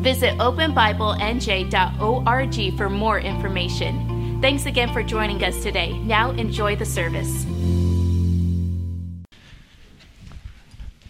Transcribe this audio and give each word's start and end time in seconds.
Visit 0.00 0.36
openbiblenj.org 0.38 2.78
for 2.78 2.88
more 2.88 3.20
information. 3.20 4.40
Thanks 4.40 4.64
again 4.64 4.90
for 4.94 5.02
joining 5.02 5.44
us 5.44 5.62
today. 5.62 5.92
Now 5.98 6.30
enjoy 6.30 6.76
the 6.76 6.86
service. 6.86 7.44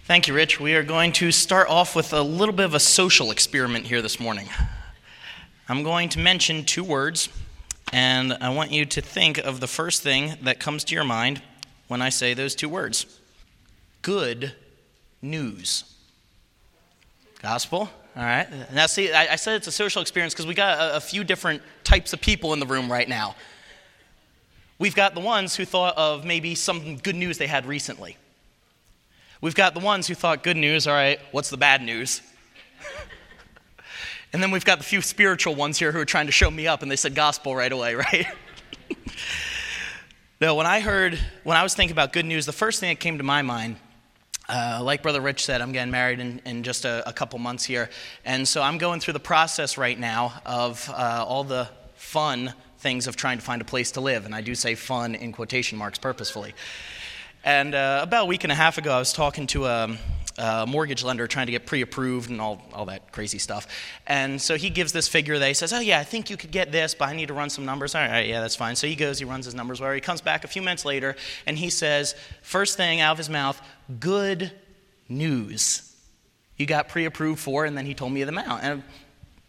Thank 0.07 0.27
you, 0.27 0.34
Rich. 0.34 0.59
We 0.59 0.75
are 0.75 0.83
going 0.83 1.12
to 1.12 1.31
start 1.31 1.69
off 1.69 1.95
with 1.95 2.12
a 2.12 2.21
little 2.21 2.53
bit 2.53 2.65
of 2.65 2.75
a 2.75 2.81
social 2.81 3.31
experiment 3.31 3.87
here 3.87 4.03
this 4.03 4.19
morning. 4.19 4.48
I'm 5.69 5.84
going 5.84 6.09
to 6.09 6.19
mention 6.19 6.65
two 6.65 6.83
words, 6.83 7.29
and 7.93 8.37
I 8.41 8.48
want 8.48 8.73
you 8.73 8.84
to 8.87 9.01
think 9.01 9.39
of 9.39 9.61
the 9.61 9.69
first 9.69 10.03
thing 10.03 10.33
that 10.43 10.59
comes 10.59 10.83
to 10.83 10.97
your 10.97 11.05
mind 11.05 11.43
when 11.87 12.03
I 12.03 12.09
say 12.09 12.34
those 12.34 12.57
two 12.57 12.69
words 12.69 13.07
good 14.03 14.53
news. 15.23 15.84
Gospel? 17.41 17.89
All 18.20 18.27
right. 18.27 18.47
Now, 18.74 18.84
see, 18.84 19.10
I, 19.10 19.33
I 19.33 19.36
said 19.36 19.55
it's 19.55 19.67
a 19.67 19.72
social 19.72 20.03
experience 20.03 20.34
because 20.34 20.47
we 20.47 20.53
got 20.53 20.78
a, 20.78 20.97
a 20.97 21.00
few 21.00 21.25
different 21.25 21.62
types 21.84 22.12
of 22.12 22.20
people 22.20 22.53
in 22.53 22.61
the 22.61 22.67
room 22.67 22.92
right 22.92 23.08
now. 23.08 23.34
We've 24.78 24.95
got 24.95 25.14
the 25.14 25.22
ones 25.22 25.56
who 25.56 25.64
thought 25.64 25.97
of 25.97 26.27
maybe 26.27 26.55
some 26.55 26.98
good 26.98 27.14
news 27.17 27.39
they 27.39 27.47
had 27.47 27.64
recently. 27.64 28.19
We've 29.41 29.55
got 29.55 29.72
the 29.72 29.80
ones 29.80 30.06
who 30.06 30.14
thought, 30.14 30.42
good 30.42 30.58
news, 30.58 30.86
all 30.86 30.92
right, 30.92 31.19
what's 31.33 31.48
the 31.48 31.56
bad 31.56 31.80
news? 31.80 32.20
and 34.34 34.42
then 34.42 34.50
we've 34.50 34.67
got 34.67 34.77
the 34.77 34.84
few 34.84 35.00
spiritual 35.00 35.55
ones 35.55 35.78
here 35.78 35.91
who 35.91 35.98
are 35.98 36.05
trying 36.05 36.27
to 36.27 36.33
show 36.33 36.50
me 36.50 36.67
up 36.67 36.83
and 36.83 36.91
they 36.91 36.97
said 36.97 37.14
gospel 37.14 37.56
right 37.56 37.73
away, 37.73 37.95
right? 37.95 38.27
no, 40.42 40.56
when 40.56 40.67
I 40.67 40.80
heard, 40.80 41.19
when 41.42 41.56
I 41.56 41.62
was 41.62 41.75
thinking 41.75 41.95
about 41.95 42.12
good 42.12 42.27
news, 42.27 42.45
the 42.45 42.52
first 42.52 42.80
thing 42.80 42.91
that 42.91 43.00
came 43.00 43.17
to 43.17 43.25
my 43.25 43.41
mind 43.41 43.77
uh, 44.51 44.81
like 44.83 45.03
Brother 45.03 45.20
Rich 45.20 45.45
said, 45.45 45.61
I'm 45.61 45.70
getting 45.70 45.93
married 45.93 46.19
in, 46.19 46.41
in 46.45 46.62
just 46.65 46.84
a, 46.84 47.09
a, 47.09 47.12
couple 47.12 47.39
months 47.39 47.65
here. 47.65 47.89
And 48.25 48.48
so 48.48 48.62
I'm 48.62 48.79
going 48.79 48.98
through 48.98 49.12
the 49.12 49.20
process 49.20 49.79
right 49.79 49.98
now 49.98 50.34
of 50.45 50.91
uh, 50.91 51.25
all 51.27 51.45
the 51.45 51.69
fun 51.95 52.53
things 52.79 53.07
of 53.07 53.15
trying 53.15 53.39
to 53.39 53.45
find 53.45 53.62
a 53.62 53.65
place 53.65 53.92
to 53.92 54.01
live. 54.01 54.27
And 54.27 54.34
I 54.34 54.41
do 54.41 54.57
say 54.57 54.75
fun 54.75 55.15
in 55.15 55.33
quotation 55.33 55.79
marks 55.79 55.98
purposefully. 55.98 56.55
And 57.45 57.75
uh, 57.75 58.01
about 58.03 58.25
a 58.25 58.27
week 58.27 58.42
and 58.45 58.53
a 58.53 58.57
half 58.57 58.77
ago, 58.77 58.92
I 58.92 58.98
was 58.98 59.12
talking 59.12 59.47
to 59.48 59.67
a, 59.67 59.97
a 60.41 60.66
mortgage 60.66 61.05
lender 61.05 61.27
trying 61.27 61.46
to 61.46 61.52
get 61.52 61.66
pre 61.66 61.83
approved 61.83 62.30
and 62.30 62.41
all, 62.41 62.62
all 62.72 62.86
that 62.86 63.12
crazy 63.12 63.38
stuff. 63.38 63.66
And 64.06 64.41
so 64.41 64.56
he 64.56 64.70
gives 64.70 64.92
this 64.92 65.06
figure 65.06 65.38
that 65.38 65.46
he 65.46 65.55
says, 65.55 65.72
Oh, 65.72 65.80
yeah, 65.80 66.00
I 66.00 66.05
think 66.05 66.30
you 66.30 66.36
could 66.38 66.50
get 66.50 66.72
this, 66.72 66.94
but 66.94 67.08
I 67.08 67.14
need 67.14 67.28
to 67.28 67.34
run 67.34 67.50
some 67.50 67.66
numbers. 67.66 67.94
All 67.94 68.00
right, 68.00 68.27
yeah, 68.27 68.41
that's 68.41 68.56
fine. 68.56 68.74
So 68.74 68.86
he 68.86 68.94
goes, 68.96 69.18
he 69.18 69.27
runs 69.27 69.44
his 69.44 69.55
numbers, 69.55 69.80
where 69.80 69.94
he 69.94 70.00
comes 70.00 70.22
back 70.22 70.44
a 70.44 70.48
few 70.48 70.62
minutes 70.62 70.86
later, 70.86 71.14
and 71.46 71.58
he 71.58 71.68
says, 71.68 72.14
First 72.42 72.78
thing 72.78 73.00
out 73.00 73.12
of 73.12 73.18
his 73.18 73.28
mouth, 73.28 73.61
good 73.98 74.50
news. 75.11 75.94
You 76.56 76.64
got 76.64 76.88
pre 76.88 77.05
approved 77.05 77.41
for, 77.41 77.66
and 77.66 77.77
then 77.77 77.84
he 77.84 77.92
told 77.92 78.12
me 78.12 78.24
the 78.24 78.30
amount. 78.30 78.62
And 78.62 78.83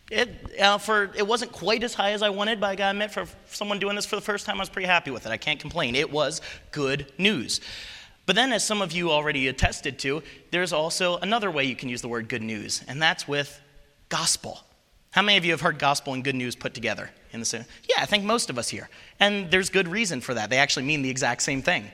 it, 0.10 0.60
uh, 0.60 0.78
for, 0.78 1.10
it 1.16 1.26
wasn't 1.26 1.54
quite 1.54 1.84
as 1.84 1.94
high 1.94 2.12
as 2.12 2.22
I 2.22 2.30
wanted, 2.30 2.60
but 2.60 2.68
I 2.68 2.76
got 2.76 2.92
to 2.92 2.92
admit, 2.92 3.12
for 3.12 3.26
someone 3.46 3.80
doing 3.80 3.96
this 3.96 4.06
for 4.06 4.18
the 4.18 4.22
first 4.22 4.46
time, 4.46 4.58
I 4.58 4.60
was 4.60 4.70
pretty 4.70 4.88
happy 4.88 5.10
with 5.10 5.26
it. 5.26 5.32
I 5.32 5.38
can't 5.38 5.60
complain. 5.60 5.96
It 5.96 6.12
was 6.12 6.42
good 6.72 7.10
news. 7.18 7.62
But 8.26 8.36
then, 8.36 8.54
as 8.54 8.64
some 8.64 8.82
of 8.82 8.92
you 8.92 9.12
already 9.12 9.48
attested 9.48 9.98
to, 10.00 10.22
there's 10.52 10.74
also 10.74 11.18
another 11.18 11.50
way 11.50 11.64
you 11.66 11.76
can 11.76 11.90
use 11.90 12.02
the 12.02 12.08
word 12.08 12.30
good 12.30 12.44
news, 12.44 12.84
and 12.88 13.02
that's 13.02 13.28
with 13.28 13.60
gospel. 14.10 14.60
How 15.12 15.22
many 15.22 15.38
of 15.38 15.44
you 15.44 15.52
have 15.52 15.62
heard 15.62 15.78
gospel 15.80 16.14
and 16.14 16.24
good 16.24 16.36
news 16.36 16.56
put 16.56 16.74
together 16.74 17.10
in 17.34 17.40
the 17.40 17.46
same? 17.46 17.66
Yeah, 17.90 18.02
I 18.02 18.06
think 18.06 18.24
most 18.24 18.50
of 18.50 18.58
us 18.58 18.70
here. 18.70 18.90
And 19.20 19.52
there's 19.52 19.70
good 19.70 19.88
reason 19.88 20.22
for 20.22 20.34
that. 20.36 20.50
They 20.50 20.58
actually 20.58 20.86
mean 20.86 21.02
the 21.02 21.10
exact 21.10 21.42
same 21.42 21.62
thing. 21.62 21.86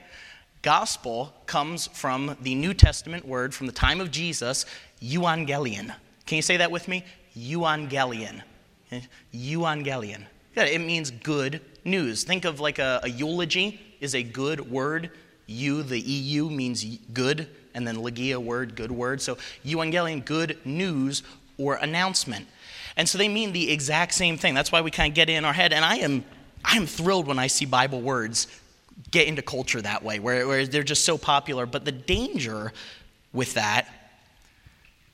Gospel 0.61 1.33
comes 1.45 1.87
from 1.87 2.37
the 2.41 2.53
New 2.53 2.73
Testament 2.73 3.25
word 3.25 3.53
from 3.53 3.67
the 3.67 3.73
time 3.73 4.01
of 4.01 4.11
Jesus, 4.11 4.65
euangelion. 5.01 5.95
Can 6.25 6.35
you 6.35 6.41
say 6.41 6.57
that 6.57 6.69
with 6.69 6.87
me? 6.87 7.05
Euangelion. 7.35 8.41
Eh, 8.91 9.01
euangelion. 9.33 10.25
Yeah, 10.55 10.65
it 10.65 10.81
means 10.81 11.09
good 11.09 11.61
news. 11.85 12.23
Think 12.23 12.45
of 12.45 12.59
like 12.59 12.79
a, 12.79 12.99
a 13.03 13.09
eulogy 13.09 13.79
is 13.99 14.13
a 14.13 14.23
good 14.23 14.69
word. 14.71 15.11
Eu, 15.47 15.81
the 15.81 15.99
EU, 15.99 16.49
means 16.49 16.83
good, 17.13 17.47
and 17.73 17.87
then 17.87 17.97
legia 17.97 18.37
word, 18.37 18.75
good 18.75 18.91
word. 18.91 19.21
So 19.21 19.37
euangelion, 19.65 20.23
good 20.23 20.57
news 20.65 21.23
or 21.57 21.75
announcement. 21.75 22.47
And 22.95 23.07
so 23.07 23.17
they 23.17 23.27
mean 23.27 23.53
the 23.53 23.71
exact 23.71 24.13
same 24.13 24.37
thing. 24.37 24.53
That's 24.53 24.71
why 24.71 24.81
we 24.81 24.91
kind 24.91 25.11
of 25.11 25.15
get 25.15 25.29
it 25.29 25.33
in 25.33 25.45
our 25.45 25.53
head. 25.53 25.71
And 25.71 25.85
I 25.85 25.97
am, 25.97 26.25
I 26.65 26.75
am 26.77 26.85
thrilled 26.85 27.27
when 27.27 27.39
I 27.39 27.47
see 27.47 27.65
Bible 27.65 28.01
words 28.01 28.47
get 29.11 29.27
into 29.27 29.41
culture 29.41 29.81
that 29.81 30.03
way, 30.03 30.19
where, 30.19 30.47
where 30.47 30.65
they're 30.65 30.83
just 30.83 31.05
so 31.05 31.17
popular. 31.17 31.65
But 31.65 31.85
the 31.85 31.91
danger 31.91 32.73
with 33.31 33.53
that 33.53 33.87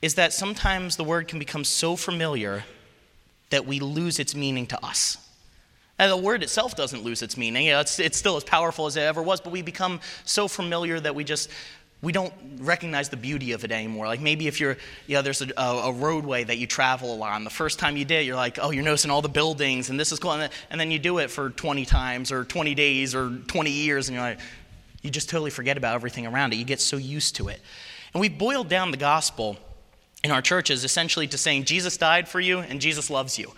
is 0.00 0.14
that 0.14 0.32
sometimes 0.32 0.96
the 0.96 1.04
word 1.04 1.28
can 1.28 1.38
become 1.38 1.64
so 1.64 1.96
familiar 1.96 2.64
that 3.50 3.66
we 3.66 3.80
lose 3.80 4.18
its 4.18 4.34
meaning 4.34 4.66
to 4.66 4.84
us. 4.84 5.18
And 5.98 6.10
the 6.10 6.16
word 6.16 6.42
itself 6.42 6.74
doesn't 6.74 7.02
lose 7.02 7.22
its 7.22 7.36
meaning. 7.36 7.66
You 7.66 7.72
know, 7.72 7.80
it's, 7.80 8.00
it's 8.00 8.18
still 8.18 8.36
as 8.36 8.44
powerful 8.44 8.86
as 8.86 8.96
it 8.96 9.02
ever 9.02 9.22
was, 9.22 9.40
but 9.40 9.52
we 9.52 9.62
become 9.62 10.00
so 10.24 10.48
familiar 10.48 10.98
that 10.98 11.14
we 11.14 11.24
just 11.24 11.50
we 12.04 12.12
don't 12.12 12.32
recognize 12.58 13.08
the 13.08 13.16
beauty 13.16 13.52
of 13.52 13.64
it 13.64 13.72
anymore. 13.72 14.06
Like 14.06 14.20
maybe 14.20 14.46
if 14.46 14.60
you're, 14.60 14.76
you 15.06 15.14
know, 15.14 15.22
there's 15.22 15.40
a, 15.40 15.50
a, 15.56 15.90
roadway 15.90 16.44
that 16.44 16.58
you 16.58 16.66
travel 16.66 17.14
along. 17.14 17.44
The 17.44 17.50
first 17.50 17.78
time 17.78 17.96
you 17.96 18.04
did, 18.04 18.26
you're 18.26 18.36
like, 18.36 18.58
oh, 18.60 18.70
you're 18.70 18.84
noticing 18.84 19.10
all 19.10 19.22
the 19.22 19.28
buildings 19.28 19.88
and 19.88 19.98
this 19.98 20.12
is 20.12 20.18
cool. 20.18 20.32
And 20.32 20.42
then, 20.42 20.50
and 20.70 20.78
then 20.78 20.90
you 20.90 20.98
do 20.98 21.18
it 21.18 21.30
for 21.30 21.48
20 21.48 21.86
times 21.86 22.30
or 22.30 22.44
20 22.44 22.74
days 22.74 23.14
or 23.14 23.30
20 23.30 23.70
years 23.70 24.08
and 24.08 24.16
you're 24.16 24.24
like, 24.24 24.38
you 25.00 25.10
just 25.10 25.30
totally 25.30 25.50
forget 25.50 25.76
about 25.76 25.94
everything 25.94 26.26
around 26.26 26.52
it. 26.52 26.56
You 26.56 26.64
get 26.64 26.80
so 26.80 26.98
used 26.98 27.36
to 27.36 27.48
it. 27.48 27.60
And 28.12 28.20
we 28.20 28.28
boiled 28.28 28.68
down 28.68 28.90
the 28.90 28.96
gospel 28.98 29.56
in 30.22 30.30
our 30.30 30.42
churches 30.42 30.84
essentially 30.84 31.26
to 31.28 31.38
saying 31.38 31.64
Jesus 31.64 31.96
died 31.96 32.28
for 32.28 32.40
you 32.40 32.60
and 32.60 32.80
Jesus 32.80 33.08
loves 33.08 33.38
you. 33.38 33.50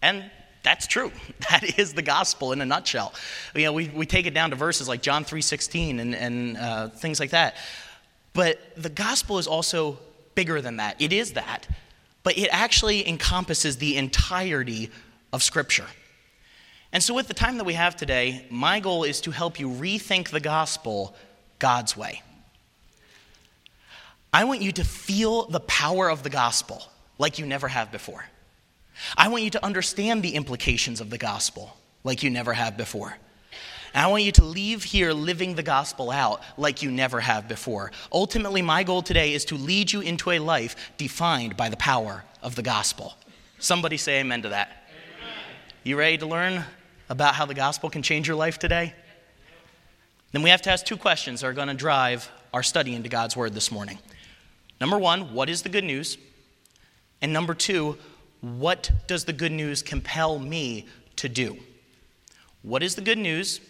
And 0.00 0.24
that's 0.62 0.86
true. 0.86 1.10
That 1.50 1.78
is 1.78 1.92
the 1.92 2.02
gospel 2.02 2.52
in 2.52 2.60
a 2.60 2.64
nutshell. 2.64 3.12
You 3.54 3.64
know, 3.64 3.72
we, 3.72 3.88
we 3.88 4.06
take 4.06 4.26
it 4.26 4.32
down 4.32 4.50
to 4.50 4.56
verses 4.56 4.88
like 4.88 5.02
John 5.02 5.24
3.16 5.24 6.00
and, 6.00 6.14
and 6.14 6.56
uh, 6.56 6.88
things 6.88 7.20
like 7.20 7.30
that. 7.30 7.56
But 8.32 8.58
the 8.76 8.88
gospel 8.88 9.38
is 9.38 9.46
also 9.46 9.98
bigger 10.34 10.62
than 10.62 10.76
that. 10.76 10.96
It 11.00 11.12
is 11.12 11.32
that, 11.32 11.66
but 12.22 12.38
it 12.38 12.48
actually 12.50 13.06
encompasses 13.06 13.76
the 13.76 13.96
entirety 13.96 14.90
of 15.32 15.42
Scripture. 15.42 15.86
And 16.92 17.02
so, 17.02 17.12
with 17.12 17.28
the 17.28 17.34
time 17.34 17.58
that 17.58 17.64
we 17.64 17.74
have 17.74 17.96
today, 17.96 18.46
my 18.50 18.80
goal 18.80 19.04
is 19.04 19.20
to 19.22 19.30
help 19.30 19.58
you 19.58 19.68
rethink 19.68 20.28
the 20.28 20.40
gospel 20.40 21.14
God's 21.58 21.96
way. 21.96 22.22
I 24.32 24.44
want 24.44 24.62
you 24.62 24.72
to 24.72 24.84
feel 24.84 25.44
the 25.44 25.60
power 25.60 26.10
of 26.10 26.22
the 26.22 26.30
gospel 26.30 26.82
like 27.18 27.38
you 27.38 27.46
never 27.46 27.68
have 27.68 27.92
before. 27.92 28.24
I 29.16 29.28
want 29.28 29.42
you 29.42 29.50
to 29.50 29.64
understand 29.64 30.22
the 30.22 30.34
implications 30.34 31.00
of 31.00 31.10
the 31.10 31.18
gospel 31.18 31.76
like 32.04 32.22
you 32.22 32.30
never 32.30 32.52
have 32.52 32.76
before. 32.76 33.16
And 33.94 34.04
I 34.04 34.08
want 34.08 34.22
you 34.22 34.32
to 34.32 34.44
leave 34.44 34.84
here 34.84 35.12
living 35.12 35.54
the 35.54 35.62
gospel 35.62 36.10
out 36.10 36.42
like 36.56 36.82
you 36.82 36.90
never 36.90 37.20
have 37.20 37.46
before. 37.46 37.92
Ultimately, 38.10 38.62
my 38.62 38.84
goal 38.84 39.02
today 39.02 39.34
is 39.34 39.44
to 39.46 39.54
lead 39.54 39.92
you 39.92 40.00
into 40.00 40.30
a 40.30 40.38
life 40.38 40.76
defined 40.96 41.56
by 41.56 41.68
the 41.68 41.76
power 41.76 42.24
of 42.42 42.54
the 42.54 42.62
gospel. 42.62 43.14
Somebody 43.58 43.96
say 43.96 44.20
amen 44.20 44.42
to 44.42 44.48
that. 44.48 44.88
Amen. 45.18 45.34
You 45.84 45.98
ready 45.98 46.18
to 46.18 46.26
learn 46.26 46.64
about 47.08 47.34
how 47.34 47.44
the 47.44 47.54
gospel 47.54 47.90
can 47.90 48.02
change 48.02 48.26
your 48.26 48.36
life 48.36 48.58
today? 48.58 48.94
Then 50.32 50.42
we 50.42 50.48
have 50.48 50.62
to 50.62 50.70
ask 50.70 50.86
two 50.86 50.96
questions 50.96 51.42
that 51.42 51.48
are 51.48 51.52
going 51.52 51.68
to 51.68 51.74
drive 51.74 52.30
our 52.54 52.62
study 52.62 52.94
into 52.94 53.10
God's 53.10 53.36
word 53.36 53.52
this 53.52 53.70
morning. 53.70 53.98
Number 54.80 54.98
one, 54.98 55.34
what 55.34 55.50
is 55.50 55.62
the 55.62 55.68
good 55.68 55.84
news? 55.84 56.16
And 57.20 57.32
number 57.32 57.54
two, 57.54 57.98
what 58.42 58.90
does 59.06 59.24
the 59.24 59.32
good 59.32 59.52
news 59.52 59.82
compel 59.82 60.38
me 60.38 60.86
to 61.16 61.28
do? 61.28 61.56
What 62.60 62.82
is 62.82 62.94
the 62.94 63.02
good 63.02 63.18
news? 63.18 63.60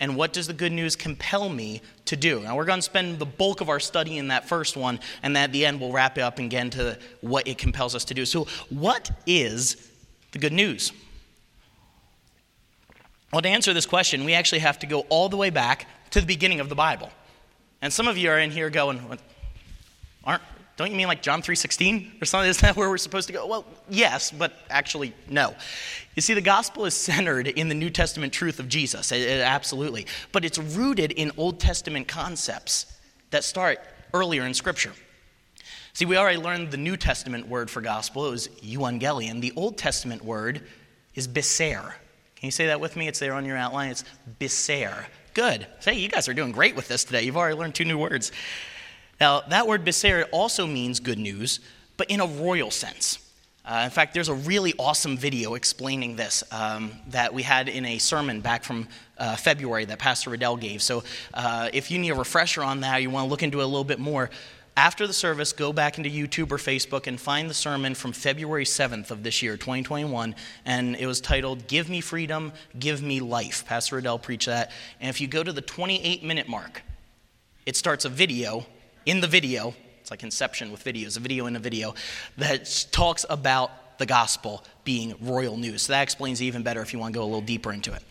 and 0.00 0.16
what 0.16 0.32
does 0.32 0.46
the 0.46 0.54
good 0.54 0.72
news 0.72 0.96
compel 0.96 1.48
me 1.48 1.82
to 2.06 2.16
do? 2.16 2.40
Now, 2.40 2.56
we're 2.56 2.64
going 2.64 2.78
to 2.78 2.82
spend 2.82 3.18
the 3.18 3.26
bulk 3.26 3.60
of 3.60 3.68
our 3.68 3.78
study 3.78 4.16
in 4.16 4.28
that 4.28 4.48
first 4.48 4.76
one, 4.76 4.98
and 5.22 5.36
at 5.36 5.52
the 5.52 5.66
end, 5.66 5.78
we'll 5.78 5.92
wrap 5.92 6.16
it 6.16 6.22
up 6.22 6.38
and 6.38 6.50
get 6.50 6.64
into 6.64 6.98
what 7.20 7.46
it 7.46 7.58
compels 7.58 7.94
us 7.94 8.06
to 8.06 8.14
do. 8.14 8.24
So, 8.24 8.46
what 8.70 9.10
is 9.26 9.90
the 10.32 10.38
good 10.38 10.54
news? 10.54 10.92
Well, 13.30 13.42
to 13.42 13.48
answer 13.48 13.74
this 13.74 13.86
question, 13.86 14.24
we 14.24 14.32
actually 14.32 14.60
have 14.60 14.78
to 14.80 14.86
go 14.86 15.00
all 15.10 15.28
the 15.28 15.36
way 15.36 15.50
back 15.50 15.86
to 16.10 16.20
the 16.20 16.26
beginning 16.26 16.60
of 16.60 16.68
the 16.68 16.74
Bible. 16.74 17.10
And 17.82 17.92
some 17.92 18.08
of 18.08 18.16
you 18.18 18.30
are 18.30 18.38
in 18.38 18.50
here 18.50 18.70
going, 18.70 19.00
aren't, 20.24 20.42
Don't 20.80 20.90
you 20.90 20.96
mean 20.96 21.08
like 21.08 21.20
John 21.20 21.42
3:16 21.42 22.22
or 22.22 22.24
something? 22.24 22.48
Is 22.48 22.56
that 22.60 22.74
where 22.74 22.88
we're 22.88 22.96
supposed 22.96 23.26
to 23.26 23.34
go? 23.34 23.46
Well, 23.46 23.66
yes, 23.90 24.30
but 24.30 24.54
actually 24.70 25.12
no. 25.28 25.54
You 26.16 26.22
see, 26.22 26.32
the 26.32 26.40
gospel 26.40 26.86
is 26.86 26.94
centered 26.94 27.48
in 27.48 27.68
the 27.68 27.74
New 27.74 27.90
Testament 27.90 28.32
truth 28.32 28.58
of 28.58 28.66
Jesus, 28.66 29.12
it, 29.12 29.20
it, 29.20 29.42
absolutely. 29.42 30.06
But 30.32 30.42
it's 30.42 30.56
rooted 30.56 31.12
in 31.12 31.32
Old 31.36 31.60
Testament 31.60 32.08
concepts 32.08 32.86
that 33.28 33.44
start 33.44 33.78
earlier 34.14 34.46
in 34.46 34.54
Scripture. 34.54 34.94
See, 35.92 36.06
we 36.06 36.16
already 36.16 36.38
learned 36.38 36.70
the 36.70 36.78
New 36.78 36.96
Testament 36.96 37.46
word 37.46 37.70
for 37.70 37.82
gospel. 37.82 38.26
It 38.28 38.30
was 38.30 38.48
euangelion. 38.64 39.42
The 39.42 39.52
Old 39.56 39.76
Testament 39.76 40.24
word 40.24 40.62
is 41.14 41.28
biser. 41.28 41.94
Can 42.36 42.46
you 42.46 42.52
say 42.52 42.68
that 42.68 42.80
with 42.80 42.96
me? 42.96 43.06
It's 43.06 43.18
there 43.18 43.34
on 43.34 43.44
your 43.44 43.58
outline. 43.58 43.90
It's 43.90 44.04
biser. 44.38 45.06
Good. 45.34 45.66
Say, 45.80 45.98
you 45.98 46.08
guys 46.08 46.26
are 46.26 46.32
doing 46.32 46.52
great 46.52 46.74
with 46.74 46.88
this 46.88 47.04
today. 47.04 47.20
You've 47.24 47.36
already 47.36 47.58
learned 47.58 47.74
two 47.74 47.84
new 47.84 47.98
words. 47.98 48.32
Now, 49.20 49.42
that 49.42 49.66
word 49.66 49.84
beser 49.84 50.26
also 50.32 50.66
means 50.66 50.98
good 50.98 51.18
news, 51.18 51.60
but 51.96 52.10
in 52.10 52.20
a 52.20 52.26
royal 52.26 52.70
sense. 52.70 53.18
Uh, 53.64 53.82
in 53.84 53.90
fact, 53.90 54.14
there's 54.14 54.30
a 54.30 54.34
really 54.34 54.72
awesome 54.78 55.18
video 55.18 55.54
explaining 55.54 56.16
this 56.16 56.42
um, 56.50 56.92
that 57.08 57.32
we 57.34 57.42
had 57.42 57.68
in 57.68 57.84
a 57.84 57.98
sermon 57.98 58.40
back 58.40 58.64
from 58.64 58.88
uh, 59.18 59.36
February 59.36 59.84
that 59.84 59.98
Pastor 59.98 60.30
Riddell 60.30 60.56
gave. 60.56 60.80
So 60.82 61.04
uh, 61.34 61.68
if 61.72 61.90
you 61.90 61.98
need 61.98 62.10
a 62.10 62.14
refresher 62.14 62.62
on 62.62 62.80
that, 62.80 63.02
you 63.02 63.10
want 63.10 63.26
to 63.26 63.30
look 63.30 63.42
into 63.42 63.60
it 63.60 63.64
a 63.64 63.66
little 63.66 63.84
bit 63.84 63.98
more, 63.98 64.30
after 64.76 65.06
the 65.06 65.12
service, 65.12 65.52
go 65.52 65.74
back 65.74 65.98
into 65.98 66.08
YouTube 66.08 66.50
or 66.50 66.56
Facebook 66.56 67.06
and 67.06 67.20
find 67.20 67.50
the 67.50 67.54
sermon 67.54 67.94
from 67.94 68.12
February 68.12 68.64
7th 68.64 69.10
of 69.10 69.22
this 69.22 69.42
year, 69.42 69.58
2021. 69.58 70.34
And 70.64 70.96
it 70.96 71.06
was 71.06 71.20
titled, 71.20 71.66
Give 71.66 71.90
Me 71.90 72.00
Freedom, 72.00 72.52
Give 72.78 73.02
Me 73.02 73.20
Life. 73.20 73.66
Pastor 73.66 73.96
Riddell 73.96 74.18
preached 74.18 74.46
that. 74.46 74.70
And 74.98 75.10
if 75.10 75.20
you 75.20 75.26
go 75.26 75.42
to 75.42 75.52
the 75.52 75.60
28 75.60 76.24
minute 76.24 76.48
mark, 76.48 76.82
it 77.66 77.76
starts 77.76 78.06
a 78.06 78.08
video 78.08 78.64
in 79.06 79.20
the 79.20 79.26
video, 79.26 79.74
it's 80.00 80.10
like 80.10 80.22
Inception 80.22 80.70
with 80.70 80.84
videos, 80.84 81.16
a 81.16 81.20
video 81.20 81.46
in 81.46 81.56
a 81.56 81.60
video, 81.60 81.94
that 82.38 82.88
talks 82.90 83.24
about 83.28 83.98
the 83.98 84.06
gospel 84.06 84.64
being 84.84 85.14
royal 85.20 85.56
news. 85.56 85.82
So 85.82 85.92
that 85.92 86.02
explains 86.02 86.42
even 86.42 86.62
better 86.62 86.80
if 86.80 86.92
you 86.92 86.98
want 86.98 87.12
to 87.12 87.18
go 87.18 87.24
a 87.24 87.26
little 87.26 87.40
deeper 87.40 87.72
into 87.72 87.92
it. 87.92 88.02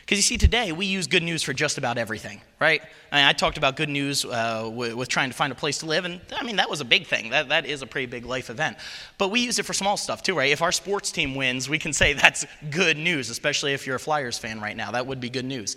Because 0.00 0.18
you 0.18 0.22
see, 0.22 0.38
today 0.38 0.70
we 0.70 0.86
use 0.86 1.08
good 1.08 1.24
news 1.24 1.42
for 1.42 1.52
just 1.52 1.78
about 1.78 1.98
everything, 1.98 2.40
right? 2.60 2.80
I, 3.10 3.16
mean, 3.16 3.24
I 3.24 3.32
talked 3.32 3.58
about 3.58 3.74
good 3.74 3.88
news 3.88 4.24
uh, 4.24 4.70
with, 4.72 4.94
with, 4.94 5.08
trying 5.08 5.30
to 5.30 5.36
find 5.36 5.52
a 5.52 5.56
place 5.56 5.78
to 5.78 5.86
live, 5.86 6.04
and 6.04 6.20
I 6.30 6.44
mean, 6.44 6.56
that 6.56 6.70
was 6.70 6.80
a 6.80 6.84
big 6.84 7.08
thing. 7.08 7.30
That, 7.30 7.48
that 7.48 7.66
is 7.66 7.82
a 7.82 7.88
pretty 7.88 8.06
big 8.06 8.24
life 8.24 8.48
event. 8.48 8.76
But 9.18 9.32
we 9.32 9.40
use 9.40 9.58
it 9.58 9.64
for 9.64 9.72
small 9.72 9.96
stuff 9.96 10.22
too, 10.22 10.36
right? 10.36 10.52
If 10.52 10.62
our 10.62 10.70
sports 10.70 11.10
team 11.10 11.34
wins, 11.34 11.68
we 11.68 11.80
can 11.80 11.92
say 11.92 12.12
that's 12.12 12.46
good 12.70 12.96
news, 12.96 13.30
especially 13.30 13.72
if 13.72 13.84
you're 13.84 13.96
a 13.96 14.00
Flyers 14.00 14.38
fan 14.38 14.60
right 14.60 14.76
now. 14.76 14.92
That 14.92 15.08
would 15.08 15.18
be 15.18 15.28
good 15.28 15.44
news. 15.44 15.74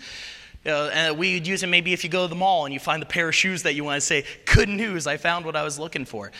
You 0.64 0.70
know, 0.72 0.88
and 0.88 1.16
we'd 1.16 1.46
use 1.46 1.62
it 1.62 1.68
maybe 1.68 1.92
if 1.92 2.04
you 2.04 2.10
go 2.10 2.24
to 2.24 2.28
the 2.28 2.34
mall 2.34 2.66
and 2.66 2.74
you 2.74 2.80
find 2.80 3.00
the 3.00 3.06
pair 3.06 3.28
of 3.28 3.34
shoes 3.34 3.62
that 3.62 3.74
you 3.74 3.84
want 3.84 3.96
to 3.96 4.06
say, 4.06 4.24
good 4.54 4.68
news, 4.68 5.06
I 5.06 5.16
found 5.16 5.44
what 5.44 5.56
I 5.56 5.62
was 5.62 5.78
looking 5.78 6.04
for. 6.04 6.32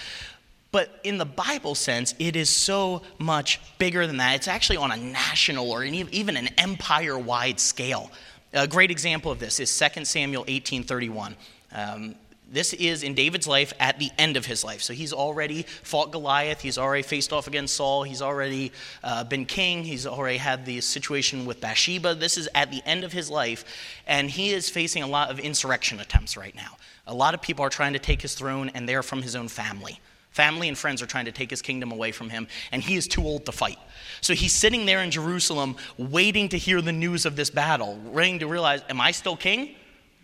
But 0.73 1.01
in 1.03 1.19
the 1.19 1.25
Bible 1.25 1.75
sense, 1.75 2.15
it 2.19 2.37
is 2.37 2.49
so 2.49 3.03
much 3.19 3.61
bigger 3.79 4.07
than 4.07 4.19
that. 4.19 4.37
It's 4.37 4.49
actually 4.49 4.77
on 4.77 4.93
a 4.93 4.97
national 4.97 5.71
or 5.71 5.83
even 5.85 6.37
an 6.37 6.49
empire 6.59 7.19
wide 7.19 7.59
scale. 7.59 8.11
A 8.53 8.69
great 8.69 8.91
example 8.91 9.33
of 9.33 9.39
this 9.39 9.59
is 9.59 9.77
2 9.77 10.05
Samuel 10.05 10.45
18:31. 10.47 11.35
Um, 11.73 12.15
this 12.51 12.73
is 12.73 13.03
in 13.05 13.15
David's 13.15 13.47
life 13.47 13.73
at 13.79 13.99
the 13.99 14.11
end 14.19 14.37
of 14.37 14.45
his 14.45 14.65
life. 14.65 14.83
So 14.83 14.93
he's 14.93 15.13
already 15.13 15.63
fought 15.83 16.11
Goliath. 16.11 16.61
He's 16.61 16.79
already 16.79 17.03
faced 17.03 17.33
off 17.33 17.47
against 17.47 17.77
Saul. 17.77 18.03
He's 18.03 18.21
already 18.21 18.73
uh, 19.05 19.25
been 19.25 19.47
king. 19.47 19.85
He's 19.85 20.07
already 20.07 20.39
had 20.39 20.67
the 20.67 20.81
situation 20.81 21.47
with 21.47 21.61
Bathsheba. 21.61 22.17
This 22.17 22.37
is 22.37 22.49
at 22.55 22.71
the 22.73 22.83
end 22.85 23.05
of 23.05 23.13
his 23.13 23.31
life. 23.31 23.65
And 24.07 24.29
he 24.29 24.51
is 24.51 24.69
facing 24.69 25.03
a 25.05 25.07
lot 25.07 25.31
of 25.31 25.39
insurrection 25.39 26.01
attempts 26.01 26.37
right 26.37 26.55
now. 26.55 26.77
A 27.07 27.15
lot 27.15 27.35
of 27.35 27.41
people 27.41 27.65
are 27.65 27.71
trying 27.71 27.93
to 27.93 27.99
take 27.99 28.21
his 28.21 28.35
throne, 28.35 28.71
and 28.75 28.89
they're 28.89 29.03
from 29.03 29.23
his 29.23 29.37
own 29.37 29.49
family. 29.49 30.01
Family 30.31 30.69
and 30.69 30.79
friends 30.79 31.03
are 31.03 31.07
trying 31.07 31.25
to 31.25 31.33
take 31.33 31.51
his 31.51 31.61
kingdom 31.61 31.91
away 31.91 32.13
from 32.13 32.31
him, 32.31 32.47
and 32.71 32.83
he 32.83 32.95
is 32.97 33.09
too 33.09 33.23
old 33.23 33.47
to 33.47 33.53
fight. 33.53 33.79
So 34.21 34.35
he's 34.35 34.55
sitting 34.55 34.87
there 34.87 35.03
in 35.03 35.11
Jerusalem, 35.11 35.77
waiting 35.99 36.49
to 36.51 36.59
hear 36.59 36.81
the 36.81 36.93
news 36.93 37.27
of 37.27 37.35
this 37.35 37.51
battle, 37.51 37.99
waiting 38.05 38.39
to 38.41 38.47
realize, 38.47 38.83
am 38.89 39.01
I 39.01 39.11
still 39.11 39.37
king? 39.37 39.75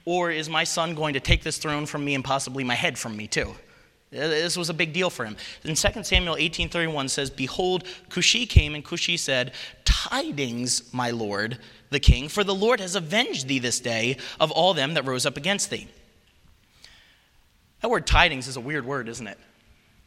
Or 0.06 0.30
is 0.30 0.48
my 0.48 0.64
son 0.64 0.94
going 0.94 1.14
to 1.14 1.20
take 1.20 1.42
this 1.42 1.58
throne 1.58 1.84
from 1.84 2.04
me 2.04 2.14
and 2.14 2.24
possibly 2.24 2.64
my 2.64 2.76
head 2.76 2.96
from 2.96 3.16
me 3.16 3.26
too? 3.26 3.54
This 4.10 4.56
was 4.56 4.70
a 4.70 4.74
big 4.74 4.92
deal 4.92 5.10
for 5.10 5.24
him. 5.24 5.36
In 5.64 5.74
2 5.74 6.04
Samuel 6.04 6.36
18:31 6.36 7.10
says, 7.10 7.28
"Behold, 7.28 7.84
Cushi 8.08 8.48
came, 8.48 8.74
and 8.74 8.84
Cushi 8.84 9.18
said, 9.18 9.52
Tidings, 9.84 10.92
my 10.94 11.10
lord, 11.10 11.58
the 11.90 11.98
king, 11.98 12.28
for 12.28 12.44
the 12.44 12.54
Lord 12.54 12.80
has 12.80 12.94
avenged 12.94 13.48
thee 13.48 13.58
this 13.58 13.80
day 13.80 14.16
of 14.38 14.52
all 14.52 14.74
them 14.74 14.94
that 14.94 15.04
rose 15.04 15.26
up 15.26 15.36
against 15.36 15.70
thee." 15.70 15.88
That 17.80 17.90
word 17.90 18.06
tidings 18.06 18.46
is 18.46 18.56
a 18.56 18.60
weird 18.60 18.86
word, 18.86 19.08
isn't 19.08 19.26
it? 19.26 19.38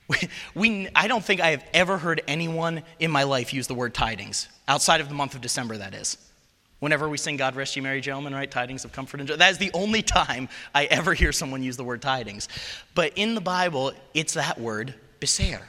We, 0.09 0.17
we, 0.55 0.87
I 0.95 1.07
don't 1.07 1.23
think 1.23 1.39
I 1.39 1.51
have 1.51 1.63
ever 1.71 1.99
heard 1.99 2.23
anyone 2.27 2.81
in 2.97 3.11
my 3.11 3.23
life 3.23 3.53
use 3.53 3.67
the 3.67 3.75
word 3.75 3.93
tidings, 3.93 4.47
outside 4.67 5.01
of 5.01 5.07
the 5.07 5.13
month 5.13 5.35
of 5.35 5.41
December, 5.41 5.77
that 5.77 5.93
is. 5.93 6.17
Whenever 6.79 7.09
we 7.09 7.17
sing 7.17 7.35
God 7.35 7.55
Rest 7.55 7.75
You 7.75 7.81
Merry 7.81 8.01
Gentlemen, 8.01 8.33
right? 8.33 8.49
Tidings 8.49 8.85
of 8.85 8.91
comfort 8.91 9.19
and 9.19 9.27
joy. 9.27 9.35
That 9.35 9.51
is 9.51 9.57
the 9.57 9.71
only 9.73 10.01
time 10.01 10.47
I 10.73 10.85
ever 10.85 11.13
hear 11.13 11.31
someone 11.31 11.61
use 11.61 11.77
the 11.77 11.83
word 11.83 12.01
tidings. 12.01 12.47
But 12.95 13.13
in 13.15 13.35
the 13.35 13.41
Bible, 13.41 13.91
it's 14.13 14.33
that 14.33 14.59
word, 14.59 14.93
beser. 15.19 15.61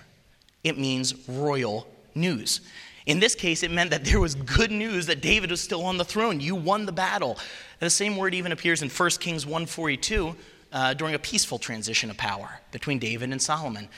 It 0.62 0.78
means 0.78 1.28
royal 1.28 1.86
news. 2.14 2.60
In 3.06 3.18
this 3.18 3.34
case, 3.34 3.62
it 3.62 3.70
meant 3.70 3.90
that 3.90 4.04
there 4.04 4.20
was 4.20 4.34
good 4.34 4.70
news 4.70 5.06
that 5.06 5.20
David 5.20 5.50
was 5.50 5.60
still 5.60 5.84
on 5.84 5.96
the 5.96 6.04
throne. 6.04 6.38
You 6.38 6.54
won 6.54 6.86
the 6.86 6.92
battle. 6.92 7.32
And 7.80 7.86
the 7.86 7.90
same 7.90 8.16
word 8.16 8.34
even 8.34 8.52
appears 8.52 8.82
in 8.82 8.88
1 8.88 9.10
Kings 9.18 9.46
142 9.46 10.36
uh, 10.72 10.94
during 10.94 11.14
a 11.14 11.18
peaceful 11.18 11.58
transition 11.58 12.10
of 12.10 12.16
power 12.16 12.60
between 12.70 12.98
David 12.98 13.32
and 13.32 13.40
Solomon. 13.40 13.88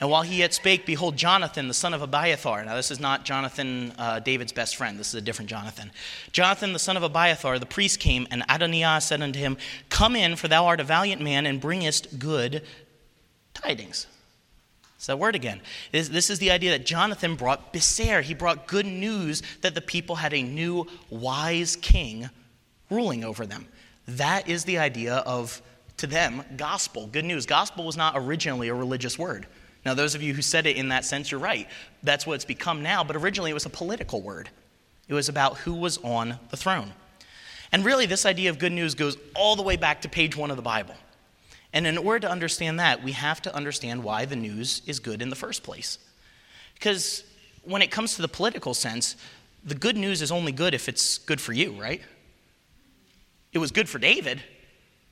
And 0.00 0.08
while 0.08 0.22
he 0.22 0.36
yet 0.36 0.54
spake, 0.54 0.86
behold, 0.86 1.16
Jonathan, 1.16 1.68
the 1.68 1.74
son 1.74 1.92
of 1.92 2.00
Abiathar. 2.00 2.64
Now, 2.64 2.74
this 2.74 2.90
is 2.90 3.00
not 3.00 3.26
Jonathan, 3.26 3.92
uh, 3.98 4.18
David's 4.18 4.52
best 4.52 4.76
friend. 4.76 4.98
This 4.98 5.08
is 5.08 5.14
a 5.14 5.20
different 5.20 5.50
Jonathan. 5.50 5.92
Jonathan, 6.32 6.72
the 6.72 6.78
son 6.78 6.96
of 6.96 7.02
Abiathar, 7.02 7.58
the 7.58 7.66
priest 7.66 8.00
came, 8.00 8.26
and 8.30 8.42
Adonijah 8.48 9.02
said 9.02 9.20
unto 9.20 9.38
him, 9.38 9.58
Come 9.90 10.16
in, 10.16 10.36
for 10.36 10.48
thou 10.48 10.64
art 10.64 10.80
a 10.80 10.84
valiant 10.84 11.20
man, 11.20 11.44
and 11.44 11.60
bringest 11.60 12.18
good 12.18 12.62
tidings. 13.52 14.06
It's 14.96 15.06
that 15.06 15.18
word 15.18 15.34
again. 15.34 15.60
This, 15.92 16.08
this 16.08 16.30
is 16.30 16.38
the 16.38 16.50
idea 16.50 16.70
that 16.70 16.86
Jonathan 16.86 17.34
brought 17.34 17.72
beser. 17.72 18.22
He 18.22 18.32
brought 18.32 18.66
good 18.66 18.86
news 18.86 19.42
that 19.60 19.74
the 19.74 19.80
people 19.82 20.16
had 20.16 20.32
a 20.32 20.42
new, 20.42 20.86
wise 21.10 21.76
king 21.76 22.30
ruling 22.90 23.22
over 23.22 23.44
them. 23.44 23.66
That 24.08 24.48
is 24.48 24.64
the 24.64 24.78
idea 24.78 25.16
of, 25.16 25.60
to 25.98 26.06
them, 26.06 26.42
gospel, 26.56 27.06
good 27.06 27.24
news. 27.26 27.44
Gospel 27.44 27.84
was 27.84 27.98
not 27.98 28.14
originally 28.16 28.68
a 28.68 28.74
religious 28.74 29.18
word. 29.18 29.46
Now, 29.84 29.94
those 29.94 30.14
of 30.14 30.22
you 30.22 30.34
who 30.34 30.42
said 30.42 30.66
it 30.66 30.76
in 30.76 30.88
that 30.88 31.04
sense, 31.04 31.30
you're 31.30 31.40
right. 31.40 31.66
That's 32.02 32.26
what 32.26 32.34
it's 32.34 32.44
become 32.44 32.82
now, 32.82 33.02
but 33.02 33.16
originally 33.16 33.50
it 33.50 33.54
was 33.54 33.66
a 33.66 33.70
political 33.70 34.20
word. 34.20 34.50
It 35.08 35.14
was 35.14 35.28
about 35.28 35.58
who 35.58 35.74
was 35.74 35.98
on 35.98 36.38
the 36.50 36.56
throne. 36.56 36.92
And 37.72 37.84
really, 37.84 38.06
this 38.06 38.26
idea 38.26 38.50
of 38.50 38.58
good 38.58 38.72
news 38.72 38.94
goes 38.94 39.16
all 39.34 39.56
the 39.56 39.62
way 39.62 39.76
back 39.76 40.02
to 40.02 40.08
page 40.08 40.36
one 40.36 40.50
of 40.50 40.56
the 40.56 40.62
Bible. 40.62 40.94
And 41.72 41.86
in 41.86 41.96
order 41.96 42.20
to 42.20 42.30
understand 42.30 42.80
that, 42.80 43.02
we 43.02 43.12
have 43.12 43.40
to 43.42 43.54
understand 43.54 44.02
why 44.02 44.24
the 44.24 44.36
news 44.36 44.82
is 44.86 44.98
good 44.98 45.22
in 45.22 45.30
the 45.30 45.36
first 45.36 45.62
place. 45.62 45.98
Because 46.74 47.24
when 47.62 47.80
it 47.80 47.90
comes 47.90 48.16
to 48.16 48.22
the 48.22 48.28
political 48.28 48.74
sense, 48.74 49.16
the 49.64 49.74
good 49.74 49.96
news 49.96 50.20
is 50.20 50.32
only 50.32 50.52
good 50.52 50.74
if 50.74 50.88
it's 50.88 51.18
good 51.18 51.40
for 51.40 51.52
you, 51.52 51.72
right? 51.72 52.02
It 53.52 53.58
was 53.58 53.70
good 53.70 53.88
for 53.88 53.98
David, 53.98 54.42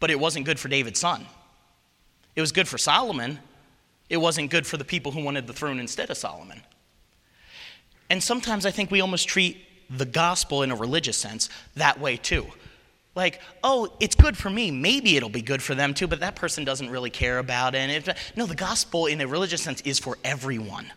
but 0.01 0.11
it 0.11 0.19
wasn't 0.19 0.47
good 0.47 0.59
for 0.59 0.69
David's 0.69 0.99
son. 0.99 1.27
It 2.35 2.41
was 2.41 2.53
good 2.53 2.69
for 2.69 2.79
Solomon, 2.79 3.39
it 4.09 4.17
wasn't 4.17 4.51
good 4.51 4.67
for 4.67 4.77
the 4.77 4.85
people 4.85 5.13
who 5.13 5.23
wanted 5.23 5.47
the 5.47 5.53
throne 5.53 5.79
instead 5.79 6.11
of 6.11 6.17
Solomon. 6.17 6.63
And 8.11 8.23
sometimes 8.23 8.65
I 8.65 8.71
think 8.71 8.91
we 8.91 9.01
almost 9.01 9.29
treat 9.29 9.59
the 9.91 10.07
gospel 10.07 10.63
in 10.63 10.71
a 10.71 10.77
religious 10.77 11.17
sense 11.17 11.49
that 11.77 12.01
way 12.01 12.17
too. 12.17 12.47
Like, 13.15 13.41
oh, 13.65 13.93
it's 14.01 14.15
good 14.15 14.37
for 14.37 14.49
me. 14.49 14.71
Maybe 14.71 15.17
it'll 15.17 15.29
be 15.29 15.43
good 15.43 15.63
for 15.63 15.75
them 15.75 15.93
too, 15.93 16.07
but 16.07 16.21
that 16.21 16.37
person 16.37 16.65
doesn't 16.65 16.89
really 16.89 17.11
care 17.11 17.39
about 17.39 17.75
it. 17.75 17.91
If, 17.91 18.37
no, 18.37 18.47
the 18.47 18.55
gospel 18.55 19.07
in 19.07 19.21
a 19.21 19.27
religious 19.27 19.63
sense 19.63 19.81
is 19.83 19.99
for 19.99 20.17
everyone. 20.23 20.93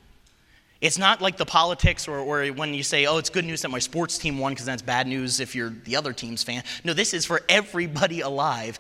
It's 0.82 0.98
not 0.98 1.22
like 1.22 1.38
the 1.38 1.46
politics 1.46 2.08
or, 2.08 2.20
or 2.20 2.48
when 2.48 2.74
you 2.74 2.84
say, 2.84 3.06
oh, 3.06 3.18
it's 3.18 3.30
good 3.30 3.46
news 3.46 3.62
that 3.62 3.70
my 3.70 3.80
sports 3.80 4.18
team 4.18 4.40
won 4.40 4.54
because 4.54 4.66
that's 4.66 4.82
bad 4.82 5.08
news 5.08 5.40
if 5.40 5.56
you're 5.56 5.70
the 5.70 5.96
other 5.96 6.12
team's 6.14 6.44
fan. 6.44 6.64
No, 6.84 6.94
this 6.94 7.14
is 7.14 7.26
for 7.26 7.42
everybody 7.48 8.22
alive. 8.22 8.80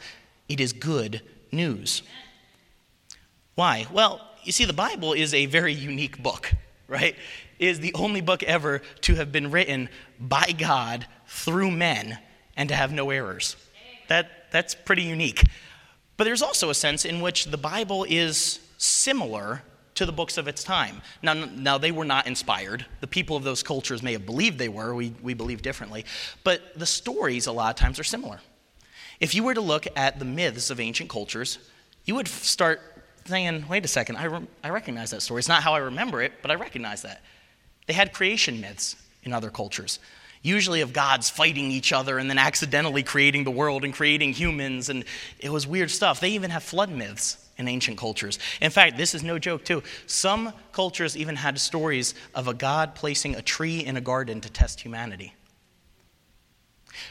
It 0.49 0.59
is 0.59 0.73
good 0.73 1.21
news. 1.51 2.01
Why? 3.55 3.85
Well, 3.91 4.21
you 4.43 4.51
see, 4.51 4.65
the 4.65 4.73
Bible 4.73 5.13
is 5.13 5.33
a 5.33 5.45
very 5.45 5.73
unique 5.73 6.21
book, 6.21 6.51
right? 6.87 7.15
It 7.59 7.67
is 7.67 7.79
the 7.79 7.93
only 7.93 8.21
book 8.21 8.43
ever 8.43 8.81
to 9.01 9.15
have 9.15 9.31
been 9.31 9.51
written 9.51 9.89
by 10.19 10.53
God 10.57 11.05
through 11.27 11.71
men 11.71 12.17
and 12.57 12.69
to 12.69 12.75
have 12.75 12.91
no 12.91 13.09
errors. 13.09 13.55
That, 14.07 14.51
that's 14.51 14.75
pretty 14.75 15.03
unique. 15.03 15.43
But 16.17 16.25
there's 16.25 16.41
also 16.41 16.69
a 16.69 16.75
sense 16.75 17.05
in 17.05 17.21
which 17.21 17.45
the 17.45 17.57
Bible 17.57 18.05
is 18.07 18.59
similar 18.77 19.63
to 19.95 20.05
the 20.05 20.11
books 20.11 20.37
of 20.37 20.47
its 20.47 20.63
time. 20.63 21.01
Now, 21.21 21.33
now, 21.33 21.77
they 21.77 21.91
were 21.91 22.05
not 22.05 22.25
inspired. 22.25 22.85
The 23.01 23.07
people 23.07 23.35
of 23.35 23.43
those 23.43 23.61
cultures 23.61 24.01
may 24.01 24.13
have 24.13 24.25
believed 24.25 24.57
they 24.57 24.69
were. 24.69 24.95
We, 24.95 25.13
we 25.21 25.33
believe 25.33 25.61
differently. 25.61 26.05
But 26.43 26.61
the 26.75 26.85
stories, 26.85 27.45
a 27.45 27.51
lot 27.51 27.69
of 27.71 27.75
times, 27.75 27.99
are 27.99 28.03
similar. 28.03 28.39
If 29.19 29.35
you 29.35 29.43
were 29.43 29.53
to 29.53 29.61
look 29.61 29.85
at 29.95 30.17
the 30.17 30.25
myths 30.25 30.69
of 30.69 30.79
ancient 30.79 31.09
cultures, 31.09 31.59
you 32.05 32.15
would 32.15 32.27
start 32.27 32.81
saying, 33.25 33.65
wait 33.67 33.85
a 33.85 33.87
second, 33.87 34.17
I, 34.17 34.25
re- 34.25 34.47
I 34.63 34.69
recognize 34.69 35.11
that 35.11 35.21
story. 35.21 35.39
It's 35.39 35.47
not 35.47 35.63
how 35.63 35.73
I 35.73 35.79
remember 35.79 36.21
it, 36.21 36.33
but 36.41 36.51
I 36.51 36.55
recognize 36.55 37.01
that. 37.03 37.21
They 37.87 37.93
had 37.93 38.13
creation 38.13 38.61
myths 38.61 38.95
in 39.23 39.33
other 39.33 39.49
cultures, 39.49 39.99
usually 40.41 40.81
of 40.81 40.93
gods 40.93 41.29
fighting 41.29 41.71
each 41.71 41.93
other 41.93 42.17
and 42.17 42.29
then 42.29 42.37
accidentally 42.37 43.03
creating 43.03 43.43
the 43.43 43.51
world 43.51 43.83
and 43.83 43.93
creating 43.93 44.33
humans, 44.33 44.89
and 44.89 45.05
it 45.39 45.51
was 45.51 45.67
weird 45.67 45.91
stuff. 45.91 46.19
They 46.19 46.29
even 46.31 46.51
have 46.51 46.63
flood 46.63 46.89
myths 46.89 47.37
in 47.57 47.67
ancient 47.67 47.97
cultures. 47.97 48.39
In 48.59 48.71
fact, 48.71 48.97
this 48.97 49.13
is 49.13 49.23
no 49.23 49.37
joke, 49.37 49.63
too. 49.63 49.83
Some 50.07 50.53
cultures 50.71 51.15
even 51.15 51.35
had 51.35 51.59
stories 51.59 52.15
of 52.33 52.47
a 52.47 52.53
god 52.53 52.95
placing 52.95 53.35
a 53.35 53.41
tree 53.41 53.79
in 53.79 53.97
a 53.97 54.01
garden 54.01 54.41
to 54.41 54.49
test 54.49 54.81
humanity. 54.81 55.33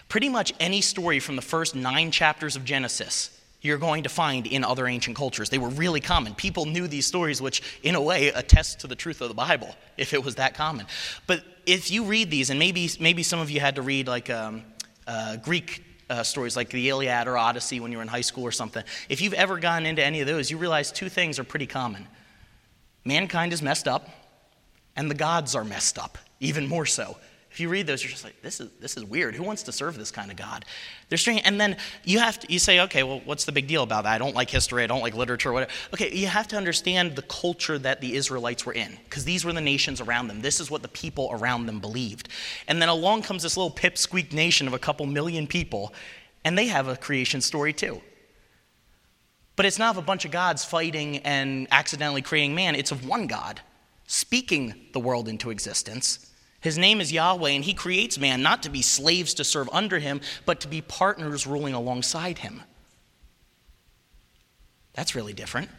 Pretty 0.09 0.29
much 0.29 0.53
any 0.61 0.81
story 0.81 1.21
from 1.21 1.37
the 1.37 1.43
first 1.43 1.75
nine 1.75 2.11
chapters 2.11 2.57
of 2.57 2.65
Genesis 2.65 3.40
you're 3.63 3.79
going 3.79 4.05
to 4.05 4.09
find 4.09 4.47
in 4.47 4.65
other 4.65 4.87
ancient 4.87 5.17
cultures. 5.17 5.51
They 5.51 5.59
were 5.59 5.69
really 5.69 6.01
common. 6.01 6.35
People 6.35 6.67
knew 6.67 6.89
these 6.89 7.07
stories, 7.07 7.43
which, 7.43 7.63
in 7.83 7.95
a 7.95 8.01
way, 8.01 8.29
attest 8.29 8.81
to 8.81 8.87
the 8.87 8.95
truth 8.95 9.21
of 9.21 9.29
the 9.29 9.35
Bible, 9.35 9.75
if 9.97 10.15
it 10.15 10.25
was 10.25 10.37
that 10.37 10.55
common. 10.55 10.87
But 11.27 11.45
if 11.67 11.91
you 11.91 12.05
read 12.05 12.31
these, 12.31 12.51
and 12.51 12.59
maybe, 12.59 12.89
maybe 12.99 13.23
some 13.23 13.39
of 13.39 13.51
you 13.51 13.61
had 13.61 13.75
to 13.77 13.83
read 13.83 14.09
like 14.09 14.31
um, 14.31 14.63
uh, 15.07 15.37
Greek 15.37 15.85
uh, 16.09 16.23
stories 16.23 16.57
like 16.57 16.71
the 16.71 16.89
Iliad 16.89 17.29
or 17.29 17.37
Odyssey 17.37 17.81
when 17.81 17.93
you 17.93 17.99
were 17.99 18.03
in 18.03 18.09
high 18.09 18.21
school 18.21 18.45
or 18.45 18.53
something, 18.53 18.83
if 19.09 19.21
you've 19.21 19.35
ever 19.35 19.59
gone 19.59 19.87
into 19.87 20.05
any 20.05 20.21
of 20.21 20.27
those, 20.27 20.51
you 20.51 20.59
realize 20.59 20.91
two 20.91 21.09
things 21.09 21.39
are 21.39 21.45
pretty 21.45 21.67
common 21.67 22.07
mankind 23.05 23.53
is 23.53 23.63
messed 23.63 23.89
up, 23.89 24.09
and 24.97 25.11
the 25.11 25.15
gods 25.15 25.55
are 25.55 25.65
messed 25.65 25.99
up, 25.99 26.19
even 26.39 26.69
more 26.69 26.87
so. 26.87 27.17
If 27.51 27.59
you 27.59 27.69
read 27.69 27.89
those, 27.89 28.03
you're 28.03 28.13
just 28.13 28.23
like, 28.23 28.41
this 28.43 28.61
is, 28.61 28.71
this 28.81 28.97
is 28.97 29.05
weird. 29.05 29.35
Who 29.35 29.43
wants 29.43 29.65
to 29.65 29.73
serve 29.73 29.99
this 29.99 30.13
kind 30.13 30.31
of 30.31 30.37
God? 30.37 30.65
They're 31.09 31.19
strange. 31.19 31.43
And 31.45 31.61
then 31.61 31.77
you 32.05 32.21
have 32.21 32.39
to, 32.39 32.53
you 32.53 32.61
say, 32.61 32.79
okay, 32.81 33.03
well, 33.03 33.21
what's 33.25 33.45
the 33.45 33.51
big 33.51 33.67
deal 33.67 33.83
about 33.83 34.05
that? 34.05 34.13
I 34.13 34.19
don't 34.19 34.37
like 34.37 34.49
history. 34.49 34.85
I 34.85 34.87
don't 34.87 35.01
like 35.01 35.17
literature, 35.17 35.53
whatever. 35.53 35.73
Okay, 35.93 36.15
you 36.15 36.29
have 36.29 36.47
to 36.49 36.57
understand 36.57 37.17
the 37.17 37.23
culture 37.23 37.77
that 37.79 38.01
the 38.01 38.15
Israelites 38.15 38.65
were 38.65 38.73
in, 38.73 38.97
because 39.05 39.25
these 39.25 39.45
were 39.45 39.53
the 39.53 39.61
nations 39.61 40.01
around 40.01 40.29
them. 40.29 40.41
This 40.41 40.61
is 40.61 40.71
what 40.71 40.83
the 40.83 40.89
people 40.89 41.29
around 41.33 41.67
them 41.67 41.81
believed. 41.81 42.29
And 42.69 42.81
then 42.81 42.89
along 42.89 43.23
comes 43.23 43.43
this 43.43 43.57
little 43.57 43.73
pipsqueak 43.73 44.33
nation 44.33 44.69
of 44.69 44.75
a 44.75 44.79
couple 44.79 45.07
million 45.07 45.49
people, 45.49 45.93
and 46.45 46.57
they 46.57 46.69
have 46.69 46.87
a 46.87 46.97
creation 46.97 47.41
story 47.41 47.73
too. 47.73 48.01
But 49.57 49.67
it's 49.67 49.79
not 49.79 49.97
of 49.97 50.03
a 50.03 50.07
bunch 50.07 50.25
of 50.25 50.31
gods 50.31 50.65
fighting 50.65 51.19
and 51.19 51.67
accidentally 51.73 52.23
creating 52.23 52.55
man, 52.55 52.77
it's 52.77 52.93
of 52.93 53.07
one 53.07 53.27
God 53.27 53.61
speaking 54.07 54.75
the 54.93 55.01
world 55.01 55.29
into 55.29 55.51
existence 55.51 56.30
his 56.61 56.77
name 56.77 57.01
is 57.01 57.11
Yahweh, 57.11 57.51
and 57.51 57.65
he 57.65 57.75
creates 57.75 58.19
man 58.19 58.43
not 58.43 58.63
to 58.65 58.71
be 58.71 58.83
slaves 58.83 59.35
to 59.35 59.45
serve 59.45 59.69
under 59.73 59.99
him, 59.99 60.21
but 60.45 60.61
to 60.61 60.69
be 60.69 60.83
partners 60.83 61.47
ruling 61.47 61.75
alongside 61.75 62.39
him. 62.39 62.63
That's 64.93 65.15
really 65.15 65.33
different. 65.33 65.71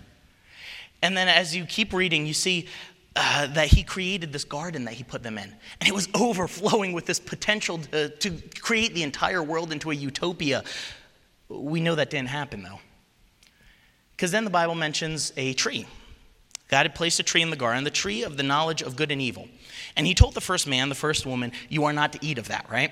And 1.03 1.15
then 1.15 1.27
as 1.27 1.55
you 1.55 1.65
keep 1.65 1.93
reading, 1.93 2.25
you 2.25 2.33
see 2.33 2.67
uh, 3.15 3.47
that 3.47 3.67
he 3.67 3.83
created 3.83 4.31
this 4.31 4.43
garden 4.43 4.85
that 4.85 4.93
he 4.93 5.03
put 5.03 5.21
them 5.21 5.37
in. 5.37 5.53
And 5.79 5.87
it 5.87 5.93
was 5.93 6.07
overflowing 6.15 6.93
with 6.93 7.05
this 7.05 7.19
potential 7.19 7.79
to, 7.79 8.09
to 8.09 8.31
create 8.59 8.93
the 8.93 9.03
entire 9.03 9.43
world 9.43 9.71
into 9.71 9.91
a 9.91 9.93
utopia. 9.93 10.63
We 11.49 11.81
know 11.81 11.95
that 11.95 12.09
didn't 12.09 12.29
happen, 12.29 12.63
though. 12.63 12.79
Because 14.11 14.31
then 14.31 14.45
the 14.45 14.51
Bible 14.51 14.75
mentions 14.75 15.33
a 15.35 15.53
tree. 15.53 15.85
God 16.71 16.85
had 16.85 16.95
placed 16.95 17.19
a 17.19 17.23
tree 17.23 17.41
in 17.41 17.49
the 17.49 17.57
garden, 17.57 17.83
the 17.83 17.91
tree 17.91 18.23
of 18.23 18.37
the 18.37 18.43
knowledge 18.43 18.81
of 18.81 18.95
good 18.95 19.11
and 19.11 19.21
evil. 19.21 19.49
And 19.97 20.07
he 20.07 20.15
told 20.15 20.33
the 20.33 20.41
first 20.41 20.65
man, 20.65 20.87
the 20.87 20.95
first 20.95 21.25
woman, 21.25 21.51
You 21.67 21.83
are 21.83 21.93
not 21.93 22.13
to 22.13 22.19
eat 22.25 22.37
of 22.37 22.47
that, 22.47 22.65
right? 22.71 22.91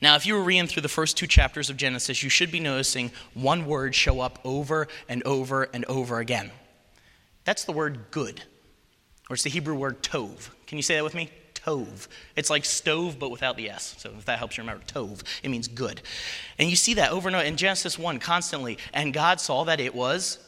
Now, 0.00 0.16
if 0.16 0.24
you 0.24 0.34
were 0.34 0.42
reading 0.42 0.66
through 0.66 0.82
the 0.82 0.88
first 0.88 1.16
two 1.18 1.26
chapters 1.26 1.68
of 1.68 1.76
Genesis, 1.76 2.22
you 2.22 2.30
should 2.30 2.50
be 2.50 2.58
noticing 2.58 3.12
one 3.34 3.66
word 3.66 3.94
show 3.94 4.20
up 4.20 4.38
over 4.44 4.88
and 5.08 5.22
over 5.24 5.64
and 5.74 5.84
over 5.84 6.18
again. 6.18 6.50
That's 7.44 7.64
the 7.64 7.72
word 7.72 8.06
good, 8.10 8.42
or 9.28 9.34
it's 9.34 9.42
the 9.42 9.50
Hebrew 9.50 9.74
word 9.74 10.02
tov. 10.02 10.48
Can 10.66 10.78
you 10.78 10.82
say 10.82 10.94
that 10.96 11.04
with 11.04 11.14
me? 11.14 11.30
Tov. 11.54 12.08
It's 12.34 12.48
like 12.48 12.64
stove, 12.64 13.18
but 13.18 13.30
without 13.30 13.58
the 13.58 13.68
S. 13.68 13.94
So 13.98 14.10
if 14.18 14.24
that 14.24 14.38
helps 14.38 14.56
you 14.56 14.62
remember, 14.62 14.82
tov, 14.86 15.22
it 15.42 15.50
means 15.50 15.68
good. 15.68 16.00
And 16.58 16.70
you 16.70 16.76
see 16.76 16.94
that 16.94 17.12
over 17.12 17.28
and 17.28 17.36
over 17.36 17.44
in 17.44 17.58
Genesis 17.58 17.98
1 17.98 18.18
constantly. 18.20 18.78
And 18.94 19.12
God 19.12 19.38
saw 19.38 19.64
that 19.64 19.80
it 19.80 19.94
was 19.94 20.38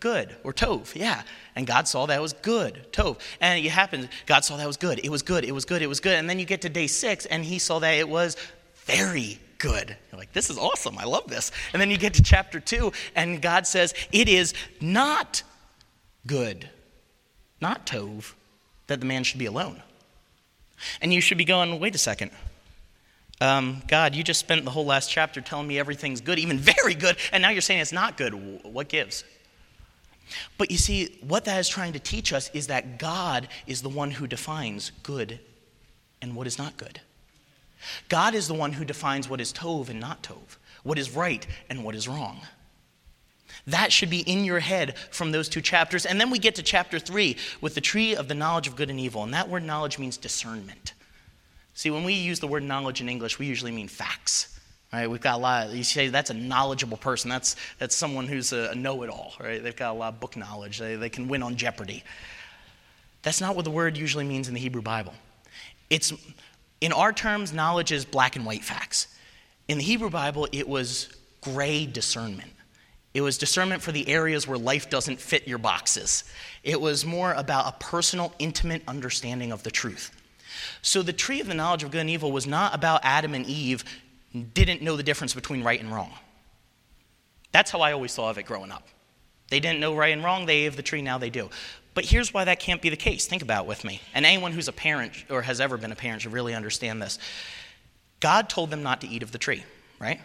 good, 0.00 0.34
or 0.44 0.52
tov, 0.52 0.94
yeah. 0.94 1.22
And 1.56 1.66
God 1.66 1.88
saw 1.88 2.06
that 2.06 2.20
was 2.20 2.32
good, 2.32 2.86
tov. 2.92 3.18
And 3.40 3.64
it 3.64 3.68
happened, 3.70 4.08
God 4.26 4.44
saw 4.44 4.56
that 4.56 4.66
was 4.66 4.76
good. 4.76 5.00
It 5.04 5.10
was 5.10 5.22
good, 5.22 5.44
it 5.44 5.52
was 5.52 5.64
good, 5.64 5.82
it 5.82 5.88
was 5.88 6.00
good. 6.00 6.14
And 6.14 6.28
then 6.28 6.38
you 6.38 6.44
get 6.44 6.62
to 6.62 6.68
day 6.68 6.86
six, 6.86 7.26
and 7.26 7.44
he 7.44 7.58
saw 7.58 7.78
that 7.80 7.94
it 7.94 8.08
was 8.08 8.36
very 8.86 9.38
good. 9.58 9.96
You're 10.10 10.18
like, 10.18 10.32
this 10.32 10.50
is 10.50 10.58
awesome, 10.58 10.98
I 10.98 11.04
love 11.04 11.28
this. 11.28 11.50
And 11.72 11.80
then 11.80 11.90
you 11.90 11.98
get 11.98 12.14
to 12.14 12.22
chapter 12.22 12.60
two, 12.60 12.92
and 13.14 13.42
God 13.42 13.66
says, 13.66 13.94
it 14.12 14.28
is 14.28 14.54
not 14.80 15.42
good, 16.26 16.68
not 17.60 17.86
tov, 17.86 18.34
that 18.86 19.00
the 19.00 19.06
man 19.06 19.24
should 19.24 19.38
be 19.38 19.46
alone. 19.46 19.82
And 21.00 21.12
you 21.12 21.20
should 21.20 21.38
be 21.38 21.44
going, 21.44 21.80
wait 21.80 21.94
a 21.94 21.98
second. 21.98 22.30
Um, 23.40 23.82
God, 23.86 24.14
you 24.14 24.24
just 24.24 24.40
spent 24.40 24.64
the 24.64 24.70
whole 24.70 24.86
last 24.86 25.10
chapter 25.10 25.40
telling 25.40 25.68
me 25.68 25.78
everything's 25.78 26.20
good, 26.20 26.38
even 26.38 26.58
very 26.82 26.94
good, 26.94 27.16
and 27.32 27.42
now 27.42 27.50
you're 27.50 27.60
saying 27.60 27.80
it's 27.80 27.92
not 27.92 28.16
good. 28.16 28.34
What 28.64 28.88
gives? 28.88 29.24
But 30.56 30.70
you 30.70 30.78
see, 30.78 31.18
what 31.26 31.44
that 31.44 31.58
is 31.58 31.68
trying 31.68 31.92
to 31.94 31.98
teach 31.98 32.32
us 32.32 32.50
is 32.52 32.66
that 32.66 32.98
God 32.98 33.48
is 33.66 33.82
the 33.82 33.88
one 33.88 34.10
who 34.10 34.26
defines 34.26 34.92
good 35.02 35.40
and 36.20 36.34
what 36.34 36.46
is 36.46 36.58
not 36.58 36.76
good. 36.76 37.00
God 38.08 38.34
is 38.34 38.48
the 38.48 38.54
one 38.54 38.72
who 38.72 38.84
defines 38.84 39.28
what 39.28 39.40
is 39.40 39.52
tov 39.52 39.88
and 39.88 40.00
not 40.00 40.22
tov, 40.22 40.56
what 40.82 40.98
is 40.98 41.14
right 41.14 41.46
and 41.70 41.84
what 41.84 41.94
is 41.94 42.08
wrong. 42.08 42.40
That 43.66 43.92
should 43.92 44.10
be 44.10 44.20
in 44.20 44.44
your 44.44 44.60
head 44.60 44.96
from 45.10 45.32
those 45.32 45.48
two 45.48 45.60
chapters. 45.60 46.06
And 46.06 46.20
then 46.20 46.30
we 46.30 46.38
get 46.38 46.54
to 46.56 46.62
chapter 46.62 46.98
three 46.98 47.36
with 47.60 47.74
the 47.74 47.80
tree 47.80 48.14
of 48.14 48.28
the 48.28 48.34
knowledge 48.34 48.66
of 48.66 48.76
good 48.76 48.90
and 48.90 49.00
evil. 49.00 49.22
And 49.22 49.32
that 49.34 49.48
word 49.48 49.62
knowledge 49.62 49.98
means 49.98 50.16
discernment. 50.16 50.94
See, 51.74 51.90
when 51.90 52.04
we 52.04 52.14
use 52.14 52.40
the 52.40 52.46
word 52.46 52.62
knowledge 52.62 53.00
in 53.00 53.08
English, 53.08 53.38
we 53.38 53.46
usually 53.46 53.70
mean 53.70 53.88
facts. 53.88 54.57
Right, 54.92 55.10
we've 55.10 55.20
got 55.20 55.34
a 55.34 55.38
lot. 55.38 55.66
Of, 55.66 55.74
you 55.74 55.84
say 55.84 56.08
that's 56.08 56.30
a 56.30 56.34
knowledgeable 56.34 56.96
person. 56.96 57.28
That's 57.28 57.56
that's 57.78 57.94
someone 57.94 58.26
who's 58.26 58.52
a 58.52 58.74
know-it-all. 58.74 59.34
Right, 59.38 59.62
they've 59.62 59.76
got 59.76 59.92
a 59.92 59.98
lot 59.98 60.14
of 60.14 60.20
book 60.20 60.34
knowledge. 60.36 60.78
They, 60.78 60.96
they 60.96 61.10
can 61.10 61.28
win 61.28 61.42
on 61.42 61.56
Jeopardy. 61.56 62.04
That's 63.22 63.40
not 63.40 63.54
what 63.54 63.64
the 63.66 63.70
word 63.70 63.98
usually 63.98 64.24
means 64.24 64.48
in 64.48 64.54
the 64.54 64.60
Hebrew 64.60 64.80
Bible. 64.80 65.12
It's 65.90 66.12
in 66.80 66.92
our 66.92 67.12
terms, 67.12 67.52
knowledge 67.52 67.92
is 67.92 68.04
black 68.04 68.36
and 68.36 68.46
white 68.46 68.64
facts. 68.64 69.08
In 69.66 69.76
the 69.76 69.84
Hebrew 69.84 70.08
Bible, 70.08 70.48
it 70.52 70.66
was 70.66 71.14
gray 71.42 71.84
discernment. 71.84 72.50
It 73.12 73.20
was 73.20 73.36
discernment 73.36 73.82
for 73.82 73.92
the 73.92 74.08
areas 74.08 74.46
where 74.46 74.58
life 74.58 74.88
doesn't 74.88 75.20
fit 75.20 75.48
your 75.48 75.58
boxes. 75.58 76.24
It 76.62 76.80
was 76.80 77.04
more 77.04 77.32
about 77.32 77.66
a 77.66 77.72
personal, 77.84 78.32
intimate 78.38 78.82
understanding 78.86 79.50
of 79.50 79.62
the 79.64 79.70
truth. 79.70 80.12
So 80.82 81.02
the 81.02 81.12
tree 81.12 81.40
of 81.40 81.46
the 81.48 81.54
knowledge 81.54 81.82
of 81.82 81.90
good 81.90 82.02
and 82.02 82.10
evil 82.10 82.32
was 82.32 82.46
not 82.46 82.74
about 82.74 83.00
Adam 83.02 83.34
and 83.34 83.44
Eve 83.46 83.84
didn't 84.32 84.82
know 84.82 84.96
the 84.96 85.02
difference 85.02 85.34
between 85.34 85.62
right 85.62 85.80
and 85.80 85.92
wrong. 85.92 86.12
That's 87.52 87.70
how 87.70 87.80
I 87.80 87.92
always 87.92 88.14
thought 88.14 88.30
of 88.30 88.38
it 88.38 88.44
growing 88.44 88.70
up. 88.70 88.86
They 89.48 89.60
didn't 89.60 89.80
know 89.80 89.94
right 89.94 90.12
and 90.12 90.22
wrong, 90.22 90.46
they 90.46 90.66
ate 90.66 90.76
the 90.76 90.82
tree, 90.82 91.02
now 91.02 91.18
they 91.18 91.30
do. 91.30 91.48
But 91.94 92.04
here's 92.04 92.32
why 92.32 92.44
that 92.44 92.60
can't 92.60 92.82
be 92.82 92.90
the 92.90 92.96
case. 92.96 93.26
Think 93.26 93.42
about 93.42 93.64
it 93.64 93.68
with 93.68 93.82
me. 93.84 94.00
And 94.14 94.24
anyone 94.24 94.52
who's 94.52 94.68
a 94.68 94.72
parent 94.72 95.12
or 95.30 95.42
has 95.42 95.60
ever 95.60 95.76
been 95.76 95.90
a 95.90 95.96
parent 95.96 96.22
should 96.22 96.32
really 96.32 96.54
understand 96.54 97.02
this. 97.02 97.18
God 98.20 98.48
told 98.48 98.70
them 98.70 98.82
not 98.82 99.00
to 99.00 99.08
eat 99.08 99.22
of 99.22 99.32
the 99.32 99.38
tree, 99.38 99.64
right? 99.98 100.20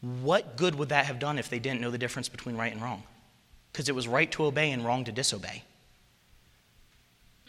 What 0.00 0.56
good 0.56 0.74
would 0.74 0.88
that 0.88 1.06
have 1.06 1.18
done 1.18 1.38
if 1.38 1.48
they 1.48 1.58
didn't 1.58 1.80
know 1.80 1.90
the 1.90 1.98
difference 1.98 2.28
between 2.28 2.56
right 2.56 2.72
and 2.72 2.82
wrong? 2.82 3.02
Because 3.72 3.88
it 3.88 3.94
was 3.94 4.08
right 4.08 4.30
to 4.32 4.44
obey 4.44 4.70
and 4.70 4.84
wrong 4.84 5.04
to 5.04 5.12
disobey. 5.12 5.62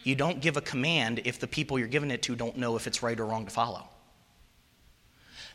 You 0.04 0.16
don't 0.16 0.40
give 0.40 0.56
a 0.56 0.62
command 0.62 1.22
if 1.26 1.40
the 1.40 1.48
people 1.48 1.80
you're 1.80 1.88
giving 1.88 2.12
it 2.12 2.22
to 2.24 2.36
don't 2.36 2.58
know 2.58 2.76
if 2.76 2.86
it's 2.86 3.02
right 3.02 3.20
or 3.20 3.26
wrong 3.26 3.46
to 3.46 3.52
follow. 3.52 3.88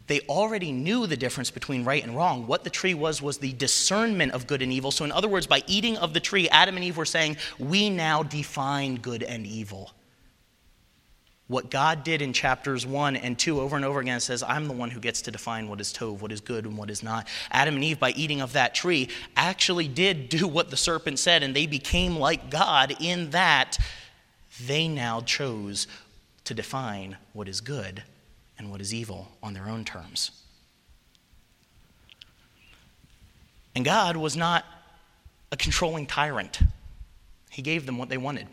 They 0.07 0.21
already 0.23 0.73
knew 0.73 1.07
the 1.07 1.17
difference 1.17 1.51
between 1.51 1.85
right 1.85 2.03
and 2.03 2.17
wrong. 2.17 2.47
What 2.47 2.65
the 2.65 2.71
tree 2.71 2.95
was, 2.95 3.23
was 3.23 3.39
the 3.39 3.53
discernment 3.53 4.33
of 4.33 4.47
good 4.47 4.63
and 4.63 4.73
evil. 4.73 4.91
So, 4.91 5.05
in 5.05 5.13
other 5.13 5.29
words, 5.29 5.47
by 5.47 5.63
eating 5.67 5.97
of 5.99 6.15
the 6.15 6.21
tree, 6.21 6.49
Adam 6.49 6.77
and 6.77 6.85
Eve 6.85 6.97
were 6.97 7.05
saying, 7.05 7.37
We 7.59 7.91
now 7.91 8.23
define 8.23 8.97
good 8.97 9.23
and 9.23 9.47
evil. 9.47 9.93
What 11.47 11.69
God 11.69 12.05
did 12.05 12.23
in 12.23 12.33
chapters 12.33 12.87
1 12.87 13.17
and 13.17 13.37
2 13.37 13.61
over 13.61 13.75
and 13.75 13.85
over 13.85 13.99
again 13.99 14.21
says, 14.21 14.45
I'm 14.45 14.69
the 14.69 14.73
one 14.73 14.89
who 14.89 15.01
gets 15.01 15.23
to 15.23 15.33
define 15.33 15.69
what 15.69 15.81
is 15.81 15.93
tov, 15.93 16.21
what 16.21 16.31
is 16.31 16.41
good, 16.41 16.65
and 16.65 16.77
what 16.77 16.91
is 16.91 17.03
not. 17.03 17.27
Adam 17.51 17.75
and 17.75 17.83
Eve, 17.83 17.99
by 17.99 18.11
eating 18.11 18.41
of 18.41 18.53
that 18.53 18.73
tree, 18.73 19.09
actually 19.37 19.89
did 19.89 20.29
do 20.29 20.47
what 20.47 20.71
the 20.71 20.77
serpent 20.77 21.19
said, 21.19 21.43
and 21.43 21.55
they 21.55 21.67
became 21.67 22.17
like 22.17 22.51
God 22.51 22.95
in 23.01 23.31
that 23.31 23.79
they 24.65 24.87
now 24.87 25.21
chose 25.23 25.89
to 26.45 26.55
define 26.55 27.17
what 27.33 27.49
is 27.49 27.61
good 27.61 28.05
and 28.61 28.71
what 28.71 28.83
is 28.83 28.93
evil 28.93 29.27
on 29.43 29.55
their 29.55 29.69
own 29.69 29.87
terms. 29.87 30.31
And 33.75 33.87
God 33.87 34.19
was 34.19 34.37
not 34.37 34.67
a 35.51 35.57
controlling 35.57 36.07
tyrant, 36.07 36.61
He 37.49 37.63
gave 37.63 37.87
them 37.87 37.97
what 37.97 38.11
they 38.11 38.19
wanted. 38.19 38.47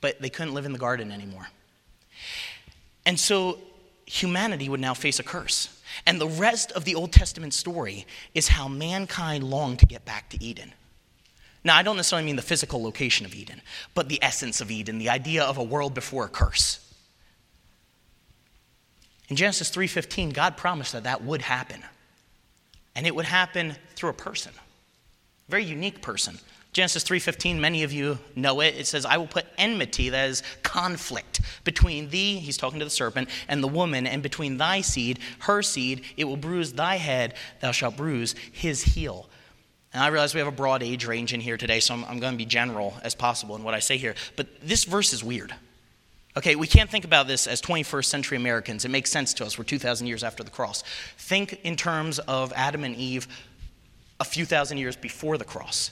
But 0.00 0.20
they 0.20 0.28
couldn't 0.28 0.54
live 0.54 0.66
in 0.66 0.72
the 0.72 0.78
garden 0.78 1.12
anymore. 1.12 1.46
And 3.06 3.18
so 3.18 3.58
humanity 4.06 4.68
would 4.68 4.80
now 4.80 4.92
face 4.92 5.20
a 5.20 5.22
curse. 5.22 5.80
And 6.04 6.20
the 6.20 6.28
rest 6.28 6.72
of 6.72 6.84
the 6.84 6.96
Old 6.96 7.12
Testament 7.12 7.54
story 7.54 8.06
is 8.34 8.48
how 8.48 8.66
mankind 8.66 9.44
longed 9.44 9.78
to 9.78 9.86
get 9.86 10.04
back 10.04 10.28
to 10.30 10.44
Eden. 10.44 10.72
Now, 11.64 11.76
I 11.76 11.82
don't 11.82 11.96
necessarily 11.96 12.26
mean 12.26 12.36
the 12.36 12.42
physical 12.42 12.82
location 12.82 13.24
of 13.24 13.34
Eden, 13.34 13.62
but 13.94 14.08
the 14.08 14.22
essence 14.22 14.60
of 14.60 14.70
Eden, 14.70 14.98
the 14.98 15.10
idea 15.10 15.44
of 15.44 15.58
a 15.58 15.62
world 15.62 15.94
before 15.94 16.24
a 16.24 16.28
curse. 16.28 16.85
In 19.28 19.36
Genesis 19.36 19.70
3:15, 19.70 20.30
God 20.30 20.56
promised 20.56 20.92
that 20.92 21.04
that 21.04 21.22
would 21.22 21.42
happen. 21.42 21.82
And 22.94 23.06
it 23.06 23.14
would 23.14 23.26
happen 23.26 23.76
through 23.94 24.10
a 24.10 24.14
person. 24.14 24.52
A 24.56 25.50
very 25.50 25.64
unique 25.64 26.00
person. 26.00 26.38
Genesis 26.72 27.04
3:15, 27.04 27.58
many 27.58 27.82
of 27.82 27.92
you 27.92 28.18
know 28.34 28.60
it. 28.60 28.74
It 28.74 28.86
says, 28.86 29.06
"I 29.06 29.16
will 29.16 29.26
put 29.26 29.46
enmity, 29.56 30.10
that 30.10 30.28
is 30.28 30.42
conflict, 30.62 31.40
between 31.64 32.10
thee, 32.10 32.38
he's 32.38 32.58
talking 32.58 32.78
to 32.80 32.84
the 32.84 32.90
serpent, 32.90 33.30
and 33.48 33.62
the 33.62 33.68
woman, 33.68 34.06
and 34.06 34.22
between 34.22 34.58
thy 34.58 34.82
seed, 34.82 35.18
her 35.40 35.62
seed, 35.62 36.04
it 36.18 36.24
will 36.24 36.36
bruise 36.36 36.74
thy 36.74 36.96
head, 36.96 37.34
thou 37.60 37.72
shalt 37.72 37.96
bruise 37.96 38.34
his 38.52 38.82
heel." 38.82 39.28
And 39.94 40.04
I 40.04 40.08
realize 40.08 40.34
we 40.34 40.40
have 40.40 40.48
a 40.48 40.52
broad 40.52 40.82
age 40.82 41.06
range 41.06 41.32
in 41.32 41.40
here 41.40 41.56
today, 41.56 41.80
so 41.80 41.94
I'm, 41.94 42.04
I'm 42.04 42.20
going 42.20 42.34
to 42.34 42.38
be 42.38 42.44
general 42.44 42.98
as 43.02 43.14
possible 43.14 43.56
in 43.56 43.62
what 43.62 43.72
I 43.72 43.78
say 43.78 43.96
here. 43.96 44.14
But 44.36 44.46
this 44.60 44.84
verse 44.84 45.14
is 45.14 45.24
weird. 45.24 45.54
Okay, 46.36 46.54
we 46.54 46.66
can't 46.66 46.90
think 46.90 47.06
about 47.06 47.26
this 47.26 47.46
as 47.46 47.62
21st 47.62 48.04
century 48.04 48.36
Americans. 48.36 48.84
It 48.84 48.90
makes 48.90 49.10
sense 49.10 49.32
to 49.34 49.46
us. 49.46 49.56
We're 49.56 49.64
2,000 49.64 50.06
years 50.06 50.22
after 50.22 50.44
the 50.44 50.50
cross. 50.50 50.82
Think 51.16 51.60
in 51.64 51.76
terms 51.76 52.18
of 52.18 52.52
Adam 52.54 52.84
and 52.84 52.94
Eve 52.94 53.26
a 54.20 54.24
few 54.24 54.44
thousand 54.44 54.78
years 54.78 54.96
before 54.96 55.38
the 55.38 55.44
cross. 55.44 55.90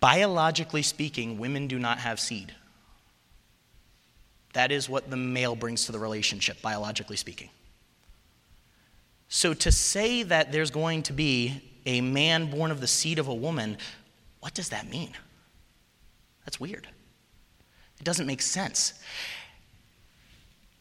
Biologically 0.00 0.82
speaking, 0.82 1.38
women 1.38 1.66
do 1.66 1.78
not 1.78 1.98
have 1.98 2.20
seed. 2.20 2.54
That 4.52 4.70
is 4.70 4.88
what 4.88 5.10
the 5.10 5.16
male 5.16 5.56
brings 5.56 5.86
to 5.86 5.92
the 5.92 5.98
relationship, 5.98 6.60
biologically 6.60 7.16
speaking. 7.16 7.48
So 9.28 9.54
to 9.54 9.72
say 9.72 10.22
that 10.24 10.52
there's 10.52 10.70
going 10.70 11.02
to 11.04 11.12
be 11.12 11.62
a 11.86 12.02
man 12.02 12.50
born 12.50 12.70
of 12.70 12.80
the 12.80 12.86
seed 12.86 13.18
of 13.18 13.28
a 13.28 13.34
woman, 13.34 13.78
what 14.40 14.54
does 14.54 14.68
that 14.68 14.88
mean? 14.88 15.12
That's 16.44 16.60
weird. 16.60 16.86
It 17.98 18.04
doesn't 18.04 18.26
make 18.26 18.42
sense. 18.42 18.94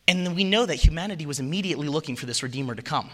And 0.07 0.35
we 0.35 0.43
know 0.43 0.65
that 0.65 0.75
humanity 0.75 1.25
was 1.25 1.39
immediately 1.39 1.87
looking 1.87 2.15
for 2.15 2.25
this 2.25 2.43
Redeemer 2.43 2.75
to 2.75 2.81
come. 2.81 3.09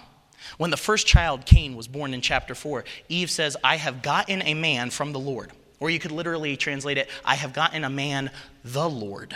When 0.57 0.71
the 0.71 0.77
first 0.77 1.05
child, 1.05 1.45
Cain, 1.45 1.75
was 1.75 1.87
born 1.87 2.13
in 2.13 2.21
chapter 2.21 2.55
4, 2.55 2.83
Eve 3.09 3.29
says, 3.29 3.55
I 3.63 3.75
have 3.75 4.01
gotten 4.01 4.41
a 4.41 4.53
man 4.53 4.89
from 4.89 5.11
the 5.11 5.19
Lord. 5.19 5.51
Or 5.79 5.89
you 5.89 5.99
could 5.99 6.11
literally 6.11 6.57
translate 6.57 6.97
it, 6.97 7.09
I 7.23 7.35
have 7.35 7.53
gotten 7.53 7.83
a 7.83 7.89
man, 7.89 8.31
the 8.63 8.89
Lord. 8.89 9.35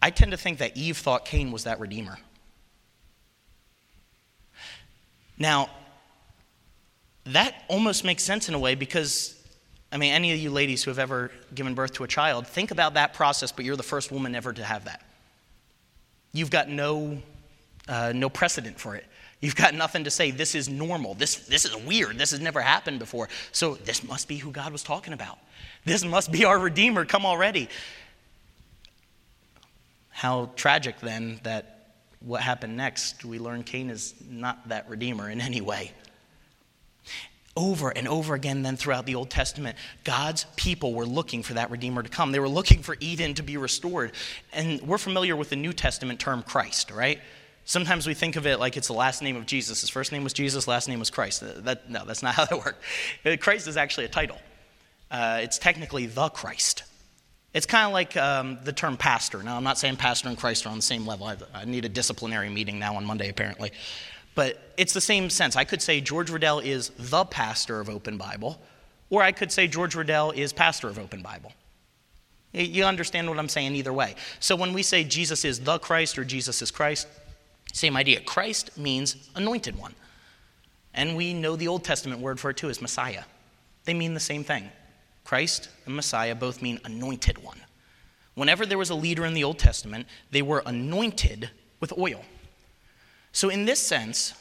I 0.00 0.10
tend 0.10 0.30
to 0.30 0.36
think 0.36 0.58
that 0.58 0.76
Eve 0.76 0.96
thought 0.96 1.24
Cain 1.24 1.50
was 1.50 1.64
that 1.64 1.80
Redeemer. 1.80 2.18
Now, 5.38 5.70
that 7.24 7.64
almost 7.68 8.04
makes 8.04 8.22
sense 8.22 8.48
in 8.48 8.54
a 8.54 8.58
way 8.58 8.74
because, 8.74 9.37
I 9.90 9.96
mean, 9.96 10.12
any 10.12 10.32
of 10.32 10.38
you 10.38 10.50
ladies 10.50 10.82
who 10.82 10.90
have 10.90 10.98
ever 10.98 11.30
given 11.54 11.74
birth 11.74 11.94
to 11.94 12.04
a 12.04 12.08
child, 12.08 12.46
think 12.46 12.70
about 12.70 12.94
that 12.94 13.14
process, 13.14 13.52
but 13.52 13.64
you're 13.64 13.76
the 13.76 13.82
first 13.82 14.12
woman 14.12 14.34
ever 14.34 14.52
to 14.52 14.64
have 14.64 14.84
that. 14.84 15.02
You've 16.32 16.50
got 16.50 16.68
no, 16.68 17.22
uh, 17.88 18.12
no 18.14 18.28
precedent 18.28 18.78
for 18.78 18.96
it. 18.96 19.06
You've 19.40 19.56
got 19.56 19.74
nothing 19.74 20.04
to 20.04 20.10
say, 20.10 20.30
this 20.30 20.54
is 20.54 20.68
normal. 20.68 21.14
This, 21.14 21.46
this 21.46 21.64
is 21.64 21.74
weird. 21.76 22.18
This 22.18 22.32
has 22.32 22.40
never 22.40 22.60
happened 22.60 22.98
before. 22.98 23.28
So 23.52 23.76
this 23.76 24.02
must 24.02 24.28
be 24.28 24.36
who 24.36 24.50
God 24.50 24.72
was 24.72 24.82
talking 24.82 25.12
about. 25.12 25.38
This 25.84 26.04
must 26.04 26.32
be 26.32 26.44
our 26.44 26.58
Redeemer 26.58 27.04
come 27.04 27.24
already. 27.24 27.68
How 30.10 30.50
tragic 30.56 30.98
then 31.00 31.40
that 31.44 31.78
what 32.20 32.42
happened 32.42 32.76
next, 32.76 33.24
we 33.24 33.38
learn 33.38 33.62
Cain 33.62 33.90
is 33.90 34.14
not 34.28 34.68
that 34.68 34.88
redeemer 34.88 35.30
in 35.30 35.40
any 35.40 35.60
way. 35.60 35.92
Over 37.58 37.90
and 37.90 38.06
over 38.06 38.34
again, 38.34 38.62
then 38.62 38.76
throughout 38.76 39.04
the 39.04 39.16
Old 39.16 39.30
Testament, 39.30 39.76
God's 40.04 40.46
people 40.54 40.94
were 40.94 41.04
looking 41.04 41.42
for 41.42 41.54
that 41.54 41.72
Redeemer 41.72 42.04
to 42.04 42.08
come. 42.08 42.30
They 42.30 42.38
were 42.38 42.48
looking 42.48 42.84
for 42.84 42.96
Eden 43.00 43.34
to 43.34 43.42
be 43.42 43.56
restored. 43.56 44.12
And 44.52 44.80
we're 44.82 44.96
familiar 44.96 45.34
with 45.34 45.50
the 45.50 45.56
New 45.56 45.72
Testament 45.72 46.20
term 46.20 46.44
Christ, 46.44 46.92
right? 46.92 47.18
Sometimes 47.64 48.06
we 48.06 48.14
think 48.14 48.36
of 48.36 48.46
it 48.46 48.60
like 48.60 48.76
it's 48.76 48.86
the 48.86 48.92
last 48.94 49.22
name 49.22 49.34
of 49.34 49.44
Jesus. 49.44 49.80
His 49.80 49.90
first 49.90 50.12
name 50.12 50.22
was 50.22 50.32
Jesus, 50.32 50.68
last 50.68 50.88
name 50.88 51.00
was 51.00 51.10
Christ. 51.10 51.42
That, 51.64 51.90
no, 51.90 52.04
that's 52.04 52.22
not 52.22 52.34
how 52.36 52.44
that 52.44 52.58
works. 52.64 52.78
Christ 53.42 53.66
is 53.66 53.76
actually 53.76 54.04
a 54.04 54.08
title, 54.08 54.38
uh, 55.10 55.40
it's 55.42 55.58
technically 55.58 56.06
the 56.06 56.28
Christ. 56.28 56.84
It's 57.54 57.66
kind 57.66 57.86
of 57.86 57.92
like 57.92 58.16
um, 58.16 58.58
the 58.62 58.72
term 58.72 58.96
pastor. 58.96 59.42
Now, 59.42 59.56
I'm 59.56 59.64
not 59.64 59.78
saying 59.78 59.96
pastor 59.96 60.28
and 60.28 60.38
Christ 60.38 60.64
are 60.64 60.68
on 60.68 60.76
the 60.76 60.82
same 60.82 61.06
level. 61.06 61.26
I, 61.26 61.36
I 61.52 61.64
need 61.64 61.84
a 61.84 61.88
disciplinary 61.88 62.50
meeting 62.50 62.78
now 62.78 62.94
on 62.94 63.04
Monday, 63.04 63.28
apparently. 63.28 63.72
But 64.38 64.56
it's 64.76 64.92
the 64.92 65.00
same 65.00 65.30
sense. 65.30 65.56
I 65.56 65.64
could 65.64 65.82
say 65.82 66.00
George 66.00 66.30
Riddell 66.30 66.60
is 66.60 66.90
the 66.90 67.24
pastor 67.24 67.80
of 67.80 67.90
Open 67.90 68.16
Bible, 68.16 68.62
or 69.10 69.20
I 69.20 69.32
could 69.32 69.50
say 69.50 69.66
George 69.66 69.96
Riddell 69.96 70.30
is 70.30 70.52
pastor 70.52 70.86
of 70.86 70.96
Open 70.96 71.22
Bible. 71.22 71.50
You 72.52 72.84
understand 72.84 73.28
what 73.28 73.40
I'm 73.40 73.48
saying 73.48 73.74
either 73.74 73.92
way. 73.92 74.14
So 74.38 74.54
when 74.54 74.72
we 74.72 74.84
say 74.84 75.02
Jesus 75.02 75.44
is 75.44 75.58
the 75.58 75.80
Christ 75.80 76.20
or 76.20 76.24
Jesus 76.24 76.62
is 76.62 76.70
Christ, 76.70 77.08
same 77.72 77.96
idea. 77.96 78.20
Christ 78.20 78.78
means 78.78 79.28
anointed 79.34 79.76
one. 79.76 79.96
And 80.94 81.16
we 81.16 81.34
know 81.34 81.56
the 81.56 81.66
Old 81.66 81.82
Testament 81.82 82.20
word 82.20 82.38
for 82.38 82.50
it 82.50 82.58
too 82.58 82.68
is 82.68 82.80
Messiah. 82.80 83.24
They 83.86 83.94
mean 83.94 84.14
the 84.14 84.20
same 84.20 84.44
thing. 84.44 84.70
Christ 85.24 85.68
and 85.84 85.96
Messiah 85.96 86.36
both 86.36 86.62
mean 86.62 86.78
anointed 86.84 87.42
one. 87.42 87.58
Whenever 88.36 88.66
there 88.66 88.78
was 88.78 88.90
a 88.90 88.94
leader 88.94 89.26
in 89.26 89.34
the 89.34 89.42
Old 89.42 89.58
Testament, 89.58 90.06
they 90.30 90.42
were 90.42 90.62
anointed 90.64 91.50
with 91.80 91.92
oil. 91.98 92.22
So, 93.38 93.50
in 93.50 93.66
this 93.66 93.78
sense, 93.78 94.34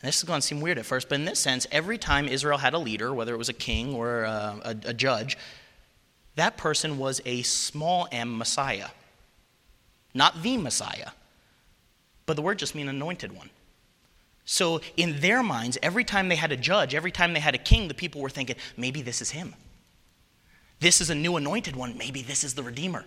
this 0.00 0.18
is 0.18 0.22
going 0.22 0.40
to 0.40 0.46
seem 0.46 0.60
weird 0.60 0.78
at 0.78 0.86
first, 0.86 1.08
but 1.08 1.16
in 1.16 1.24
this 1.24 1.40
sense, 1.40 1.66
every 1.72 1.98
time 1.98 2.28
Israel 2.28 2.58
had 2.58 2.72
a 2.72 2.78
leader, 2.78 3.12
whether 3.12 3.34
it 3.34 3.36
was 3.36 3.48
a 3.48 3.52
king 3.52 3.94
or 3.94 4.22
a, 4.22 4.60
a, 4.62 4.90
a 4.90 4.94
judge, 4.94 5.36
that 6.36 6.56
person 6.56 6.96
was 6.96 7.20
a 7.24 7.42
small 7.42 8.06
m 8.12 8.38
Messiah. 8.38 8.90
Not 10.14 10.44
the 10.44 10.56
Messiah, 10.56 11.08
but 12.26 12.36
the 12.36 12.42
word 12.42 12.60
just 12.60 12.76
means 12.76 12.88
anointed 12.88 13.32
one. 13.32 13.50
So, 14.44 14.80
in 14.96 15.18
their 15.18 15.42
minds, 15.42 15.76
every 15.82 16.04
time 16.04 16.28
they 16.28 16.36
had 16.36 16.52
a 16.52 16.56
judge, 16.56 16.94
every 16.94 17.10
time 17.10 17.32
they 17.32 17.40
had 17.40 17.56
a 17.56 17.58
king, 17.58 17.88
the 17.88 17.94
people 17.94 18.20
were 18.20 18.30
thinking, 18.30 18.54
maybe 18.76 19.02
this 19.02 19.20
is 19.20 19.32
him. 19.32 19.52
This 20.78 21.00
is 21.00 21.10
a 21.10 21.14
new 21.16 21.34
anointed 21.34 21.74
one. 21.74 21.98
Maybe 21.98 22.22
this 22.22 22.44
is 22.44 22.54
the 22.54 22.62
Redeemer. 22.62 23.04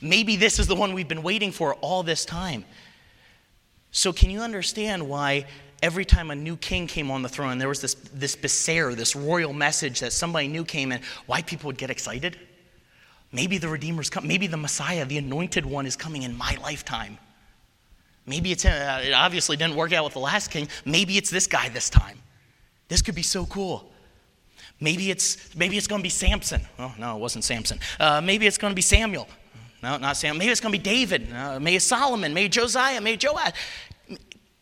Maybe 0.00 0.36
this 0.36 0.58
is 0.58 0.66
the 0.66 0.76
one 0.76 0.94
we've 0.94 1.06
been 1.06 1.22
waiting 1.22 1.52
for 1.52 1.74
all 1.82 2.02
this 2.02 2.24
time. 2.24 2.64
So, 3.92 4.12
can 4.12 4.30
you 4.30 4.40
understand 4.40 5.06
why 5.06 5.46
every 5.82 6.04
time 6.04 6.30
a 6.30 6.34
new 6.34 6.56
king 6.56 6.86
came 6.86 7.10
on 7.10 7.22
the 7.22 7.28
throne, 7.28 7.58
there 7.58 7.68
was 7.68 7.80
this, 7.82 7.94
this 8.14 8.34
beser, 8.34 8.96
this 8.96 9.14
royal 9.14 9.52
message 9.52 10.00
that 10.00 10.12
somebody 10.12 10.48
new 10.48 10.64
came 10.64 10.92
in, 10.92 11.02
why 11.26 11.42
people 11.42 11.66
would 11.68 11.78
get 11.78 11.90
excited? 11.90 12.38
Maybe 13.32 13.58
the 13.58 13.68
Redeemer's 13.68 14.08
come. 14.08 14.26
Maybe 14.26 14.46
the 14.46 14.56
Messiah, 14.56 15.04
the 15.04 15.18
anointed 15.18 15.66
one, 15.66 15.86
is 15.86 15.94
coming 15.94 16.22
in 16.22 16.36
my 16.36 16.56
lifetime. 16.62 17.18
Maybe 18.24 18.50
it's, 18.52 18.64
uh, 18.64 19.02
it 19.04 19.12
obviously 19.12 19.56
didn't 19.56 19.76
work 19.76 19.92
out 19.92 20.04
with 20.04 20.14
the 20.14 20.20
last 20.20 20.50
king. 20.50 20.68
Maybe 20.84 21.18
it's 21.18 21.30
this 21.30 21.46
guy 21.46 21.68
this 21.68 21.90
time. 21.90 22.18
This 22.88 23.02
could 23.02 23.14
be 23.14 23.22
so 23.22 23.46
cool. 23.46 23.90
Maybe 24.80 25.10
it's, 25.10 25.54
maybe 25.54 25.76
it's 25.76 25.86
going 25.86 26.00
to 26.00 26.02
be 26.02 26.10
Samson. 26.10 26.62
Oh, 26.78 26.94
no, 26.98 27.16
it 27.16 27.20
wasn't 27.20 27.44
Samson. 27.44 27.78
Uh, 28.00 28.20
maybe 28.20 28.46
it's 28.46 28.58
going 28.58 28.70
to 28.70 28.76
be 28.76 28.82
Samuel. 28.82 29.28
No, 29.82 29.96
not 29.96 30.16
Samuel. 30.16 30.38
Maybe 30.38 30.52
it's 30.52 30.60
going 30.60 30.72
to 30.72 30.78
be 30.78 30.82
David. 30.82 31.32
Uh, 31.32 31.58
maybe 31.58 31.78
Solomon. 31.78 32.32
Maybe 32.32 32.48
Josiah. 32.48 33.00
Maybe 33.00 33.26
Joash. 33.26 33.52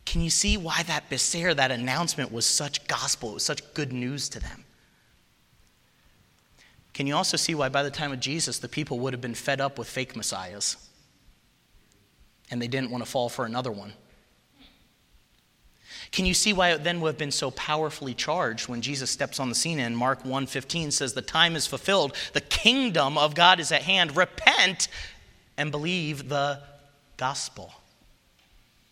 Can 0.07 0.23
you 0.23 0.31
see 0.31 0.57
why 0.57 0.83
that 0.85 1.09
beser, 1.11 1.55
that 1.55 1.71
announcement, 1.71 2.33
was 2.33 2.47
such 2.47 2.87
gospel? 2.89 3.31
It 3.31 3.35
was 3.35 3.45
such 3.45 3.75
good 3.75 3.93
news 3.93 4.29
to 4.31 4.41
them. 4.41 4.65
Can 6.95 7.07
you 7.07 7.15
also 7.15 7.37
see 7.37 7.55
why 7.55 7.69
by 7.69 7.83
the 7.83 7.91
time 7.91 8.13
of 8.13 8.19
Jesus, 8.19 8.59
the 8.59 8.69
people 8.69 8.99
would 9.01 9.13
have 9.13 9.21
been 9.21 9.35
fed 9.35 9.61
up 9.61 9.79
with 9.79 9.89
fake 9.89 10.17
messiahs? 10.17 10.77
And 12.51 12.61
they 12.61 12.67
didn't 12.67 12.91
want 12.91 13.05
to 13.05 13.11
fall 13.11 13.29
for 13.29 13.45
another 13.45 13.71
one. 13.71 13.93
Can 16.13 16.27
you 16.27 16.35
see 16.35 16.53
why 16.53 16.71
it 16.71 16.83
then 16.83 17.01
would 17.01 17.11
have 17.11 17.19
been 17.19 17.31
so 17.31 17.53
powerfully 17.53 18.15
charged 18.15 18.69
when 18.69 18.83
Jesus 18.83 19.11
steps 19.11 19.39
on 19.39 19.49
the 19.49 19.55
scene 19.55 19.79
and 19.79 19.97
Mark 19.97 20.25
1:15 20.25 20.91
says 20.91 21.13
the 21.13 21.23
time 21.23 21.55
is 21.55 21.67
fulfilled, 21.67 22.17
the 22.33 22.41
kingdom 22.41 23.17
of 23.17 23.35
God 23.35 23.61
is 23.61 23.71
at 23.71 23.83
hand. 23.83 24.17
Repent 24.17 24.89
and 25.57 25.71
believe 25.71 26.29
the 26.29 26.61
gospel. 27.17 27.75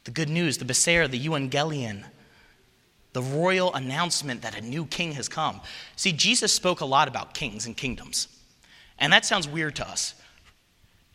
The 0.05 0.11
good 0.13 0.29
news, 0.29 0.59
the 0.59 0.65
beser, 0.65 1.11
the 1.11 1.19
evangelion, 1.19 2.05
the 3.15 3.23
royal 3.23 3.75
announcement 3.75 4.43
that 4.43 4.57
a 4.57 4.61
new 4.61 4.87
king 4.87 5.13
has 5.13 5.29
come. 5.29 5.61
See, 5.97 6.13
Jesus 6.13 6.53
spoke 6.53 6.81
a 6.81 6.85
lot 6.85 7.09
about 7.09 7.35
kings 7.35 7.67
and 7.67 7.77
kingdoms. 7.77 8.29
And 8.99 9.13
that 9.13 9.25
sounds 9.25 9.49
weird 9.49 9.77
to 9.77 9.89
us. 9.89 10.15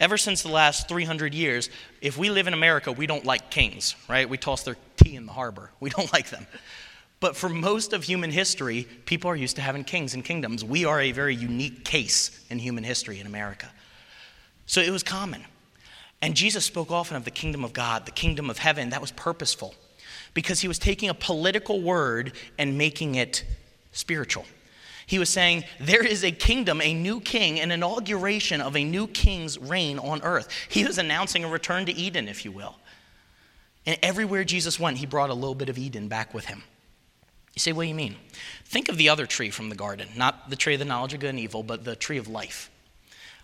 Ever 0.03 0.17
since 0.17 0.41
the 0.41 0.49
last 0.49 0.89
300 0.89 1.33
years, 1.33 1.69
if 2.01 2.17
we 2.17 2.29
live 2.29 2.47
in 2.47 2.53
America, 2.53 2.91
we 2.91 3.07
don't 3.07 3.23
like 3.23 3.49
kings, 3.49 3.95
right? 4.09 4.27
We 4.27 4.37
toss 4.37 4.63
their 4.63 4.75
tea 4.97 5.15
in 5.15 5.25
the 5.25 5.31
harbor. 5.31 5.71
We 5.79 5.91
don't 5.91 6.11
like 6.11 6.29
them. 6.29 6.45
But 7.21 7.37
for 7.37 7.47
most 7.47 7.93
of 7.93 8.03
human 8.03 8.29
history, 8.29 8.85
people 9.05 9.31
are 9.31 9.35
used 9.37 9.55
to 9.55 9.61
having 9.61 9.85
kings 9.85 10.13
and 10.13 10.21
kingdoms. 10.21 10.61
We 10.61 10.83
are 10.83 10.99
a 10.99 11.13
very 11.13 11.33
unique 11.33 11.85
case 11.85 12.37
in 12.49 12.59
human 12.59 12.83
history 12.83 13.21
in 13.21 13.27
America. 13.27 13.71
So 14.65 14.81
it 14.81 14.89
was 14.89 15.03
common. 15.03 15.45
And 16.21 16.35
Jesus 16.35 16.65
spoke 16.65 16.91
often 16.91 17.15
of 17.15 17.23
the 17.23 17.31
kingdom 17.31 17.63
of 17.63 17.71
God, 17.71 18.05
the 18.05 18.11
kingdom 18.11 18.49
of 18.49 18.57
heaven. 18.57 18.89
That 18.89 18.99
was 18.99 19.11
purposeful 19.11 19.73
because 20.33 20.59
he 20.59 20.67
was 20.67 20.79
taking 20.79 21.07
a 21.07 21.13
political 21.13 21.79
word 21.81 22.33
and 22.57 22.77
making 22.77 23.15
it 23.15 23.45
spiritual. 23.93 24.43
He 25.13 25.19
was 25.19 25.29
saying, 25.29 25.65
There 25.79 26.03
is 26.03 26.23
a 26.23 26.31
kingdom, 26.31 26.81
a 26.81 26.91
new 26.91 27.21
king, 27.21 27.59
an 27.59 27.69
inauguration 27.69 28.61
of 28.61 28.75
a 28.75 28.83
new 28.83 29.05
king's 29.05 29.59
reign 29.59 29.99
on 29.99 30.23
earth. 30.23 30.49
He 30.69 30.85
was 30.85 30.97
announcing 30.97 31.43
a 31.43 31.47
return 31.47 31.85
to 31.85 31.93
Eden, 31.93 32.27
if 32.27 32.43
you 32.43 32.51
will. 32.51 32.77
And 33.85 33.99
everywhere 34.01 34.43
Jesus 34.43 34.79
went, 34.79 34.97
he 34.97 35.05
brought 35.05 35.29
a 35.29 35.35
little 35.35 35.53
bit 35.53 35.69
of 35.69 35.77
Eden 35.77 36.07
back 36.07 36.33
with 36.33 36.45
him. 36.45 36.63
You 37.53 37.59
say, 37.59 37.73
What 37.73 37.83
do 37.83 37.89
you 37.89 37.93
mean? 37.93 38.15
Think 38.65 38.89
of 38.89 38.97
the 38.97 39.09
other 39.09 39.27
tree 39.27 39.51
from 39.51 39.69
the 39.69 39.75
garden, 39.75 40.07
not 40.15 40.49
the 40.49 40.55
tree 40.55 40.73
of 40.73 40.79
the 40.79 40.85
knowledge 40.85 41.13
of 41.13 41.19
good 41.19 41.29
and 41.29 41.39
evil, 41.39 41.61
but 41.61 41.83
the 41.83 41.95
tree 41.95 42.17
of 42.17 42.27
life. 42.27 42.71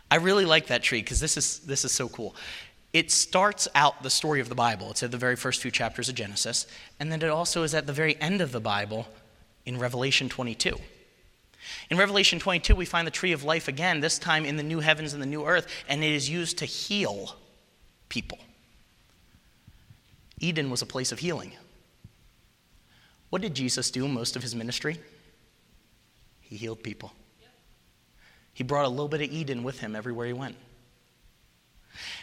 I 0.10 0.16
really 0.16 0.46
like 0.46 0.66
that 0.70 0.82
tree 0.82 1.04
because 1.04 1.20
this 1.20 1.38
is, 1.38 1.60
this 1.60 1.86
is 1.86 1.92
so 1.92 2.10
cool. 2.10 2.36
It 2.94 3.12
starts 3.12 3.68
out 3.76 4.02
the 4.02 4.10
story 4.10 4.40
of 4.40 4.50
the 4.50 4.56
Bible. 4.56 4.90
It's 4.90 5.04
at 5.04 5.12
the 5.12 5.18
very 5.18 5.36
first 5.36 5.62
few 5.62 5.70
chapters 5.70 6.10
of 6.10 6.16
Genesis, 6.16 6.66
and 7.00 7.12
then 7.12 7.22
it 7.22 7.30
also 7.30 7.62
is 7.62 7.76
at 7.76 7.86
the 7.86 7.94
very 7.94 8.20
end 8.20 8.42
of 8.42 8.52
the 8.52 8.60
Bible 8.60 9.06
in 9.68 9.78
Revelation 9.78 10.30
22. 10.30 10.76
In 11.90 11.98
Revelation 11.98 12.40
22, 12.40 12.76
we 12.76 12.86
find 12.86 13.06
the 13.06 13.12
tree 13.12 13.32
of 13.32 13.44
life 13.44 13.68
again, 13.68 14.00
this 14.00 14.20
time 14.20 14.46
in 14.46 14.58
the 14.58 14.64
new 14.64 14.80
heavens 14.80 15.14
and 15.14 15.22
the 15.22 15.28
new 15.28 15.46
earth, 15.46 15.68
and 15.88 16.04
it 16.04 16.12
is 16.12 16.30
used 16.30 16.58
to 16.60 16.66
heal 16.66 17.36
people. 18.10 18.38
Eden 20.40 20.70
was 20.70 20.82
a 20.82 20.86
place 20.86 21.12
of 21.12 21.20
healing. 21.20 21.54
What 23.30 23.42
did 23.42 23.54
Jesus 23.54 23.92
do 23.92 24.08
most 24.08 24.36
of 24.36 24.42
his 24.42 24.56
ministry? 24.56 25.00
He 26.42 26.56
healed 26.56 26.82
people. 26.82 27.12
He 28.54 28.64
brought 28.64 28.86
a 28.86 28.90
little 28.90 29.08
bit 29.08 29.22
of 29.22 29.32
Eden 29.32 29.64
with 29.64 29.80
him 29.80 29.96
everywhere 29.96 30.28
he 30.28 30.34
went. 30.34 30.56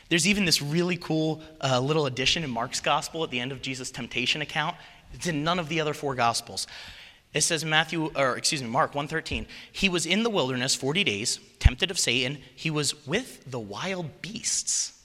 There's 0.09 0.27
even 0.27 0.45
this 0.45 0.63
really 0.63 0.97
cool 0.97 1.43
uh, 1.63 1.81
little 1.81 2.07
addition 2.07 2.45
in 2.45 2.51
Mark's 2.51 2.81
gospel 2.81 3.25
at 3.25 3.31
the 3.31 3.41
end 3.41 3.53
of 3.53 3.63
Jesus' 3.63 3.91
temptation 3.91 4.43
account. 4.43 4.77
It's 5.13 5.27
in 5.27 5.45
none 5.45 5.59
of 5.59 5.69
the 5.69 5.81
other 5.81 5.95
four 5.95 6.15
gospels. 6.15 6.67
It 7.37 7.43
says 7.43 7.67
Matthew, 7.67 8.11
or 8.17 8.39
excuse 8.39 8.63
me, 8.63 8.69
Mark 8.71 8.95
113. 8.95 9.47
He 9.71 9.91
was 9.91 10.07
in 10.07 10.23
the 10.23 10.31
wilderness 10.31 10.75
40 10.75 11.05
days, 11.05 11.39
tempted 11.59 11.91
of 11.91 11.99
Satan. 11.99 12.39
He 12.55 12.71
was 12.71 13.07
with 13.07 13.51
the 13.51 13.61
wild 13.61 14.23
beasts. 14.23 14.99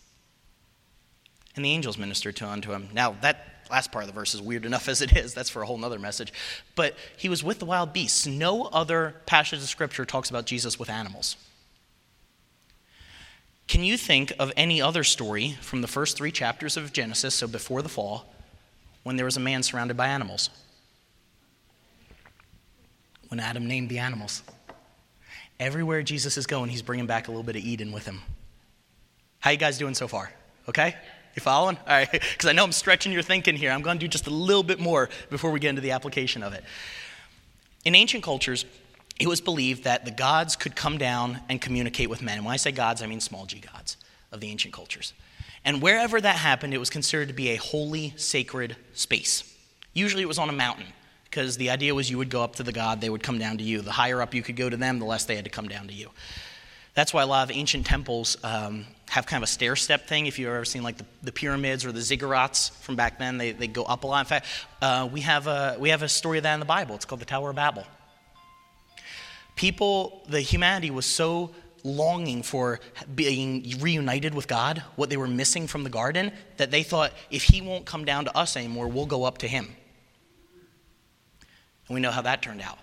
And 1.57 1.65
the 1.65 1.71
angels 1.71 1.97
ministered 1.97 2.37
to 2.37 2.47
unto 2.47 2.71
him. 2.71 2.87
Now 2.93 3.17
that 3.19 3.65
last 3.69 3.91
part 3.91 4.05
of 4.05 4.07
the 4.07 4.13
verse 4.13 4.33
is 4.33 4.41
weird 4.41 4.63
enough 4.63 4.87
as 4.87 5.01
it 5.01 5.17
is. 5.17 5.33
That's 5.33 5.49
for 5.49 5.61
a 5.61 5.65
whole 5.65 5.83
other 5.83 5.99
message. 5.99 6.31
But 6.73 6.95
he 7.17 7.27
was 7.27 7.43
with 7.43 7.59
the 7.59 7.65
wild 7.65 7.91
beasts. 7.91 8.25
No 8.25 8.63
other 8.63 9.15
passage 9.25 9.59
of 9.59 9.67
scripture 9.67 10.05
talks 10.05 10.29
about 10.29 10.45
Jesus 10.45 10.79
with 10.79 10.89
animals. 10.89 11.35
Can 13.67 13.83
you 13.83 13.97
think 13.97 14.31
of 14.39 14.53
any 14.55 14.81
other 14.81 15.03
story 15.03 15.57
from 15.59 15.81
the 15.81 15.87
first 15.87 16.15
three 16.15 16.31
chapters 16.31 16.77
of 16.77 16.93
Genesis, 16.93 17.35
so 17.35 17.45
before 17.45 17.81
the 17.81 17.89
fall, 17.89 18.33
when 19.03 19.17
there 19.17 19.25
was 19.25 19.35
a 19.35 19.41
man 19.41 19.63
surrounded 19.63 19.97
by 19.97 20.07
animals? 20.07 20.49
When 23.31 23.39
Adam 23.39 23.65
named 23.65 23.87
the 23.87 23.99
animals. 23.99 24.43
Everywhere 25.57 26.03
Jesus 26.03 26.35
is 26.35 26.45
going, 26.45 26.69
he's 26.69 26.81
bringing 26.81 27.05
back 27.05 27.29
a 27.29 27.31
little 27.31 27.43
bit 27.43 27.55
of 27.55 27.63
Eden 27.63 27.93
with 27.93 28.05
him. 28.05 28.21
How 29.39 29.51
you 29.51 29.57
guys 29.57 29.77
doing 29.77 29.93
so 29.93 30.09
far? 30.09 30.33
Okay? 30.67 30.93
You 31.33 31.41
following? 31.41 31.77
All 31.77 31.95
right, 31.95 32.11
because 32.11 32.49
I 32.49 32.51
know 32.51 32.65
I'm 32.65 32.73
stretching 32.73 33.13
your 33.13 33.21
thinking 33.21 33.55
here. 33.55 33.71
I'm 33.71 33.83
going 33.83 33.97
to 33.97 34.03
do 34.03 34.09
just 34.09 34.27
a 34.27 34.31
little 34.31 34.63
bit 34.63 34.81
more 34.81 35.07
before 35.29 35.49
we 35.49 35.61
get 35.61 35.69
into 35.69 35.81
the 35.81 35.91
application 35.91 36.43
of 36.43 36.51
it. 36.51 36.65
In 37.85 37.95
ancient 37.95 38.21
cultures, 38.21 38.65
it 39.17 39.27
was 39.27 39.39
believed 39.39 39.85
that 39.85 40.03
the 40.03 40.11
gods 40.11 40.57
could 40.57 40.75
come 40.75 40.97
down 40.97 41.39
and 41.47 41.61
communicate 41.61 42.09
with 42.09 42.21
men. 42.21 42.35
And 42.35 42.45
when 42.45 42.53
I 42.53 42.57
say 42.57 42.73
gods, 42.73 43.01
I 43.01 43.07
mean 43.07 43.21
small 43.21 43.45
g 43.45 43.61
gods 43.73 43.95
of 44.33 44.41
the 44.41 44.49
ancient 44.49 44.73
cultures. 44.73 45.13
And 45.63 45.81
wherever 45.81 46.19
that 46.19 46.35
happened, 46.35 46.73
it 46.73 46.79
was 46.79 46.89
considered 46.89 47.29
to 47.29 47.33
be 47.33 47.51
a 47.51 47.55
holy, 47.55 48.13
sacred 48.17 48.75
space. 48.93 49.55
Usually 49.93 50.21
it 50.21 50.27
was 50.27 50.37
on 50.37 50.49
a 50.49 50.53
mountain, 50.53 50.87
because 51.31 51.55
the 51.55 51.69
idea 51.69 51.95
was 51.95 52.11
you 52.11 52.17
would 52.17 52.29
go 52.29 52.43
up 52.43 52.57
to 52.57 52.63
the 52.63 52.73
god, 52.73 52.99
they 52.99 53.09
would 53.09 53.23
come 53.23 53.39
down 53.39 53.57
to 53.57 53.63
you. 53.63 53.81
The 53.81 53.91
higher 53.91 54.21
up 54.21 54.33
you 54.33 54.43
could 54.43 54.57
go 54.57 54.69
to 54.69 54.75
them, 54.75 54.99
the 54.99 55.05
less 55.05 55.23
they 55.23 55.37
had 55.37 55.45
to 55.45 55.49
come 55.49 55.69
down 55.69 55.87
to 55.87 55.93
you. 55.93 56.09
That's 56.93 57.13
why 57.13 57.21
a 57.21 57.25
lot 57.25 57.49
of 57.49 57.55
ancient 57.55 57.85
temples 57.85 58.35
um, 58.43 58.85
have 59.09 59.25
kind 59.25 59.41
of 59.41 59.47
a 59.47 59.51
stair 59.51 59.77
step 59.77 60.09
thing. 60.09 60.25
If 60.25 60.37
you've 60.37 60.49
ever 60.49 60.65
seen 60.65 60.83
like 60.83 60.97
the, 60.97 61.05
the, 61.23 61.31
pyramids 61.31 61.85
or 61.85 61.93
the 61.93 62.01
ziggurats 62.01 62.71
from 62.81 62.97
back 62.97 63.17
then, 63.17 63.37
they, 63.37 63.53
they 63.53 63.67
go 63.67 63.83
up 63.83 64.03
a 64.03 64.07
lot. 64.07 64.19
In 64.19 64.25
fact, 64.25 64.45
uh, 64.81 65.07
we, 65.09 65.21
have 65.21 65.47
a, 65.47 65.77
we 65.79 65.87
have 65.89 66.03
a 66.03 66.09
story 66.09 66.37
of 66.37 66.43
that 66.43 66.53
in 66.53 66.59
the 66.59 66.65
Bible. 66.65 66.95
It's 66.95 67.05
called 67.05 67.21
the 67.21 67.25
Tower 67.25 67.51
of 67.51 67.55
Babel. 67.55 67.85
People, 69.55 70.21
the 70.27 70.41
humanity 70.41 70.91
was 70.91 71.05
so 71.05 71.51
longing 71.85 72.43
for 72.43 72.81
being 73.15 73.77
reunited 73.79 74.35
with 74.35 74.49
God, 74.49 74.83
what 74.97 75.09
they 75.09 75.17
were 75.17 75.27
missing 75.27 75.67
from 75.67 75.85
the 75.85 75.89
garden, 75.89 76.33
that 76.57 76.71
they 76.71 76.83
thought, 76.83 77.13
if 77.29 77.43
He 77.43 77.61
won't 77.61 77.85
come 77.85 78.03
down 78.03 78.25
to 78.25 78.37
us 78.37 78.57
anymore, 78.57 78.89
we'll 78.89 79.05
go 79.05 79.23
up 79.23 79.37
to 79.39 79.47
Him. 79.47 79.73
We 81.91 81.99
know 81.99 82.11
how 82.11 82.21
that 82.21 82.41
turned 82.41 82.61
out. 82.61 82.79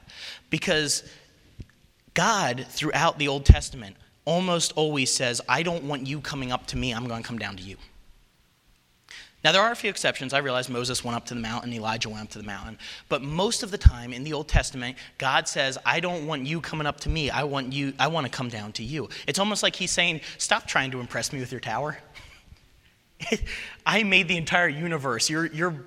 Because 0.51 1.03
God, 2.14 2.66
throughout 2.68 3.18
the 3.18 3.29
Old 3.29 3.44
Testament, 3.44 3.97
almost 4.25 4.73
always 4.77 5.12
says, 5.12 5.40
I 5.49 5.62
don't 5.62 5.85
want 5.85 6.07
you 6.07 6.21
coming 6.21 6.53
up 6.53 6.66
to 6.68 6.77
me, 6.77 6.92
I'm 6.92 7.07
going 7.07 7.23
to 7.23 7.27
come 7.27 7.38
down 7.38 7.57
to 7.57 7.62
you. 7.62 7.77
Now, 9.44 9.53
there 9.53 9.62
are 9.62 9.71
a 9.71 9.77
few 9.77 9.88
exceptions. 9.88 10.33
I 10.33 10.38
realize 10.38 10.68
Moses 10.68 11.05
went 11.05 11.16
up 11.16 11.25
to 11.27 11.35
the 11.35 11.40
mountain, 11.40 11.73
Elijah 11.73 12.09
went 12.09 12.25
up 12.25 12.31
to 12.31 12.38
the 12.38 12.44
mountain. 12.44 12.77
But 13.09 13.23
most 13.23 13.62
of 13.62 13.71
the 13.71 13.79
time 13.79 14.12
in 14.12 14.25
the 14.25 14.33
Old 14.33 14.49
Testament, 14.49 14.97
God 15.16 15.47
says, 15.47 15.79
I 15.87 16.01
don't 16.01 16.27
want 16.27 16.44
you 16.44 16.61
coming 16.61 16.87
up 16.87 16.99
to 17.01 17.09
me. 17.09 17.31
I 17.31 17.44
want 17.44 17.73
you, 17.73 17.92
I 17.99 18.09
want 18.09 18.27
to 18.27 18.31
come 18.31 18.49
down 18.49 18.73
to 18.73 18.83
you. 18.83 19.09
It's 19.29 19.38
almost 19.38 19.62
like 19.62 19.77
he's 19.77 19.92
saying, 19.92 20.23
Stop 20.38 20.66
trying 20.66 20.90
to 20.90 21.01
impress 21.01 21.33
me 21.33 21.38
with 21.38 21.53
your 21.53 21.61
tower. 21.61 21.99
I 23.87 24.03
made 24.03 24.27
the 24.27 24.37
entire 24.37 24.68
universe. 24.68 25.31
Your, 25.31 25.47
your 25.47 25.87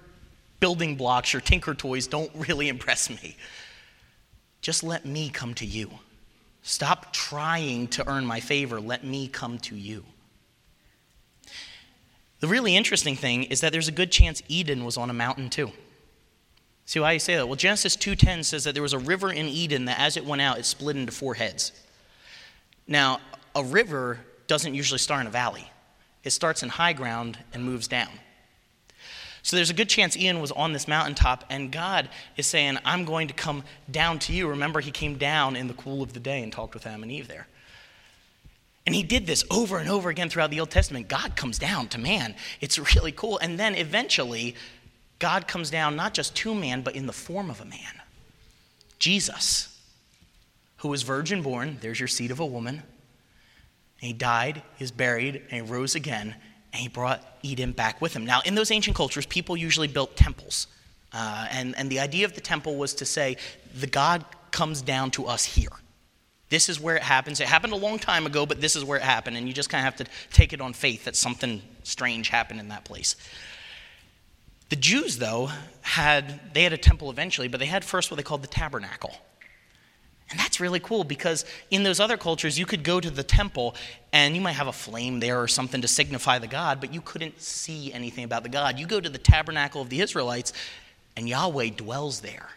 building 0.62 0.96
blocks, 0.96 1.34
your 1.34 1.42
tinker 1.42 1.74
toys 1.74 2.08
don't 2.08 2.32
really 2.36 2.70
impress 2.70 3.10
me. 3.10 3.36
Just 4.62 4.84
let 4.84 5.06
me 5.06 5.30
come 5.30 5.54
to 5.56 5.66
you. 5.66 5.92
Stop 6.62 7.12
trying 7.12 7.88
to 7.90 8.08
earn 8.08 8.26
my 8.26 8.40
favor. 8.40 8.80
Let 8.80 9.04
me 9.04 9.28
come 9.28 9.58
to 9.60 9.76
you. 9.76 10.06
The 12.40 12.48
really 12.48 12.76
interesting 12.76 13.16
thing 13.16 13.44
is 13.44 13.62
that 13.62 13.72
there's 13.72 13.88
a 13.88 13.92
good 13.92 14.12
chance 14.12 14.42
Eden 14.48 14.86
was 14.86 14.98
on 14.98 15.10
a 15.10 15.14
mountain 15.14 15.50
too. 15.50 15.72
See 16.86 17.00
why 17.00 17.12
you 17.14 17.20
say 17.20 17.36
that? 17.36 17.48
Well, 17.48 17.56
Genesis 17.56 17.96
2:10 17.96 18.44
says 18.44 18.64
that 18.64 18.74
there 18.74 18.84
was 18.84 18.94
a 18.94 19.00
river 19.00 19.32
in 19.32 19.48
Eden 19.48 19.86
that 19.86 20.00
as 20.00 20.18
it 20.18 20.26
went 20.26 20.42
out, 20.42 20.58
it 20.60 20.66
split 20.66 20.96
into 20.96 21.12
four 21.12 21.36
heads. 21.36 21.72
Now, 22.88 23.20
a 23.56 23.64
river 23.64 24.20
doesn't 24.48 24.74
usually 24.74 24.98
start 25.00 25.22
in 25.22 25.28
a 25.28 25.32
valley. 25.32 25.72
It 26.24 26.32
starts 26.32 26.64
in 26.64 26.70
high 26.70 26.94
ground 26.94 27.40
and 27.54 27.64
moves 27.64 27.88
down. 27.88 28.12
So 29.44 29.56
there's 29.56 29.70
a 29.70 29.76
good 29.76 29.90
chance 29.90 30.16
Eden 30.16 30.40
was 30.40 30.52
on 30.52 30.74
this 30.74 30.88
mountaintop, 30.88 31.46
and 31.50 31.72
God 31.72 32.10
is 32.38 32.46
saying, 32.46 32.78
I'm 32.86 33.06
going 33.06 33.28
to 33.28 33.34
come 33.34 33.64
down 33.90 34.20
to 34.20 34.34
you. 34.34 34.48
Remember, 34.48 34.80
he 34.80 34.92
came 34.92 35.18
down 35.18 35.56
in 35.56 35.68
the 35.68 35.74
cool 35.74 36.04
of 36.04 36.14
the 36.14 36.20
day 36.20 36.44
and 36.44 36.52
talked 36.52 36.74
with 36.74 36.86
Adam 36.86 37.04
and 37.04 37.12
Eve 37.12 37.28
there. 37.28 37.48
And 38.86 38.96
he 38.96 39.04
did 39.04 39.28
this 39.28 39.44
over 39.52 39.78
and 39.78 39.90
over 39.90 40.10
again 40.10 40.30
throughout 40.30 40.52
the 40.52 40.60
Old 40.60 40.72
Testament. 40.72 41.08
God 41.08 41.36
comes 41.36 41.60
down 41.60 41.88
to 41.90 42.00
man. 42.00 42.36
It's 42.62 42.80
really 42.96 43.12
cool. 43.12 43.38
And 43.38 43.60
then 43.60 43.76
eventually, 43.76 44.56
God 45.20 45.48
comes 45.48 45.70
down 45.70 45.96
not 45.96 46.14
just 46.14 46.36
to 46.38 46.56
man, 46.56 46.82
but 46.82 46.96
in 46.96 47.06
the 47.06 47.14
form 47.14 47.50
of 47.50 47.62
a 47.62 47.66
man 47.66 48.02
Jesus, 48.98 49.80
who 50.78 50.90
was 50.90 51.04
virgin 51.04 51.42
born. 51.42 51.78
There's 51.82 52.00
your 52.00 52.08
seed 52.08 52.32
of 52.32 52.40
a 52.40 52.46
woman. 52.46 52.76
And 52.76 54.08
he 54.08 54.14
died, 54.14 54.64
was 54.80 54.92
buried, 54.92 55.44
and 55.50 55.66
he 55.66 55.72
rose 55.72 55.96
again, 55.96 56.36
and 56.74 56.82
he 56.82 56.88
brought 56.88 57.22
Eden 57.44 57.72
back 57.72 58.02
with 58.02 58.14
him. 58.14 58.26
Now, 58.26 58.42
in 58.46 58.56
those 58.56 58.72
ancient 58.72 58.96
cultures, 58.96 59.26
people 59.26 59.58
usually 59.58 59.88
built 59.88 60.16
temples. 60.16 60.68
Uh, 61.14 61.48
and, 61.52 61.78
and 61.78 61.90
the 61.90 62.00
idea 62.00 62.26
of 62.26 62.34
the 62.34 62.42
temple 62.42 62.76
was 62.76 62.94
to 62.96 63.06
say, 63.06 63.38
the 63.78 63.88
God 63.88 64.24
comes 64.52 64.82
down 64.82 65.12
to 65.12 65.28
us 65.28 65.44
here. 65.44 65.70
This 66.50 66.68
is 66.68 66.80
where 66.80 66.98
it 66.98 67.04
happens. 67.04 67.40
It 67.40 67.48
happened 67.48 67.74
a 67.74 67.78
long 67.78 67.98
time 67.98 68.26
ago, 68.26 68.46
but 68.46 68.60
this 68.60 68.76
is 68.76 68.84
where 68.84 68.98
it 68.98 69.04
happened. 69.04 69.38
And 69.38 69.48
you 69.48 69.54
just 69.54 69.70
kind 69.70 69.86
of 69.86 69.94
have 69.94 70.06
to 70.06 70.14
take 70.34 70.54
it 70.54 70.62
on 70.62 70.74
faith 70.74 71.06
that 71.06 71.16
something 71.16 71.62
strange 71.84 72.30
happened 72.30 72.60
in 72.60 72.68
that 72.70 72.84
place. 72.84 73.16
The 74.70 74.76
Jews, 74.76 75.18
though, 75.18 75.50
had 75.82 76.54
they 76.54 76.64
had 76.64 76.74
a 76.74 76.78
temple 76.78 77.10
eventually, 77.10 77.48
but 77.48 77.60
they 77.60 77.66
had 77.66 77.84
first 77.84 78.12
what 78.12 78.18
they 78.18 78.24
called 78.24 78.44
the 78.44 78.48
tabernacle. 78.48 79.14
And 80.32 80.40
that's 80.40 80.62
really 80.62 80.80
cool 80.80 81.04
because 81.04 81.44
in 81.70 81.84
those 81.84 82.00
other 82.00 82.16
cultures, 82.16 82.58
you 82.58 82.66
could 82.66 82.84
go 82.84 83.02
to 83.02 83.10
the 83.10 83.24
temple 83.24 83.76
and 84.14 84.34
you 84.34 84.40
might 84.40 84.54
have 84.54 84.68
a 84.68 84.74
flame 84.74 85.20
there 85.20 85.42
or 85.42 85.48
something 85.48 85.82
to 85.82 85.90
signify 85.90 86.40
the 86.40 86.48
God, 86.48 86.80
but 86.80 86.94
you 86.94 87.02
couldn't 87.02 87.42
see 87.42 87.92
anything 87.92 88.24
about 88.24 88.44
the 88.44 88.50
God. 88.50 88.80
You 88.80 88.88
go 88.88 89.02
to 89.02 89.10
the 89.10 89.18
tabernacle 89.18 89.82
of 89.82 89.90
the 89.90 90.00
Israelites 90.00 90.54
and 91.18 91.28
Yahweh 91.28 91.72
dwells 91.72 92.22
there. 92.22 92.50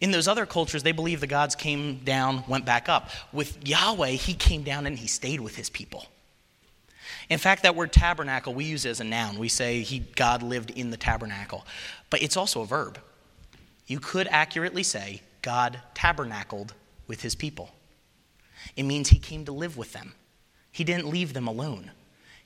In 0.00 0.10
those 0.10 0.26
other 0.26 0.44
cultures, 0.44 0.82
they 0.82 0.90
believe 0.90 1.20
the 1.20 1.28
gods 1.28 1.54
came 1.54 1.98
down, 1.98 2.42
went 2.48 2.64
back 2.64 2.88
up. 2.88 3.10
With 3.32 3.66
Yahweh, 3.66 4.10
he 4.10 4.34
came 4.34 4.64
down 4.64 4.86
and 4.86 4.98
he 4.98 5.06
stayed 5.06 5.40
with 5.40 5.54
his 5.54 5.70
people. 5.70 6.06
In 7.30 7.38
fact, 7.38 7.62
that 7.62 7.76
word 7.76 7.92
tabernacle 7.92 8.52
we 8.52 8.64
use 8.64 8.84
as 8.84 8.98
a 8.98 9.04
noun. 9.04 9.38
We 9.38 9.48
say 9.48 9.82
he, 9.82 10.00
God 10.00 10.42
lived 10.42 10.72
in 10.72 10.90
the 10.90 10.96
tabernacle, 10.96 11.64
but 12.10 12.20
it's 12.20 12.36
also 12.36 12.62
a 12.62 12.66
verb. 12.66 12.98
You 13.86 14.00
could 14.00 14.26
accurately 14.26 14.82
say 14.82 15.22
God 15.42 15.80
tabernacled 15.94 16.74
with 17.06 17.22
his 17.22 17.34
people. 17.34 17.70
It 18.76 18.84
means 18.84 19.08
he 19.08 19.18
came 19.18 19.44
to 19.44 19.52
live 19.52 19.76
with 19.76 19.92
them. 19.92 20.14
He 20.70 20.84
didn't 20.84 21.08
leave 21.08 21.34
them 21.34 21.46
alone. 21.46 21.90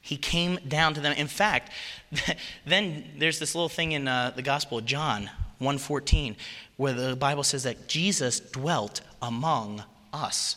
He 0.01 0.17
came 0.17 0.59
down 0.67 0.95
to 0.95 1.01
them. 1.01 1.13
In 1.13 1.27
fact, 1.27 1.73
then 2.67 3.05
there's 3.19 3.39
this 3.39 3.55
little 3.55 3.69
thing 3.69 3.93
in 3.93 4.09
uh, 4.09 4.33
the 4.35 4.43
Gospel 4.43 4.79
of 4.79 4.85
John 4.85 5.31
1:14 5.61 6.37
where 6.77 6.93
the 6.93 7.17
Bible 7.17 7.43
says 7.43 7.63
that 7.63 7.89
Jesus 7.89 8.41
dwelt 8.41 9.01
among 9.23 9.83
us. 10.13 10.57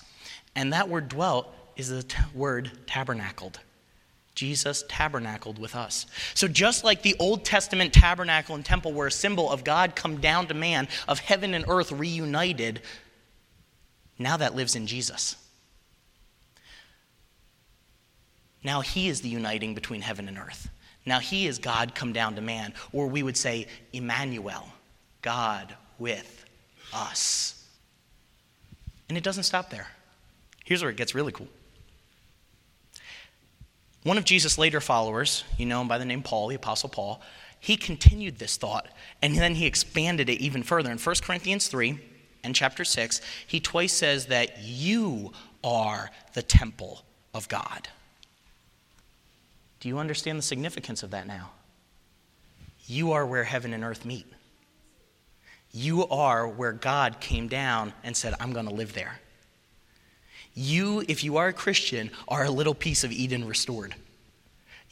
And 0.55 0.73
that 0.73 0.89
word 0.89 1.07
dwelt 1.09 1.53
is 1.77 1.89
the 1.89 2.03
t- 2.03 2.17
word 2.33 2.71
tabernacled. 2.85 3.59
Jesus 4.39 4.85
tabernacled 4.87 5.59
with 5.59 5.75
us. 5.75 6.05
So, 6.33 6.47
just 6.47 6.85
like 6.85 7.01
the 7.01 7.17
Old 7.19 7.43
Testament 7.43 7.91
tabernacle 7.91 8.55
and 8.55 8.63
temple 8.63 8.93
were 8.93 9.07
a 9.07 9.11
symbol 9.11 9.51
of 9.51 9.65
God 9.65 9.97
come 9.97 10.21
down 10.21 10.47
to 10.47 10.53
man, 10.53 10.87
of 11.09 11.19
heaven 11.19 11.53
and 11.53 11.65
earth 11.67 11.91
reunited, 11.91 12.81
now 14.17 14.37
that 14.37 14.55
lives 14.55 14.77
in 14.77 14.87
Jesus. 14.87 15.35
Now 18.63 18.79
he 18.79 19.09
is 19.09 19.19
the 19.19 19.27
uniting 19.27 19.75
between 19.75 19.99
heaven 19.99 20.29
and 20.29 20.37
earth. 20.37 20.69
Now 21.05 21.19
he 21.19 21.45
is 21.45 21.59
God 21.59 21.93
come 21.93 22.13
down 22.13 22.35
to 22.35 22.41
man, 22.41 22.73
or 22.93 23.07
we 23.07 23.23
would 23.23 23.35
say 23.35 23.67
Emmanuel, 23.91 24.69
God 25.21 25.75
with 25.97 26.45
us. 26.93 27.61
And 29.09 29.17
it 29.17 29.23
doesn't 29.25 29.43
stop 29.43 29.69
there. 29.69 29.87
Here's 30.63 30.81
where 30.81 30.91
it 30.91 30.97
gets 30.97 31.13
really 31.13 31.33
cool. 31.33 31.49
One 34.03 34.17
of 34.17 34.23
Jesus' 34.23 34.57
later 34.57 34.79
followers, 34.79 35.43
you 35.57 35.65
know 35.65 35.81
him 35.81 35.87
by 35.87 35.97
the 35.97 36.05
name 36.05 36.23
Paul, 36.23 36.47
the 36.47 36.55
Apostle 36.55 36.89
Paul, 36.89 37.21
he 37.59 37.75
continued 37.75 38.39
this 38.39 38.55
thought 38.55 38.87
and 39.21 39.35
then 39.35 39.55
he 39.55 39.65
expanded 39.65 40.29
it 40.29 40.39
even 40.39 40.63
further. 40.63 40.91
In 40.91 40.97
1 40.97 41.15
Corinthians 41.21 41.67
3 41.67 41.99
and 42.43 42.55
chapter 42.55 42.85
6, 42.85 43.21
he 43.45 43.59
twice 43.59 43.91
says 43.91 44.27
that 44.27 44.59
you 44.61 45.33
are 45.63 46.09
the 46.33 46.41
temple 46.41 47.03
of 47.33 47.49
God. 47.49 47.89
Do 49.81 49.89
you 49.89 49.97
understand 49.97 50.37
the 50.37 50.43
significance 50.43 51.03
of 51.03 51.11
that 51.11 51.27
now? 51.27 51.51
You 52.85 53.11
are 53.11 53.25
where 53.25 53.43
heaven 53.43 53.73
and 53.73 53.83
earth 53.83 54.05
meet. 54.05 54.25
You 55.71 56.07
are 56.07 56.47
where 56.47 56.71
God 56.71 57.19
came 57.19 57.47
down 57.47 57.93
and 58.03 58.15
said, 58.15 58.33
I'm 58.39 58.53
going 58.53 58.67
to 58.67 58.73
live 58.73 58.93
there. 58.93 59.19
You, 60.61 61.05
if 61.07 61.23
you 61.23 61.37
are 61.37 61.47
a 61.47 61.53
Christian, 61.53 62.11
are 62.27 62.43
a 62.43 62.51
little 62.51 62.75
piece 62.75 63.05
of 63.05 63.13
Eden 63.13 63.47
restored. 63.47 63.95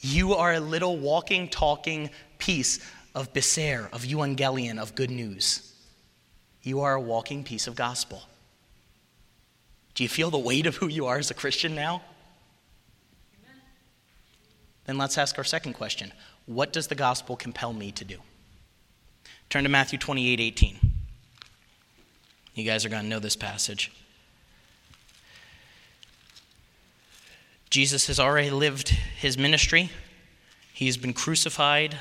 You 0.00 0.32
are 0.32 0.54
a 0.54 0.60
little 0.60 0.96
walking, 0.96 1.46
talking 1.46 2.08
piece 2.38 2.80
of 3.14 3.34
Beser, 3.34 3.92
of 3.92 4.04
Evangelion, 4.04 4.78
of 4.78 4.94
good 4.94 5.10
news. 5.10 5.74
You 6.62 6.80
are 6.80 6.94
a 6.94 7.00
walking 7.00 7.44
piece 7.44 7.66
of 7.66 7.76
gospel. 7.76 8.22
Do 9.94 10.02
you 10.02 10.08
feel 10.08 10.30
the 10.30 10.38
weight 10.38 10.64
of 10.64 10.76
who 10.76 10.88
you 10.88 11.04
are 11.04 11.18
as 11.18 11.30
a 11.30 11.34
Christian 11.34 11.74
now? 11.74 12.00
Amen. 13.44 13.60
Then 14.86 14.96
let's 14.96 15.18
ask 15.18 15.36
our 15.36 15.44
second 15.44 15.74
question 15.74 16.12
What 16.46 16.72
does 16.72 16.86
the 16.86 16.94
gospel 16.94 17.36
compel 17.36 17.74
me 17.74 17.92
to 17.92 18.06
do? 18.06 18.16
Turn 19.50 19.64
to 19.64 19.68
Matthew 19.68 19.98
28 19.98 20.40
18. 20.40 20.78
You 22.54 22.64
guys 22.64 22.86
are 22.86 22.88
going 22.88 23.02
to 23.02 23.08
know 23.08 23.18
this 23.18 23.36
passage. 23.36 23.92
Jesus 27.70 28.06
has 28.06 28.18
already 28.18 28.50
lived 28.50 28.88
his 28.88 29.36
ministry. 29.36 29.90
He's 30.72 30.96
been 30.96 31.12
crucified 31.12 31.98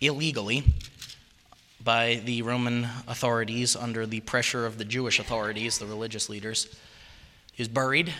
illegally 0.00 0.64
by 1.82 2.20
the 2.24 2.42
Roman 2.42 2.88
authorities 3.06 3.76
under 3.76 4.06
the 4.06 4.20
pressure 4.20 4.66
of 4.66 4.76
the 4.76 4.84
Jewish 4.84 5.20
authorities, 5.20 5.78
the 5.78 5.86
religious 5.86 6.28
leaders. 6.28 6.66
He 7.52 7.62
was 7.62 7.68
buried 7.68 8.12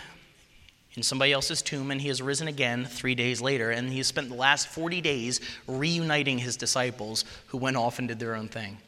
in 0.94 1.02
somebody 1.02 1.32
else's 1.32 1.62
tomb, 1.62 1.90
and 1.90 2.00
he 2.00 2.08
has 2.08 2.22
risen 2.22 2.46
again 2.46 2.84
three 2.84 3.16
days 3.16 3.40
later. 3.40 3.72
And 3.72 3.90
he 3.90 3.98
has 3.98 4.06
spent 4.06 4.28
the 4.28 4.36
last 4.36 4.68
40 4.68 5.00
days 5.00 5.40
reuniting 5.66 6.38
his 6.38 6.56
disciples 6.56 7.24
who 7.48 7.58
went 7.58 7.76
off 7.76 7.98
and 7.98 8.06
did 8.06 8.20
their 8.20 8.36
own 8.36 8.46
thing. 8.46 8.78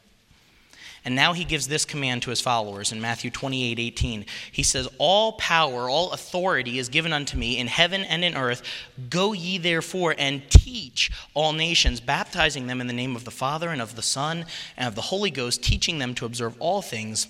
And 1.05 1.15
now 1.15 1.33
he 1.33 1.43
gives 1.43 1.67
this 1.67 1.85
command 1.85 2.23
to 2.23 2.29
his 2.29 2.41
followers 2.41 2.91
in 2.91 3.01
Matthew 3.01 3.31
28 3.31 3.79
18. 3.79 4.25
He 4.51 4.63
says, 4.63 4.87
All 4.97 5.33
power, 5.33 5.89
all 5.89 6.11
authority 6.11 6.79
is 6.79 6.89
given 6.89 7.13
unto 7.13 7.37
me 7.37 7.57
in 7.57 7.67
heaven 7.67 8.03
and 8.03 8.23
in 8.23 8.35
earth. 8.35 8.61
Go 9.09 9.33
ye 9.33 9.57
therefore 9.57 10.15
and 10.17 10.49
teach 10.49 11.11
all 11.33 11.53
nations, 11.53 11.99
baptizing 11.99 12.67
them 12.67 12.81
in 12.81 12.87
the 12.87 12.93
name 12.93 13.15
of 13.15 13.25
the 13.25 13.31
Father 13.31 13.69
and 13.69 13.81
of 13.81 13.95
the 13.95 14.01
Son 14.01 14.45
and 14.77 14.87
of 14.87 14.95
the 14.95 15.01
Holy 15.01 15.31
Ghost, 15.31 15.63
teaching 15.63 15.99
them 15.99 16.13
to 16.15 16.25
observe 16.25 16.55
all 16.59 16.81
things 16.81 17.27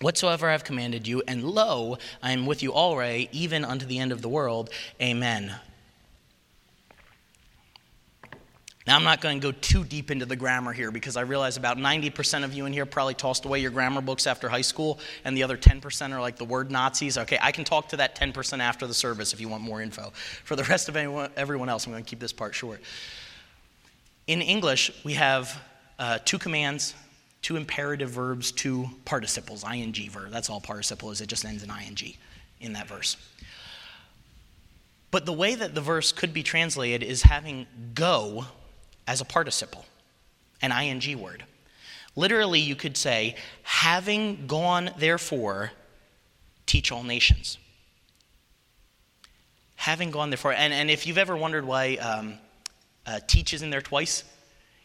whatsoever 0.00 0.48
I 0.48 0.52
have 0.52 0.64
commanded 0.64 1.06
you. 1.06 1.22
And 1.26 1.44
lo, 1.44 1.98
I 2.22 2.32
am 2.32 2.46
with 2.46 2.62
you 2.62 2.72
always, 2.72 3.28
even 3.32 3.64
unto 3.64 3.86
the 3.86 3.98
end 3.98 4.12
of 4.12 4.22
the 4.22 4.28
world. 4.28 4.70
Amen. 5.00 5.54
Now, 8.86 8.96
I'm 8.96 9.04
not 9.04 9.22
going 9.22 9.40
to 9.40 9.52
go 9.52 9.56
too 9.62 9.82
deep 9.82 10.10
into 10.10 10.26
the 10.26 10.36
grammar 10.36 10.74
here 10.74 10.90
because 10.90 11.16
I 11.16 11.22
realize 11.22 11.56
about 11.56 11.78
90% 11.78 12.44
of 12.44 12.52
you 12.52 12.66
in 12.66 12.72
here 12.74 12.84
probably 12.84 13.14
tossed 13.14 13.46
away 13.46 13.60
your 13.60 13.70
grammar 13.70 14.02
books 14.02 14.26
after 14.26 14.46
high 14.46 14.60
school, 14.60 14.98
and 15.24 15.34
the 15.34 15.42
other 15.42 15.56
10% 15.56 16.12
are 16.12 16.20
like 16.20 16.36
the 16.36 16.44
word 16.44 16.70
Nazis. 16.70 17.16
Okay, 17.16 17.38
I 17.40 17.50
can 17.50 17.64
talk 17.64 17.88
to 17.90 17.96
that 17.96 18.14
10% 18.14 18.58
after 18.58 18.86
the 18.86 18.92
service 18.92 19.32
if 19.32 19.40
you 19.40 19.48
want 19.48 19.62
more 19.62 19.80
info. 19.80 20.12
For 20.44 20.54
the 20.54 20.64
rest 20.64 20.90
of 20.90 20.96
anyone, 20.96 21.30
everyone 21.34 21.70
else, 21.70 21.86
I'm 21.86 21.92
going 21.92 22.04
to 22.04 22.08
keep 22.08 22.20
this 22.20 22.32
part 22.32 22.54
short. 22.54 22.82
In 24.26 24.42
English, 24.42 24.90
we 25.02 25.14
have 25.14 25.58
uh, 25.98 26.18
two 26.22 26.38
commands, 26.38 26.94
two 27.40 27.56
imperative 27.56 28.10
verbs, 28.10 28.52
two 28.52 28.90
participles, 29.06 29.64
ing 29.64 29.94
verb. 30.10 30.30
That's 30.30 30.50
all 30.50 30.60
participle 30.60 31.10
is, 31.10 31.22
it 31.22 31.28
just 31.28 31.46
ends 31.46 31.62
in 31.62 31.70
ing 31.70 32.14
in 32.60 32.74
that 32.74 32.86
verse. 32.86 33.16
But 35.10 35.24
the 35.24 35.32
way 35.32 35.54
that 35.54 35.74
the 35.74 35.80
verse 35.80 36.12
could 36.12 36.34
be 36.34 36.42
translated 36.42 37.02
is 37.02 37.22
having 37.22 37.66
go 37.94 38.46
as 39.06 39.20
a 39.20 39.24
participle, 39.24 39.84
an 40.62 40.72
ing 40.72 41.20
word. 41.20 41.44
Literally, 42.16 42.60
you 42.60 42.76
could 42.76 42.96
say, 42.96 43.34
having 43.62 44.46
gone, 44.46 44.90
therefore, 44.98 45.72
teach 46.66 46.92
all 46.92 47.02
nations. 47.02 47.58
Having 49.76 50.12
gone, 50.12 50.30
therefore, 50.30 50.52
and, 50.52 50.72
and 50.72 50.90
if 50.90 51.06
you've 51.06 51.18
ever 51.18 51.36
wondered 51.36 51.64
why 51.64 51.96
um, 51.96 52.34
uh, 53.06 53.18
teach 53.26 53.52
is 53.52 53.62
in 53.62 53.70
there 53.70 53.82
twice, 53.82 54.24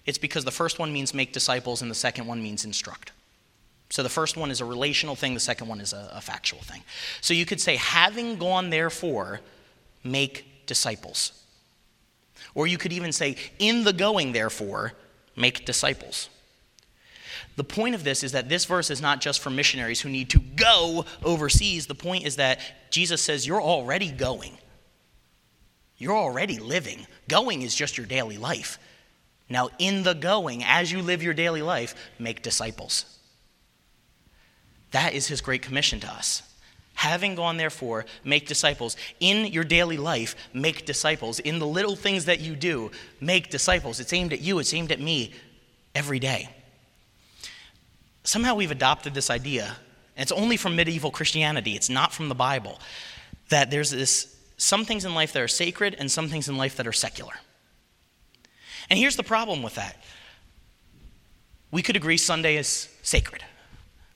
it's 0.05 0.17
because 0.17 0.43
the 0.43 0.51
first 0.51 0.79
one 0.79 0.91
means 0.91 1.13
make 1.13 1.31
disciples 1.31 1.81
and 1.81 1.91
the 1.91 1.95
second 1.95 2.25
one 2.25 2.41
means 2.41 2.65
instruct. 2.65 3.11
So 3.91 4.03
the 4.03 4.09
first 4.09 4.37
one 4.37 4.51
is 4.51 4.61
a 4.61 4.65
relational 4.65 5.15
thing, 5.15 5.33
the 5.33 5.39
second 5.39 5.67
one 5.67 5.79
is 5.79 5.93
a, 5.93 6.11
a 6.13 6.21
factual 6.21 6.61
thing. 6.61 6.83
So 7.21 7.33
you 7.33 7.45
could 7.45 7.61
say, 7.61 7.75
having 7.75 8.37
gone, 8.37 8.69
therefore, 8.69 9.41
make 10.03 10.65
disciples. 10.65 11.33
Or 12.55 12.67
you 12.67 12.77
could 12.77 12.93
even 12.93 13.11
say, 13.11 13.35
in 13.59 13.83
the 13.83 13.93
going, 13.93 14.31
therefore, 14.31 14.93
make 15.35 15.65
disciples. 15.65 16.29
The 17.55 17.63
point 17.63 17.95
of 17.95 18.03
this 18.03 18.23
is 18.23 18.31
that 18.31 18.49
this 18.49 18.65
verse 18.65 18.89
is 18.89 19.01
not 19.01 19.21
just 19.21 19.41
for 19.41 19.49
missionaries 19.49 20.01
who 20.01 20.09
need 20.09 20.29
to 20.29 20.39
go 20.39 21.05
overseas. 21.23 21.87
The 21.87 21.95
point 21.95 22.25
is 22.25 22.37
that 22.37 22.59
Jesus 22.89 23.21
says, 23.21 23.45
You're 23.45 23.61
already 23.61 24.11
going. 24.11 24.57
You're 25.97 26.15
already 26.15 26.57
living. 26.57 27.05
Going 27.27 27.61
is 27.61 27.75
just 27.75 27.97
your 27.97 28.07
daily 28.07 28.37
life. 28.37 28.79
Now, 29.49 29.69
in 29.77 30.03
the 30.03 30.13
going, 30.13 30.63
as 30.63 30.91
you 30.91 31.01
live 31.01 31.21
your 31.21 31.33
daily 31.33 31.61
life, 31.61 31.95
make 32.17 32.41
disciples. 32.41 33.17
That 34.91 35.13
is 35.13 35.27
his 35.27 35.41
great 35.41 35.61
commission 35.61 35.99
to 35.99 36.07
us. 36.07 36.43
Having 36.99 37.35
gone, 37.35 37.55
therefore, 37.55 38.05
make 38.25 38.45
disciples. 38.45 38.97
In 39.21 39.45
your 39.53 39.63
daily 39.63 39.95
life, 39.95 40.35
make 40.51 40.85
disciples. 40.85 41.39
In 41.39 41.57
the 41.57 41.65
little 41.65 41.95
things 41.95 42.25
that 42.25 42.41
you 42.41 42.57
do, 42.57 42.91
make 43.21 43.49
disciples. 43.49 44.01
It's 44.01 44.11
aimed 44.11 44.33
at 44.33 44.41
you, 44.41 44.59
it's 44.59 44.73
aimed 44.73 44.91
at 44.91 44.99
me 44.99 45.31
every 45.95 46.19
day. 46.19 46.49
Somehow 48.25 48.53
we've 48.55 48.69
adopted 48.69 49.13
this 49.13 49.29
idea, 49.29 49.77
and 50.17 50.23
it's 50.23 50.33
only 50.33 50.57
from 50.57 50.75
medieval 50.75 51.09
Christianity, 51.09 51.77
it's 51.77 51.89
not 51.89 52.11
from 52.11 52.27
the 52.27 52.35
Bible, 52.35 52.81
that 53.47 53.71
there's 53.71 53.91
this 53.91 54.35
some 54.57 54.83
things 54.83 55.05
in 55.05 55.15
life 55.15 55.31
that 55.31 55.41
are 55.41 55.47
sacred 55.47 55.95
and 55.97 56.11
some 56.11 56.27
things 56.27 56.49
in 56.49 56.57
life 56.57 56.75
that 56.75 56.85
are 56.85 56.91
secular. 56.91 57.35
And 58.89 58.99
here's 58.99 59.15
the 59.15 59.23
problem 59.23 59.63
with 59.63 59.75
that. 59.75 60.03
We 61.71 61.81
could 61.81 61.95
agree 61.95 62.17
Sunday 62.17 62.57
is 62.57 62.89
sacred. 63.03 63.45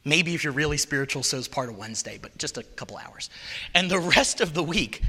Maybe 0.05 0.33
if 0.35 0.43
you're 0.43 0.53
really 0.53 0.77
spiritual, 0.77 1.23
so 1.23 1.37
is 1.37 1.47
part 1.47 1.69
of 1.69 1.77
Wednesday, 1.77 2.19
but 2.21 2.37
just 2.37 2.57
a 2.57 2.63
couple 2.63 2.97
hours. 2.97 3.29
And 3.73 3.89
the 3.89 3.99
rest 3.99 4.41
of 4.41 4.53
the 4.53 4.63
week 4.63 5.01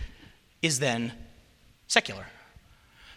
is 0.63 0.79
then 0.79 1.13
secular. 1.89 2.27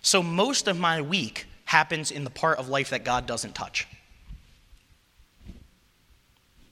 So 0.02 0.24
most 0.24 0.68
of 0.68 0.80
my 0.80 1.02
week 1.02 1.46
happens 1.66 2.12
in 2.12 2.24
the 2.24 2.30
part 2.30 2.58
of 2.58 2.70
life 2.70 2.90
that 2.90 3.04
God 3.04 3.26
doesn't 3.28 3.54
touch. 3.54 3.88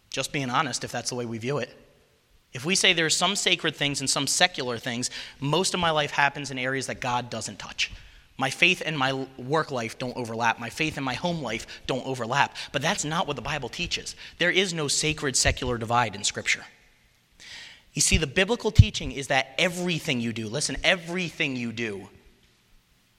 Just 0.10 0.32
being 0.32 0.50
honest, 0.50 0.84
if 0.84 0.91
that's 0.91 1.10
the 1.10 1.15
way 1.15 1.26
we 1.26 1.38
view 1.38 1.58
it. 1.58 1.70
If 2.54 2.63
we 2.63 2.74
say 2.74 2.94
there's 2.94 3.15
some 3.15 3.36
sacred 3.36 3.76
things 3.76 4.00
and 4.00 4.10
some 4.10 4.28
secular 4.28 4.78
things, 4.78 5.10
most 5.41 5.74
of 5.74 5.80
my 5.82 5.91
life 5.91 6.12
happens 6.12 6.52
in 6.52 6.58
areas 6.58 6.88
that 6.88 7.02
God 7.02 7.30
doesn't 7.30 7.60
touch. 7.60 7.91
My 8.38 8.50
faith 8.50 8.82
and 8.86 8.98
my 8.98 9.13
work 9.38 9.71
life 9.71 9.98
don't 9.98 10.15
overlap. 10.17 10.60
My 10.60 10.69
faith 10.69 10.98
and 10.98 11.06
my 11.06 11.13
home 11.13 11.41
life 11.41 11.65
don't 11.88 12.06
overlap. 12.06 12.56
But 12.71 12.82
that's 12.82 13.06
not 13.06 13.28
what 13.28 13.38
the 13.38 13.41
Bible 13.41 13.69
teaches. 13.69 14.15
There 14.39 14.52
is 14.52 14.74
no 14.74 14.88
sacred 14.88 15.38
secular 15.38 15.78
divide 15.78 16.15
in 16.15 16.24
Scripture. 16.24 16.65
You 17.93 18.02
see, 18.02 18.17
the 18.17 18.28
biblical 18.28 18.71
teaching 18.71 19.13
is 19.13 19.28
that 19.28 19.56
everything 19.58 20.19
you 20.19 20.34
do, 20.34 20.50
listen, 20.50 20.76
everything 20.84 21.56
you 21.56 21.71
do 21.71 22.10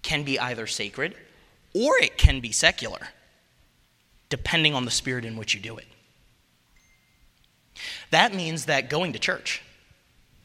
can 0.03 0.23
be 0.23 0.39
either 0.39 0.67
sacred 0.67 1.15
or 1.75 1.93
it 1.99 2.19
can 2.19 2.41
be 2.41 2.53
secular, 2.53 3.09
depending 4.29 4.75
on 4.75 4.85
the 4.85 4.91
spirit 4.91 5.25
in 5.25 5.37
which 5.37 5.55
you 5.55 5.61
do 5.61 5.79
it. 5.79 5.87
That 8.11 8.35
means 8.35 8.67
that 8.67 8.91
going 8.91 9.15
to 9.15 9.19
church, 9.19 9.63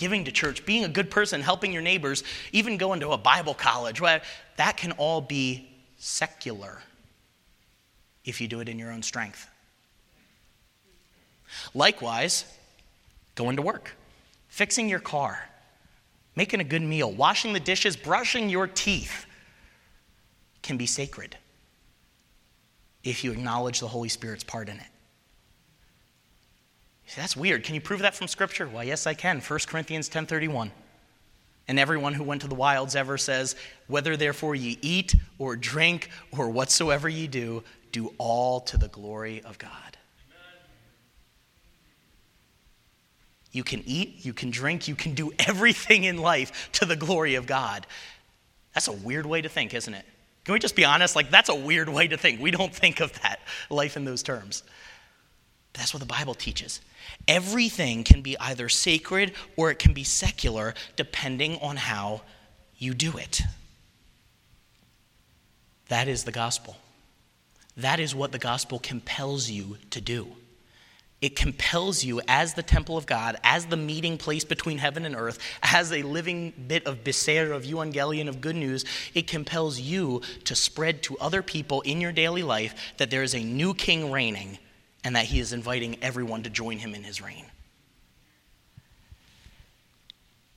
giving 0.02 0.26
to 0.26 0.32
church, 0.32 0.66
being 0.66 0.84
a 0.84 0.90
good 0.90 1.12
person, 1.12 1.42
helping 1.42 1.72
your 1.72 1.84
neighbors, 1.84 2.24
even 2.52 2.76
going 2.76 3.00
to 3.00 3.12
a 3.12 3.18
Bible 3.20 3.54
college, 3.54 4.02
that 4.02 4.76
can 4.76 4.92
all 4.94 5.22
be 5.22 5.70
secular 6.00 6.82
if 8.26 8.42
you 8.42 8.48
do 8.48 8.62
it 8.62 8.68
in 8.68 8.80
your 8.80 8.92
own 8.92 9.04
strength. 9.04 9.48
Likewise, 11.76 12.46
going 13.36 13.58
to 13.58 13.62
work, 13.62 13.92
fixing 14.48 14.90
your 14.90 14.98
car, 14.98 15.48
making 16.36 16.60
a 16.60 16.64
good 16.64 16.82
meal, 16.82 17.12
washing 17.12 17.54
the 17.54 17.60
dishes, 17.60 17.96
brushing 17.96 18.50
your 18.50 18.66
teeth 18.66 19.28
can 20.64 20.78
be 20.78 20.88
sacred 20.88 21.38
if 23.04 23.24
you 23.24 23.32
acknowledge 23.32 23.80
the 23.80 23.88
Holy 23.88 24.10
Spirit's 24.10 24.44
part 24.44 24.68
in 24.68 24.78
it. 24.78 24.88
That's 27.16 27.36
weird. 27.36 27.64
Can 27.64 27.76
you 27.76 27.82
prove 27.82 28.02
that 28.02 28.16
from 28.16 28.28
Scripture? 28.28 28.68
Well, 28.68 28.84
yes, 28.84 29.06
I 29.06 29.14
can. 29.14 29.42
1 29.42 29.60
Corinthians 29.68 30.10
10.31. 30.10 30.72
And 31.68 31.80
everyone 31.80 32.14
who 32.14 32.24
went 32.24 32.42
to 32.42 32.48
the 32.48 32.56
wilds 32.56 32.96
ever 32.96 33.18
says, 33.18 33.56
Whether 33.88 34.18
therefore 34.18 34.56
ye 34.56 34.78
eat 34.82 35.16
or 35.38 35.56
drink 35.56 36.10
or 36.32 36.50
whatsoever 36.50 37.08
ye 37.08 37.28
do, 37.28 37.64
do 37.92 38.14
all 38.18 38.62
to 38.62 38.78
the 38.78 38.88
glory 38.88 39.42
of 39.44 39.58
God. 39.58 39.98
You 43.52 43.64
can 43.64 43.84
eat, 43.86 44.24
you 44.26 44.34
can 44.34 44.50
drink, 44.50 44.88
you 44.88 44.96
can 44.96 45.14
do 45.14 45.32
everything 45.40 46.06
in 46.06 46.18
life 46.18 46.72
to 46.74 46.86
the 46.86 46.96
glory 46.96 47.36
of 47.36 47.46
God. 47.46 47.86
That's 48.74 48.88
a 48.88 48.94
weird 48.94 49.26
way 49.26 49.42
to 49.42 49.50
think, 49.50 49.74
isn't 49.74 49.94
it? 49.94 50.06
Can 50.46 50.54
we 50.54 50.60
just 50.60 50.76
be 50.76 50.86
honest? 50.86 51.16
Like, 51.16 51.30
that's 51.30 51.50
a 51.50 51.56
weird 51.56 51.90
way 51.90 52.08
to 52.08 52.18
think. 52.18 52.42
We 52.42 52.52
don't 52.52 52.74
think 52.74 53.00
of 53.00 53.14
that 53.22 53.42
life 53.70 53.98
in 53.98 54.06
those 54.06 54.24
terms. 54.24 54.64
That's 55.74 55.94
what 55.94 56.00
the 56.00 56.06
Bible 56.06 56.34
teaches. 56.34 56.82
Everything 57.28 58.04
can 58.04 58.22
be 58.22 58.38
either 58.40 58.70
sacred 58.70 59.34
or 59.56 59.72
it 59.72 59.80
can 59.80 59.94
be 59.94 60.04
secular, 60.04 60.74
depending 60.96 61.58
on 61.60 61.78
how 61.78 62.22
you 62.78 62.94
do 62.94 63.18
it. 63.18 63.42
That 65.88 66.08
is 66.08 66.24
the 66.24 66.32
gospel. 66.32 66.78
That 67.78 68.00
is 68.00 68.14
what 68.14 68.32
the 68.32 68.40
gospel 68.40 68.80
compels 68.80 69.50
you 69.50 69.78
to 69.92 70.02
do. 70.02 70.28
It 71.22 71.36
compels 71.36 72.04
you, 72.04 72.20
as 72.28 72.56
the 72.56 72.64
temple 72.64 72.98
of 72.98 73.06
God, 73.06 73.38
as 73.44 73.68
the 73.68 73.78
meeting 73.78 74.18
place 74.18 74.44
between 74.44 74.80
heaven 74.80 75.06
and 75.06 75.16
earth, 75.16 75.38
as 75.62 75.92
a 75.92 76.02
living 76.02 76.52
bit 76.68 76.88
of 76.88 77.04
beser, 77.04 77.56
of 77.56 77.64
evangelion, 77.64 78.28
of 78.28 78.42
good 78.42 78.56
news, 78.56 78.86
it 79.14 79.28
compels 79.28 79.80
you 79.80 80.22
to 80.46 80.56
spread 80.56 81.04
to 81.04 81.18
other 81.20 81.44
people 81.44 81.82
in 81.82 82.02
your 82.02 82.12
daily 82.12 82.42
life 82.42 82.74
that 82.98 83.12
there 83.12 83.22
is 83.22 83.36
a 83.36 83.44
new 83.44 83.76
king 83.76 84.12
reigning 84.12 84.58
and 85.04 85.16
that 85.16 85.26
he 85.26 85.40
is 85.40 85.54
inviting 85.54 85.98
everyone 86.02 86.44
to 86.44 86.50
join 86.50 86.78
him 86.78 86.94
in 86.94 87.04
his 87.04 87.22
reign. 87.22 87.46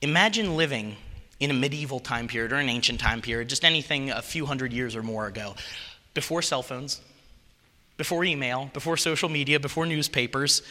Imagine 0.01 0.55
living 0.55 0.95
in 1.39 1.51
a 1.51 1.53
medieval 1.53 1.99
time 1.99 2.27
period 2.27 2.53
or 2.53 2.57
an 2.57 2.69
ancient 2.69 2.99
time 2.99 3.21
period, 3.21 3.49
just 3.49 3.65
anything 3.65 4.11
a 4.11 4.21
few 4.21 4.45
hundred 4.45 4.71
years 4.71 4.95
or 4.95 5.03
more 5.03 5.27
ago, 5.27 5.55
before 6.13 6.41
cell 6.41 6.61
phones 6.61 7.01
before 7.97 8.23
email, 8.25 8.69
before 8.73 8.97
social 8.97 9.29
media, 9.29 9.59
before 9.59 9.85
newspapers. 9.85 10.61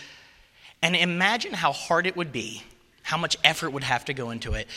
And 0.83 0.95
imagine 0.95 1.53
how 1.53 1.73
hard 1.73 2.07
it 2.07 2.17
would 2.17 2.33
be, 2.33 2.63
how 3.03 3.17
much 3.17 3.37
effort 3.43 3.71
would 3.71 3.85
have 3.85 4.05
to 4.07 4.15
go 4.15 4.31
into 4.31 4.53
it 4.53 4.69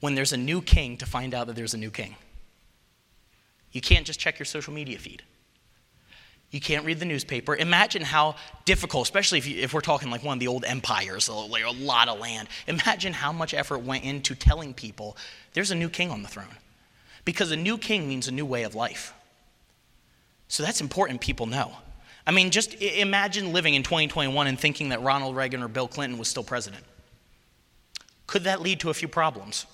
when 0.00 0.14
there's 0.14 0.32
a 0.32 0.36
new 0.36 0.60
king 0.60 0.96
to 0.98 1.06
find 1.06 1.34
out 1.34 1.46
that 1.46 1.56
there's 1.56 1.74
a 1.74 1.78
new 1.78 1.90
king. 1.90 2.16
You 3.72 3.80
can't 3.80 4.06
just 4.06 4.20
check 4.20 4.38
your 4.38 4.46
social 4.46 4.72
media 4.72 4.98
feed. 4.98 5.22
You 6.54 6.60
can't 6.60 6.86
read 6.86 7.00
the 7.00 7.04
newspaper. 7.04 7.56
Imagine 7.56 8.02
how 8.02 8.36
difficult, 8.64 9.08
especially 9.08 9.38
if, 9.38 9.46
you, 9.48 9.60
if 9.60 9.74
we're 9.74 9.80
talking 9.80 10.08
like 10.08 10.22
one 10.22 10.36
of 10.36 10.38
the 10.38 10.46
old 10.46 10.64
empires, 10.64 11.28
like 11.28 11.64
a 11.64 11.72
lot 11.72 12.08
of 12.08 12.20
land. 12.20 12.46
Imagine 12.68 13.12
how 13.12 13.32
much 13.32 13.54
effort 13.54 13.78
went 13.78 14.04
into 14.04 14.36
telling 14.36 14.72
people 14.72 15.16
there's 15.54 15.72
a 15.72 15.74
new 15.74 15.88
king 15.88 16.12
on 16.12 16.22
the 16.22 16.28
throne. 16.28 16.54
Because 17.24 17.50
a 17.50 17.56
new 17.56 17.76
king 17.76 18.06
means 18.06 18.28
a 18.28 18.30
new 18.30 18.46
way 18.46 18.62
of 18.62 18.76
life. 18.76 19.12
So 20.46 20.62
that's 20.62 20.80
important 20.80 21.20
people 21.20 21.46
know. 21.46 21.72
I 22.24 22.30
mean, 22.30 22.52
just 22.52 22.80
imagine 22.80 23.52
living 23.52 23.74
in 23.74 23.82
2021 23.82 24.46
and 24.46 24.56
thinking 24.56 24.90
that 24.90 25.02
Ronald 25.02 25.34
Reagan 25.34 25.60
or 25.60 25.66
Bill 25.66 25.88
Clinton 25.88 26.20
was 26.20 26.28
still 26.28 26.44
president. 26.44 26.84
Could 28.28 28.44
that 28.44 28.62
lead 28.62 28.78
to 28.78 28.90
a 28.90 28.94
few 28.94 29.08
problems? 29.08 29.66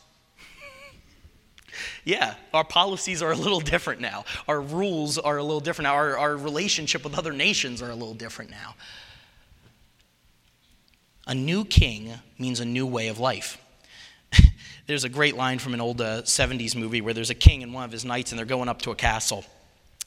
Yeah, 2.04 2.34
our 2.52 2.64
policies 2.64 3.22
are 3.22 3.32
a 3.32 3.36
little 3.36 3.60
different 3.74 4.00
now. 4.00 4.24
Our 4.48 4.60
rules 4.60 5.18
are 5.18 5.36
a 5.36 5.42
little 5.42 5.60
different 5.60 5.84
now. 5.84 5.94
Our, 5.94 6.18
our 6.18 6.36
relationship 6.36 7.04
with 7.04 7.18
other 7.18 7.32
nations 7.32 7.82
are 7.82 7.90
a 7.90 7.94
little 7.94 8.14
different 8.14 8.50
now. 8.50 8.74
A 11.26 11.34
new 11.34 11.64
king 11.64 12.12
means 12.38 12.60
a 12.60 12.64
new 12.64 12.86
way 12.86 13.08
of 13.08 13.18
life. 13.18 13.58
there's 14.86 15.04
a 15.04 15.08
great 15.08 15.36
line 15.36 15.58
from 15.58 15.74
an 15.74 15.80
old 15.80 16.00
uh, 16.00 16.22
70s 16.22 16.74
movie 16.74 17.00
where 17.00 17.14
there's 17.14 17.30
a 17.30 17.34
king 17.34 17.62
and 17.62 17.72
one 17.72 17.84
of 17.84 17.92
his 17.92 18.04
knights, 18.04 18.32
and 18.32 18.38
they're 18.38 18.46
going 18.46 18.68
up 18.68 18.82
to 18.82 18.90
a 18.90 18.96
castle. 18.96 19.44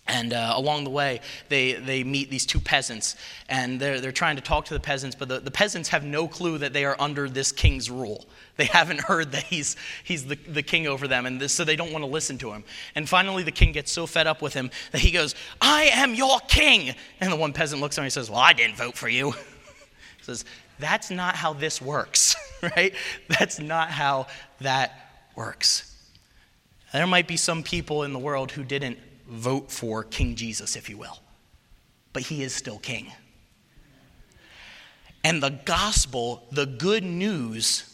And 0.06 0.34
uh, 0.34 0.54
along 0.56 0.84
the 0.84 0.90
way, 0.90 1.22
they, 1.48 1.74
they 1.74 2.04
meet 2.04 2.30
these 2.30 2.46
two 2.46 2.60
peasants, 2.60 3.16
and 3.48 3.80
they're, 3.80 4.02
they're 4.02 4.12
trying 4.12 4.36
to 4.36 4.42
talk 4.42 4.66
to 4.66 4.74
the 4.74 4.80
peasants, 4.80 5.16
but 5.16 5.30
the, 5.30 5.40
the 5.40 5.52
peasants 5.52 5.90
have 5.90 6.04
no 6.04 6.28
clue 6.28 6.58
that 6.58 6.74
they 6.74 6.84
are 6.84 6.98
under 7.00 7.30
this 7.30 7.54
king's 7.54 7.90
rule. 7.90 8.26
They 8.58 8.66
haven't 8.66 9.00
heard 9.08 9.32
that 9.32 9.44
he's, 9.44 9.78
he's 10.04 10.26
the, 10.26 10.36
the 10.36 10.62
king 10.62 10.88
over 10.88 11.08
them, 11.08 11.26
and 11.26 11.40
this, 11.40 11.54
so 11.54 11.64
they 11.64 11.78
don't 11.78 11.94
want 11.94 12.04
to 12.04 12.10
listen 12.10 12.38
to 12.40 12.52
him. 12.52 12.66
And 12.96 13.08
finally, 13.08 13.44
the 13.44 13.52
king 13.52 13.72
gets 13.72 13.94
so 13.94 14.06
fed 14.06 14.28
up 14.28 14.42
with 14.42 14.54
him 14.54 14.72
that 14.92 15.00
he 15.00 15.12
goes, 15.12 15.36
I 15.62 15.84
am 15.94 16.16
your 16.16 16.40
king. 16.50 16.94
And 17.22 17.32
the 17.32 17.38
one 17.38 17.54
peasant 17.54 17.82
looks 17.82 17.98
at 17.98 18.02
him 18.02 18.06
and 18.06 18.14
says, 18.14 18.30
Well, 18.30 18.40
I 18.40 18.52
didn't 18.52 18.76
vote 18.76 18.96
for 18.96 19.08
you. 19.08 19.32
he 20.18 20.24
says, 20.24 20.44
That's 20.80 21.12
not 21.12 21.36
how 21.36 21.54
this 21.54 21.82
works, 21.82 22.36
right? 22.76 22.94
That's 23.30 23.58
not 23.58 23.90
how 23.90 24.28
that 24.60 25.22
works. 25.34 25.90
There 26.92 27.08
might 27.08 27.28
be 27.28 27.38
some 27.38 27.64
people 27.64 28.04
in 28.04 28.12
the 28.12 28.20
world 28.20 28.52
who 28.52 28.64
didn't 28.64 29.00
vote 29.28 29.72
for 29.72 30.04
King 30.04 30.36
Jesus, 30.36 30.76
if 30.76 30.90
you 30.90 30.98
will. 30.98 31.20
But 32.12 32.24
he 32.24 32.44
is 32.44 32.54
still 32.54 32.78
king. 32.78 33.12
And 35.24 35.42
the 35.42 35.50
gospel, 35.50 36.44
the 36.52 36.66
good 36.66 37.04
news, 37.04 37.90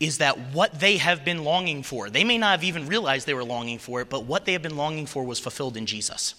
is 0.00 0.18
that 0.18 0.38
what 0.52 0.78
they 0.78 0.96
have 0.96 1.24
been 1.24 1.44
longing 1.44 1.82
for, 1.82 2.10
they 2.10 2.24
may 2.24 2.38
not 2.38 2.52
have 2.52 2.64
even 2.64 2.86
realized 2.86 3.26
they 3.26 3.34
were 3.34 3.44
longing 3.44 3.78
for 3.78 4.00
it, 4.00 4.10
but 4.10 4.24
what 4.24 4.44
they 4.44 4.52
have 4.52 4.62
been 4.62 4.76
longing 4.76 5.06
for 5.06 5.24
was 5.24 5.38
fulfilled 5.38 5.76
in 5.76 5.86
Jesus. 5.86 6.34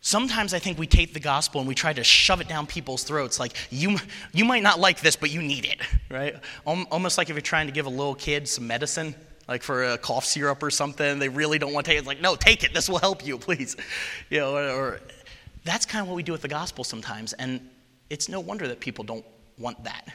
Sometimes 0.00 0.52
I 0.52 0.58
think 0.58 0.78
we 0.78 0.86
take 0.86 1.14
the 1.14 1.20
gospel 1.20 1.60
and 1.60 1.68
we 1.68 1.76
try 1.76 1.92
to 1.92 2.02
shove 2.02 2.40
it 2.40 2.48
down 2.48 2.66
people's 2.66 3.04
throats. 3.04 3.38
Like, 3.38 3.52
you, 3.70 3.98
you 4.32 4.44
might 4.44 4.62
not 4.62 4.80
like 4.80 5.00
this, 5.00 5.14
but 5.14 5.30
you 5.30 5.40
need 5.40 5.64
it, 5.64 5.80
right? 6.10 6.34
Almost 6.66 7.18
like 7.18 7.30
if 7.30 7.34
you're 7.34 7.40
trying 7.40 7.66
to 7.66 7.72
give 7.72 7.86
a 7.86 7.90
little 7.90 8.14
kid 8.14 8.48
some 8.48 8.66
medicine 8.66 9.14
like 9.48 9.62
for 9.62 9.84
a 9.84 9.98
cough 9.98 10.24
syrup 10.24 10.62
or 10.62 10.70
something. 10.70 11.18
They 11.18 11.28
really 11.28 11.58
don't 11.58 11.72
want 11.72 11.86
to 11.86 11.90
take 11.90 11.96
it. 11.96 12.00
It's 12.00 12.08
like, 12.08 12.20
no, 12.20 12.36
take 12.36 12.64
it. 12.64 12.72
This 12.74 12.88
will 12.88 12.98
help 12.98 13.26
you, 13.26 13.38
please. 13.46 13.76
You 14.30 14.40
know, 14.40 14.56
or, 14.56 14.70
or 14.70 15.00
that's 15.64 15.86
kind 15.86 16.02
of 16.02 16.08
what 16.08 16.16
we 16.16 16.22
do 16.22 16.32
with 16.32 16.42
the 16.42 16.48
gospel 16.48 16.84
sometimes. 16.84 17.32
And 17.34 17.68
it's 18.10 18.28
no 18.28 18.40
wonder 18.40 18.68
that 18.68 18.80
people 18.80 19.04
don't 19.04 19.24
want 19.58 19.84
that. 19.84 20.08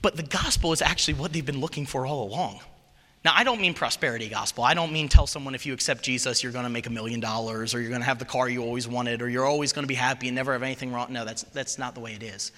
But 0.00 0.16
the 0.16 0.22
gospel 0.22 0.72
is 0.72 0.80
actually 0.80 1.14
what 1.14 1.32
they've 1.32 1.44
been 1.44 1.60
looking 1.60 1.86
for 1.86 2.06
all 2.06 2.22
along. 2.22 2.60
Now, 3.24 3.32
I 3.34 3.42
don't 3.42 3.60
mean 3.60 3.74
prosperity 3.74 4.28
gospel. 4.28 4.62
I 4.62 4.74
don't 4.74 4.92
mean 4.92 5.08
tell 5.08 5.26
someone 5.26 5.54
if 5.54 5.66
you 5.66 5.74
accept 5.74 6.02
Jesus, 6.02 6.42
you're 6.42 6.52
going 6.52 6.64
to 6.64 6.70
make 6.70 6.86
a 6.86 6.90
million 6.90 7.18
dollars, 7.18 7.74
or 7.74 7.80
you're 7.80 7.90
going 7.90 8.00
to 8.00 8.06
have 8.06 8.20
the 8.20 8.24
car 8.24 8.48
you 8.48 8.62
always 8.62 8.86
wanted, 8.86 9.22
or 9.22 9.28
you're 9.28 9.44
always 9.44 9.72
going 9.72 9.82
to 9.82 9.88
be 9.88 9.94
happy 9.94 10.28
and 10.28 10.36
never 10.36 10.52
have 10.52 10.62
anything 10.62 10.92
wrong. 10.92 11.12
No, 11.12 11.24
that's, 11.24 11.42
that's 11.42 11.78
not 11.78 11.94
the 11.94 12.00
way 12.00 12.14
it 12.14 12.22
is. 12.22 12.52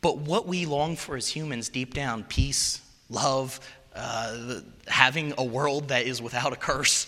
But 0.00 0.18
what 0.18 0.46
we 0.46 0.66
long 0.66 0.96
for 0.96 1.16
as 1.16 1.28
humans 1.28 1.68
deep 1.68 1.94
down 1.94 2.24
peace, 2.24 2.80
love, 3.08 3.60
uh, 3.98 4.60
having 4.86 5.34
a 5.36 5.44
world 5.44 5.88
that 5.88 6.06
is 6.06 6.22
without 6.22 6.52
a 6.52 6.56
curse, 6.56 7.06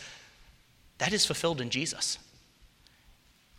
that 0.99 1.13
is 1.13 1.25
fulfilled 1.25 1.61
in 1.61 1.71
Jesus. 1.71 2.19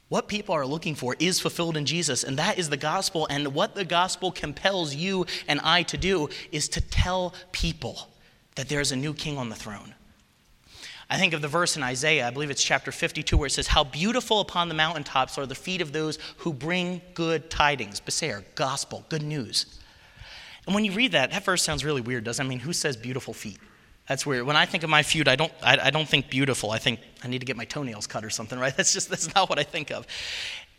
What 0.10 0.28
people 0.28 0.54
are 0.54 0.66
looking 0.66 0.96
for 0.96 1.16
is 1.20 1.40
fulfilled 1.40 1.78
in 1.78 1.86
Jesus, 1.86 2.26
and 2.26 2.38
that 2.38 2.60
is 2.60 2.70
the 2.70 2.76
gospel. 2.76 3.28
And 3.30 3.54
what 3.54 3.76
the 3.76 3.86
gospel 3.86 4.30
compels 4.30 4.94
you 4.94 5.26
and 5.48 5.62
I 5.62 5.84
to 5.84 5.98
do 5.98 6.28
is 6.52 6.68
to 6.70 6.82
tell 6.82 7.34
people 7.54 8.10
that 8.56 8.68
there's 8.68 8.92
a 8.92 8.98
new 8.98 9.14
king 9.14 9.38
on 9.38 9.48
the 9.48 9.56
throne. 9.56 9.96
I 11.10 11.18
think 11.18 11.34
of 11.34 11.42
the 11.42 11.48
verse 11.48 11.78
in 11.78 11.84
Isaiah, 11.84 12.28
I 12.28 12.30
believe 12.30 12.50
it's 12.50 12.64
chapter 12.64 12.92
52, 12.92 13.38
where 13.38 13.48
it 13.48 13.52
says, 13.52 13.68
How 13.68 13.86
beautiful 13.86 14.42
upon 14.42 14.68
the 14.68 14.76
mountaintops 14.76 15.38
are 15.38 15.46
the 15.46 15.56
feet 15.56 15.80
of 15.80 15.94
those 15.94 16.20
who 16.38 16.52
bring 16.52 17.02
good 17.14 17.50
tidings, 17.50 18.02
beser, 18.02 18.44
gospel, 18.56 19.06
good 19.08 19.24
news. 19.24 19.80
And 20.66 20.76
when 20.76 20.86
you 20.86 20.92
read 20.92 21.14
that, 21.14 21.32
that 21.32 21.44
verse 21.44 21.64
sounds 21.64 21.84
really 21.84 22.02
weird, 22.02 22.24
doesn't 22.24 22.46
it? 22.46 22.48
I 22.48 22.50
mean, 22.50 22.60
who 22.60 22.74
says 22.74 22.96
beautiful 22.96 23.34
feet? 23.34 23.58
That's 24.08 24.26
weird. 24.26 24.46
When 24.46 24.56
I 24.56 24.66
think 24.66 24.84
of 24.84 24.90
my 24.90 25.04
feet, 25.04 25.28
I 25.28 25.36
don't, 25.36 25.52
I, 25.64 25.78
I 25.88 25.90
don't 25.90 26.08
think 26.08 26.30
beautiful. 26.30 26.72
I 26.72 26.78
think 26.78 27.00
I 27.24 27.28
need 27.28 27.40
to 27.40 27.46
get 27.46 27.58
my 27.58 27.66
toenails 27.66 28.08
cut 28.08 28.26
or 28.26 28.30
something, 28.30 28.60
right? 28.66 28.76
That's 28.76 28.94
just, 28.94 29.10
that's 29.10 29.34
not 29.34 29.50
what 29.50 29.60
I 29.60 29.64
think 29.64 29.92
of. 29.92 30.06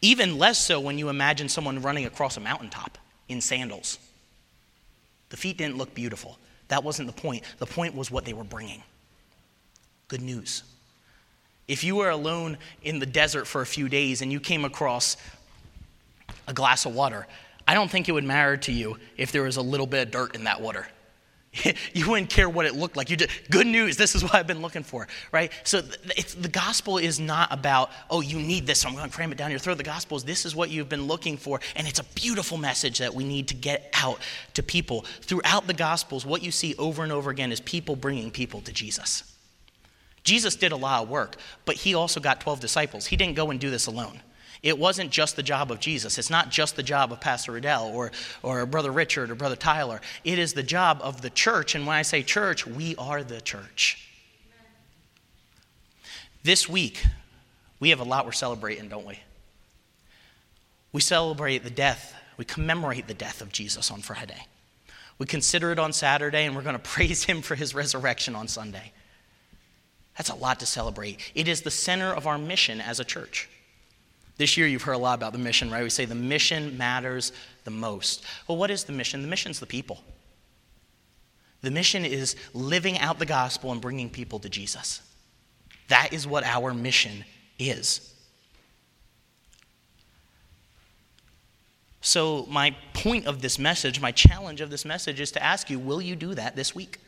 Even 0.01 0.39
less 0.39 0.59
so 0.59 0.81
when 0.81 0.99
you 0.99 1.09
imagine 1.09 1.49
someone 1.49 1.81
running 1.81 2.05
across 2.05 2.37
a 2.37 2.41
mountaintop 2.41 2.99
in 3.29 3.41
sandals. 3.41 3.99
The 5.31 5.37
feet 5.37 5.57
didn't 5.57 5.79
look 5.79 5.95
beautiful. 5.95 6.39
That 6.69 6.85
wasn't 6.85 7.07
the 7.07 7.21
point. 7.21 7.43
The 7.59 7.67
point 7.67 7.95
was 7.95 8.11
what 8.11 8.25
they 8.25 8.33
were 8.33 8.45
bringing. 8.45 8.83
good 10.09 10.21
news. 10.21 10.63
If 11.69 11.85
you 11.85 11.97
were 11.97 12.11
alone 12.11 12.59
in 12.83 12.99
the 12.99 13.07
desert 13.07 13.47
for 13.47 13.63
a 13.63 13.67
few 13.67 13.89
days 13.89 14.21
and 14.21 14.31
you 14.31 14.41
came 14.41 14.65
across 14.65 15.17
a 16.47 16.53
glass 16.53 16.85
of 16.85 16.95
water, 16.95 17.27
I 17.67 17.75
don't 17.75 17.91
think 17.91 18.09
it 18.09 18.13
would 18.13 18.25
matter 18.25 18.57
to 18.57 18.73
you 18.73 18.99
if 19.17 19.33
there 19.33 19.43
was 19.43 19.57
a 19.57 19.63
little 19.63 19.87
bit 19.87 20.07
of 20.07 20.11
dirt 20.11 20.35
in 20.35 20.45
that 20.45 20.61
water. 20.61 20.87
you 21.93 22.09
wouldn't 22.09 22.31
care 22.31 22.49
what 22.49 22.65
it 22.65 22.75
looked 22.75 22.97
like. 22.97 23.11
You 23.11 23.17
just 23.17 23.51
good 23.51 23.67
news. 23.67 23.97
This 23.97 24.15
is 24.15 24.23
what 24.23 24.35
I've 24.35 24.47
been 24.47 24.63
looking 24.63 24.83
for, 24.83 25.07
right? 25.33 25.53
So 25.65 25.83
the 25.83 26.49
gospel 26.49 26.97
is 26.97 27.21
not 27.21 27.53
about 27.53 27.91
oh 28.09 28.23
you 28.23 28.39
need 28.39 28.67
this, 28.67 28.81
so 28.81 28.89
I'm 28.89 28.95
going 28.95 29.09
to 29.09 29.15
cram 29.15 29.33
it 29.33 29.39
down 29.39 29.51
your 29.51 29.61
throat. 29.61 29.77
The 29.77 29.85
gospel 29.85 30.17
is 30.17 30.25
this 30.25 30.47
is 30.47 30.57
what 30.57 30.71
you've 30.71 30.89
been 30.89 31.07
looking 31.07 31.37
for, 31.37 31.61
and 31.77 31.87
it's 31.87 31.99
a 31.99 32.05
beautiful 32.15 32.57
message 32.57 32.99
that 32.99 33.15
we 33.15 33.25
need 33.25 33.49
to 33.49 33.55
get 33.55 33.91
out 33.95 34.19
to 34.55 34.63
people 34.63 35.03
throughout 35.21 35.67
the 35.67 35.75
gospels. 35.75 36.25
What 36.25 36.43
you 36.43 36.51
see 36.51 36.75
over 36.77 37.03
and 37.03 37.13
over 37.13 37.31
again 37.31 37.53
is 37.53 37.61
people 37.61 37.97
bringing 37.97 38.31
people 38.31 38.63
to 38.63 38.73
Jesus. 38.73 39.25
Jesus 40.25 40.57
did 40.57 40.73
a 40.73 40.77
lot 40.77 41.03
of 41.03 41.11
work, 41.11 41.37
but 41.67 41.77
he 41.77 41.95
also 41.95 42.21
got 42.21 42.41
12 42.41 42.61
disciples. 42.61 43.07
He 43.07 43.17
didn't 43.17 43.35
go 43.35 43.51
and 43.51 43.61
do 43.61 43.71
this 43.71 43.87
alone. 43.87 44.21
It 44.63 44.79
wasn't 44.79 45.11
just 45.11 45.35
the 45.35 45.43
job 45.43 45.73
of 45.73 45.81
Jesus. 45.81 46.19
It's 46.19 46.31
not 46.31 46.51
just 46.51 46.77
the 46.77 46.85
job 46.85 47.13
of 47.13 47.21
Pastor 47.21 47.53
Riddell 47.53 47.91
or, 47.93 48.13
or 48.43 48.65
Brother 48.65 48.93
Richard 48.93 49.31
or 49.31 49.35
Brother 49.35 49.57
Tyler. 49.57 50.01
It 50.23 50.39
is 50.39 50.53
the 50.53 50.63
job 50.63 51.01
of 51.03 51.21
the 51.21 51.31
church. 51.31 51.75
And 51.75 51.85
when 51.85 51.97
I 51.97 52.03
say 52.03 52.23
church, 52.23 52.65
we 52.65 52.95
are 52.97 53.25
the 53.25 53.41
church. 53.41 54.09
This 56.45 56.69
week, 56.69 57.05
we 57.81 57.91
have 57.91 58.01
a 58.01 58.05
lot 58.05 58.25
we're 58.25 58.33
celebrating, 58.33 58.89
don't 58.89 59.07
we? 59.07 59.19
We 60.93 61.01
celebrate 61.01 61.65
the 61.65 61.71
death, 61.71 62.15
we 62.37 62.45
commemorate 62.45 63.09
the 63.09 63.15
death 63.15 63.41
of 63.41 63.51
Jesus 63.51 63.91
on 63.91 64.03
Friday. 64.03 64.47
We 65.19 65.27
consider 65.27 65.73
it 65.73 65.79
on 65.79 65.93
Saturday, 65.93 66.45
and 66.45 66.55
we're 66.55 66.63
going 66.63 66.75
to 66.77 66.79
praise 66.79 67.25
him 67.25 67.43
for 67.43 67.55
his 67.55 67.75
resurrection 67.75 68.37
on 68.37 68.47
Sunday. 68.47 68.93
That's 70.17 70.31
a 70.31 70.35
lot 70.35 70.61
to 70.61 70.67
celebrate. 70.67 71.33
It 71.35 71.49
is 71.49 71.63
the 71.63 71.71
center 71.71 72.13
of 72.13 72.27
our 72.27 72.39
mission 72.39 72.81
as 72.81 73.01
a 73.01 73.05
church. 73.05 73.49
This 74.39 74.57
year, 74.57 74.67
you've 74.67 74.83
heard 74.83 74.95
a 74.95 74.99
lot 74.99 75.19
about 75.19 75.33
the 75.33 75.39
mission, 75.39 75.71
right? 75.71 75.83
We 75.83 75.91
say 75.91 76.05
the 76.05 76.15
mission 76.15 76.77
matters 76.79 77.33
the 77.65 77.71
most. 77.71 78.25
Well, 78.49 78.57
what 78.57 78.71
is 78.71 78.85
the 78.85 78.93
mission? 78.93 79.23
The 79.23 79.29
mission's 79.29 79.61
the 79.61 79.67
people. 79.67 80.03
The 81.61 81.71
mission 81.71 82.05
is 82.05 82.35
living 82.55 82.99
out 82.99 83.19
the 83.19 83.27
gospel 83.27 83.71
and 83.73 83.81
bringing 83.81 84.11
people 84.11 84.39
to 84.41 84.49
Jesus. 84.49 85.01
That 85.89 86.13
is 86.13 86.27
what 86.27 86.45
our 86.45 86.75
mission 86.75 87.25
is. 87.59 88.09
So, 92.01 92.47
my 92.49 92.75
point 92.95 93.27
of 93.27 93.43
this 93.43 93.61
message, 93.61 94.01
my 94.01 94.11
challenge 94.11 94.61
of 94.61 94.71
this 94.71 94.85
message 94.85 95.21
is 95.21 95.31
to 95.33 95.43
ask 95.43 95.71
you 95.71 95.79
will 95.79 96.03
you 96.03 96.17
do 96.17 96.35
that 96.35 96.57
this 96.57 96.75
week? 96.75 96.99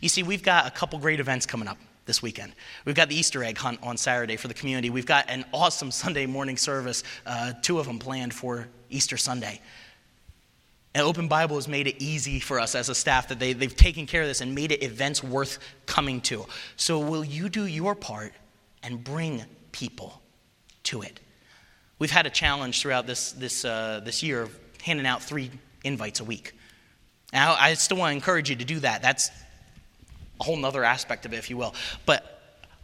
You 0.00 0.08
see, 0.08 0.24
we've 0.24 0.42
got 0.42 0.66
a 0.66 0.70
couple 0.72 0.98
great 0.98 1.20
events 1.20 1.46
coming 1.46 1.68
up 1.68 1.78
this 2.08 2.22
weekend. 2.22 2.54
We've 2.86 2.96
got 2.96 3.08
the 3.08 3.14
Easter 3.14 3.44
egg 3.44 3.58
hunt 3.58 3.78
on 3.82 3.96
Saturday 3.96 4.36
for 4.36 4.48
the 4.48 4.54
community. 4.54 4.90
We've 4.90 5.06
got 5.06 5.26
an 5.28 5.44
awesome 5.52 5.92
Sunday 5.92 6.26
morning 6.26 6.56
service, 6.56 7.04
uh, 7.24 7.52
two 7.62 7.78
of 7.78 7.86
them 7.86 8.00
planned 8.00 8.34
for 8.34 8.66
Easter 8.90 9.16
Sunday. 9.16 9.60
And 10.94 11.02
Open 11.04 11.28
Bible 11.28 11.56
has 11.56 11.68
made 11.68 11.86
it 11.86 12.02
easy 12.02 12.40
for 12.40 12.58
us 12.58 12.74
as 12.74 12.88
a 12.88 12.94
staff 12.94 13.28
that 13.28 13.38
they, 13.38 13.52
they've 13.52 13.76
taken 13.76 14.06
care 14.06 14.22
of 14.22 14.28
this 14.28 14.40
and 14.40 14.54
made 14.54 14.72
it 14.72 14.82
events 14.82 15.22
worth 15.22 15.58
coming 15.84 16.20
to. 16.22 16.46
So, 16.76 16.98
will 16.98 17.22
you 17.22 17.50
do 17.50 17.66
your 17.66 17.94
part 17.94 18.32
and 18.82 19.04
bring 19.04 19.44
people 19.70 20.22
to 20.84 21.02
it? 21.02 21.20
We've 21.98 22.10
had 22.10 22.26
a 22.26 22.30
challenge 22.30 22.80
throughout 22.80 23.06
this, 23.06 23.32
this, 23.32 23.66
uh, 23.66 24.00
this 24.02 24.22
year 24.22 24.40
of 24.40 24.58
handing 24.82 25.06
out 25.06 25.22
three 25.22 25.50
invites 25.84 26.20
a 26.20 26.24
week. 26.24 26.54
Now, 27.34 27.54
I 27.58 27.74
still 27.74 27.98
want 27.98 28.12
to 28.12 28.14
encourage 28.14 28.48
you 28.48 28.56
to 28.56 28.64
do 28.64 28.80
that. 28.80 29.02
That's 29.02 29.30
a 30.40 30.44
whole 30.44 30.56
nother 30.56 30.84
aspect 30.84 31.26
of 31.26 31.32
it, 31.32 31.36
if 31.36 31.50
you 31.50 31.56
will. 31.56 31.74
But 32.06 32.38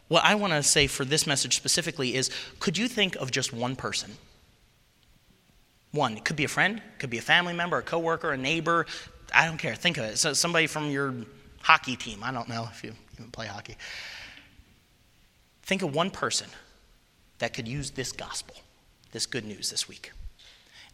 what 0.07 0.23
I 0.23 0.35
want 0.35 0.53
to 0.53 0.63
say 0.63 0.87
for 0.87 1.05
this 1.05 1.25
message 1.25 1.55
specifically 1.55 2.15
is 2.15 2.29
could 2.59 2.77
you 2.77 2.87
think 2.87 3.15
of 3.15 3.31
just 3.31 3.53
one 3.53 3.75
person? 3.75 4.11
One. 5.91 6.17
It 6.17 6.25
could 6.25 6.35
be 6.35 6.43
a 6.43 6.49
friend, 6.49 6.77
it 6.77 6.99
could 6.99 7.09
be 7.09 7.17
a 7.17 7.23
family 7.23 7.53
member, 7.53 7.77
a 7.77 7.81
coworker, 7.81 8.31
a 8.31 8.37
neighbor. 8.37 8.85
I 9.33 9.45
don't 9.45 9.57
care. 9.57 9.75
Think 9.75 9.97
of 9.97 10.05
it. 10.05 10.17
So 10.17 10.33
somebody 10.33 10.67
from 10.67 10.91
your 10.91 11.13
hockey 11.61 11.95
team. 11.95 12.23
I 12.23 12.31
don't 12.31 12.47
know 12.47 12.67
if 12.71 12.83
you 12.83 12.93
even 13.17 13.31
play 13.31 13.47
hockey. 13.47 13.75
Think 15.63 15.81
of 15.81 15.95
one 15.95 16.11
person 16.11 16.47
that 17.39 17.53
could 17.53 17.67
use 17.67 17.91
this 17.91 18.11
gospel, 18.11 18.55
this 19.11 19.25
good 19.25 19.45
news 19.45 19.71
this 19.71 19.89
week, 19.89 20.11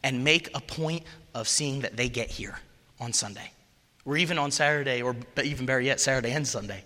and 0.02 0.24
make 0.24 0.50
a 0.56 0.62
point 0.62 1.04
of 1.36 1.48
seeing 1.48 1.82
that 1.82 1.98
they 1.98 2.08
get 2.08 2.30
here 2.32 2.60
on 3.00 3.12
Sunday 3.12 3.52
or 4.06 4.18
even 4.18 4.38
on 4.38 4.52
Saturday, 4.52 5.02
or 5.02 5.16
even 5.44 5.66
better 5.66 5.82
yet, 5.82 6.00
Saturday 6.00 6.32
and 6.32 6.48
Sunday. 6.48 6.84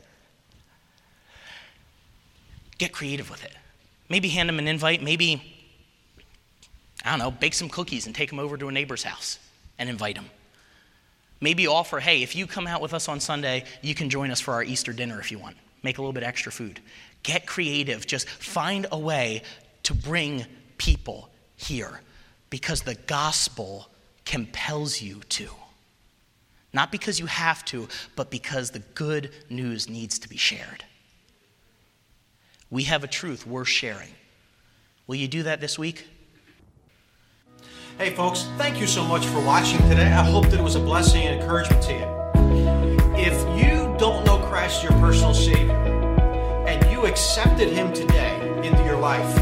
Get 2.78 2.92
creative 2.92 3.30
with 3.30 3.44
it. 3.44 3.54
Maybe 4.10 4.30
hand 4.30 4.50
them 4.50 4.60
an 4.60 4.68
invite. 4.68 5.02
Maybe, 5.02 5.42
I 7.04 7.12
don't 7.12 7.20
know, 7.20 7.32
bake 7.32 7.54
some 7.54 7.70
cookies 7.70 8.06
and 8.06 8.14
take 8.14 8.30
them 8.30 8.40
over 8.40 8.58
to 8.58 8.68
a 8.68 8.72
neighbor's 8.72 9.04
house 9.04 9.40
and 9.80 9.90
invite 9.90 10.16
them. 10.16 10.30
Maybe 11.42 11.68
offer, 11.68 12.00
hey, 12.00 12.22
if 12.24 12.36
you 12.36 12.48
come 12.48 12.68
out 12.68 12.82
with 12.82 12.94
us 12.94 13.08
on 13.08 13.20
Sunday, 13.20 13.66
you 13.82 13.96
can 13.96 14.10
join 14.10 14.32
us 14.32 14.42
for 14.42 14.54
our 14.54 14.64
Easter 14.64 14.94
dinner 14.94 15.20
if 15.20 15.32
you 15.32 15.40
want. 15.40 15.56
Make 15.84 15.98
a 15.98 16.02
little 16.02 16.14
bit 16.14 16.24
extra 16.24 16.52
food. 16.52 16.80
Get 17.24 17.46
creative. 17.46 18.06
Just 18.06 18.28
find 18.28 18.88
a 18.92 19.00
way 19.00 19.44
to 19.84 19.94
bring 19.94 20.46
people 20.78 21.30
here 21.56 22.02
because 22.50 22.82
the 22.82 22.96
gospel 22.96 23.88
compels 24.26 25.02
you 25.02 25.22
to. 25.30 25.50
Not 26.76 26.92
because 26.92 27.22
you 27.22 27.26
have 27.28 27.64
to, 27.66 27.88
but 28.18 28.30
because 28.30 28.72
the 28.72 28.80
good 28.80 29.32
news 29.50 29.88
needs 29.88 30.20
to 30.20 30.28
be 30.28 30.36
shared. 30.36 30.84
We 32.70 32.84
have 32.84 33.02
a 33.02 33.08
truth 33.08 33.48
worth 33.48 33.70
sharing. 33.70 34.10
Will 35.08 35.16
you 35.16 35.30
do 35.30 35.44
that 35.44 35.62
this 35.62 35.80
week? 35.80 36.06
Hey, 37.98 38.10
folks, 38.10 38.50
thank 38.58 38.78
you 38.78 38.88
so 38.88 39.06
much 39.06 39.26
for 39.26 39.40
watching 39.40 39.80
today. 39.88 40.12
I 40.12 40.24
hope 40.26 40.48
that 40.48 40.60
it 40.60 40.64
was 40.64 40.76
a 40.76 40.82
blessing 40.82 41.22
and 41.22 41.40
encouragement 41.40 41.82
to 41.84 41.94
you. 41.94 43.16
If 43.16 43.40
you 43.58 43.96
don't 43.98 44.26
know 44.26 44.40
Christ, 44.40 44.84
your 44.84 44.92
personal 45.00 45.34
Savior, 45.34 45.72
and 46.68 46.92
you 46.92 47.06
accepted 47.06 47.70
Him 47.70 47.94
today 47.94 48.36
into 48.68 48.84
your 48.84 48.98
life, 48.98 49.40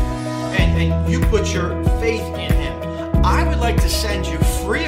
and, 0.60 0.80
and 0.80 1.12
you 1.12 1.20
put 1.32 1.52
your 1.52 1.84
faith 2.00 2.22
in 2.38 2.54
Him, 2.54 3.26
I 3.26 3.48
would 3.48 3.58
like 3.58 3.78
to 3.78 3.90
send 3.90 4.28
you 4.28 4.38
free 4.64 4.83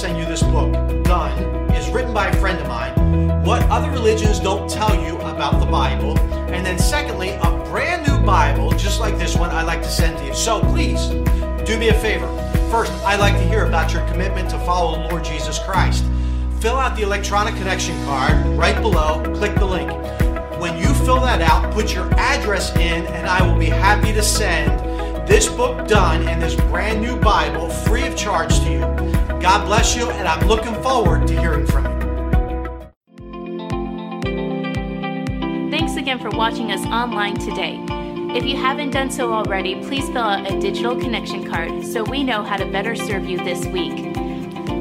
send 0.00 0.16
you 0.16 0.24
this 0.24 0.42
book, 0.42 0.72
Done, 1.04 1.38
is 1.74 1.90
written 1.90 2.14
by 2.14 2.28
a 2.28 2.36
friend 2.36 2.58
of 2.58 2.66
mine. 2.66 3.44
What 3.44 3.62
other 3.64 3.90
religions 3.90 4.40
don't 4.40 4.66
tell 4.66 4.94
you 4.94 5.18
about 5.18 5.60
the 5.60 5.66
Bible. 5.66 6.18
And 6.18 6.64
then 6.64 6.78
secondly, 6.78 7.32
a 7.32 7.50
brand 7.68 8.06
new 8.06 8.18
Bible, 8.24 8.70
just 8.70 8.98
like 8.98 9.18
this 9.18 9.36
one, 9.36 9.50
I'd 9.50 9.66
like 9.66 9.82
to 9.82 9.90
send 9.90 10.16
to 10.16 10.24
you. 10.24 10.34
So 10.34 10.60
please, 10.60 11.08
do 11.66 11.78
me 11.78 11.90
a 11.90 12.00
favor. 12.00 12.28
First, 12.70 12.92
I'd 13.04 13.20
like 13.20 13.34
to 13.34 13.42
hear 13.42 13.66
about 13.66 13.92
your 13.92 14.00
commitment 14.08 14.48
to 14.50 14.58
follow 14.60 15.02
the 15.02 15.08
Lord 15.10 15.22
Jesus 15.22 15.58
Christ. 15.58 16.02
Fill 16.60 16.76
out 16.76 16.96
the 16.96 17.02
electronic 17.02 17.54
connection 17.56 17.94
card 18.06 18.46
right 18.56 18.80
below, 18.80 19.22
click 19.36 19.54
the 19.56 19.66
link. 19.66 19.90
When 20.58 20.78
you 20.78 20.94
fill 21.04 21.20
that 21.20 21.42
out, 21.42 21.74
put 21.74 21.92
your 21.94 22.10
address 22.14 22.74
in, 22.76 23.06
and 23.06 23.26
I 23.26 23.46
will 23.46 23.58
be 23.58 23.66
happy 23.66 24.14
to 24.14 24.22
send 24.22 24.80
this 25.28 25.46
book 25.46 25.86
done 25.86 26.26
and 26.26 26.40
this 26.40 26.54
brand 26.54 27.02
new 27.02 27.16
Bible 27.16 27.68
free 27.68 28.06
of 28.06 28.16
charge 28.16 28.60
to 28.60 28.72
you. 28.72 28.89
God 29.40 29.64
bless 29.64 29.96
you, 29.96 30.10
and 30.10 30.28
I'm 30.28 30.46
looking 30.46 30.74
forward 30.82 31.26
to 31.28 31.40
hearing 31.40 31.66
from 31.66 31.84
you. 31.84 31.90
Thanks 35.70 35.96
again 35.96 36.18
for 36.18 36.28
watching 36.30 36.70
us 36.70 36.84
online 36.86 37.38
today. 37.38 37.82
If 38.36 38.44
you 38.44 38.56
haven't 38.56 38.90
done 38.90 39.10
so 39.10 39.32
already, 39.32 39.76
please 39.82 40.06
fill 40.08 40.18
out 40.18 40.50
a 40.50 40.60
digital 40.60 40.94
connection 40.94 41.50
card 41.50 41.86
so 41.86 42.04
we 42.04 42.22
know 42.22 42.42
how 42.42 42.58
to 42.58 42.66
better 42.70 42.94
serve 42.94 43.24
you 43.26 43.38
this 43.38 43.64
week. 43.66 44.14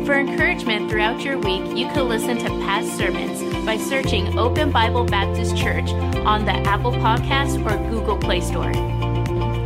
For 0.05 0.20
encouragement 0.20 0.89
throughout 0.89 1.22
your 1.22 1.38
week, 1.38 1.66
you 1.78 1.88
can 1.88 2.10
listen 2.10 2.38
to 2.39 2.49
past 2.66 2.97
sermons 2.97 3.41
by 3.66 3.78
searching 3.78 4.38
Open 4.38 4.72
Bible 4.72 5.05
Baptist 5.05 5.55
Church 5.55 5.89
on 6.26 6.43
the 6.43 6.51
Apple 6.68 6.91
Podcast 6.91 7.64
or 7.66 7.78
Google 7.89 8.18
Play 8.18 8.41
Store. 8.41 8.99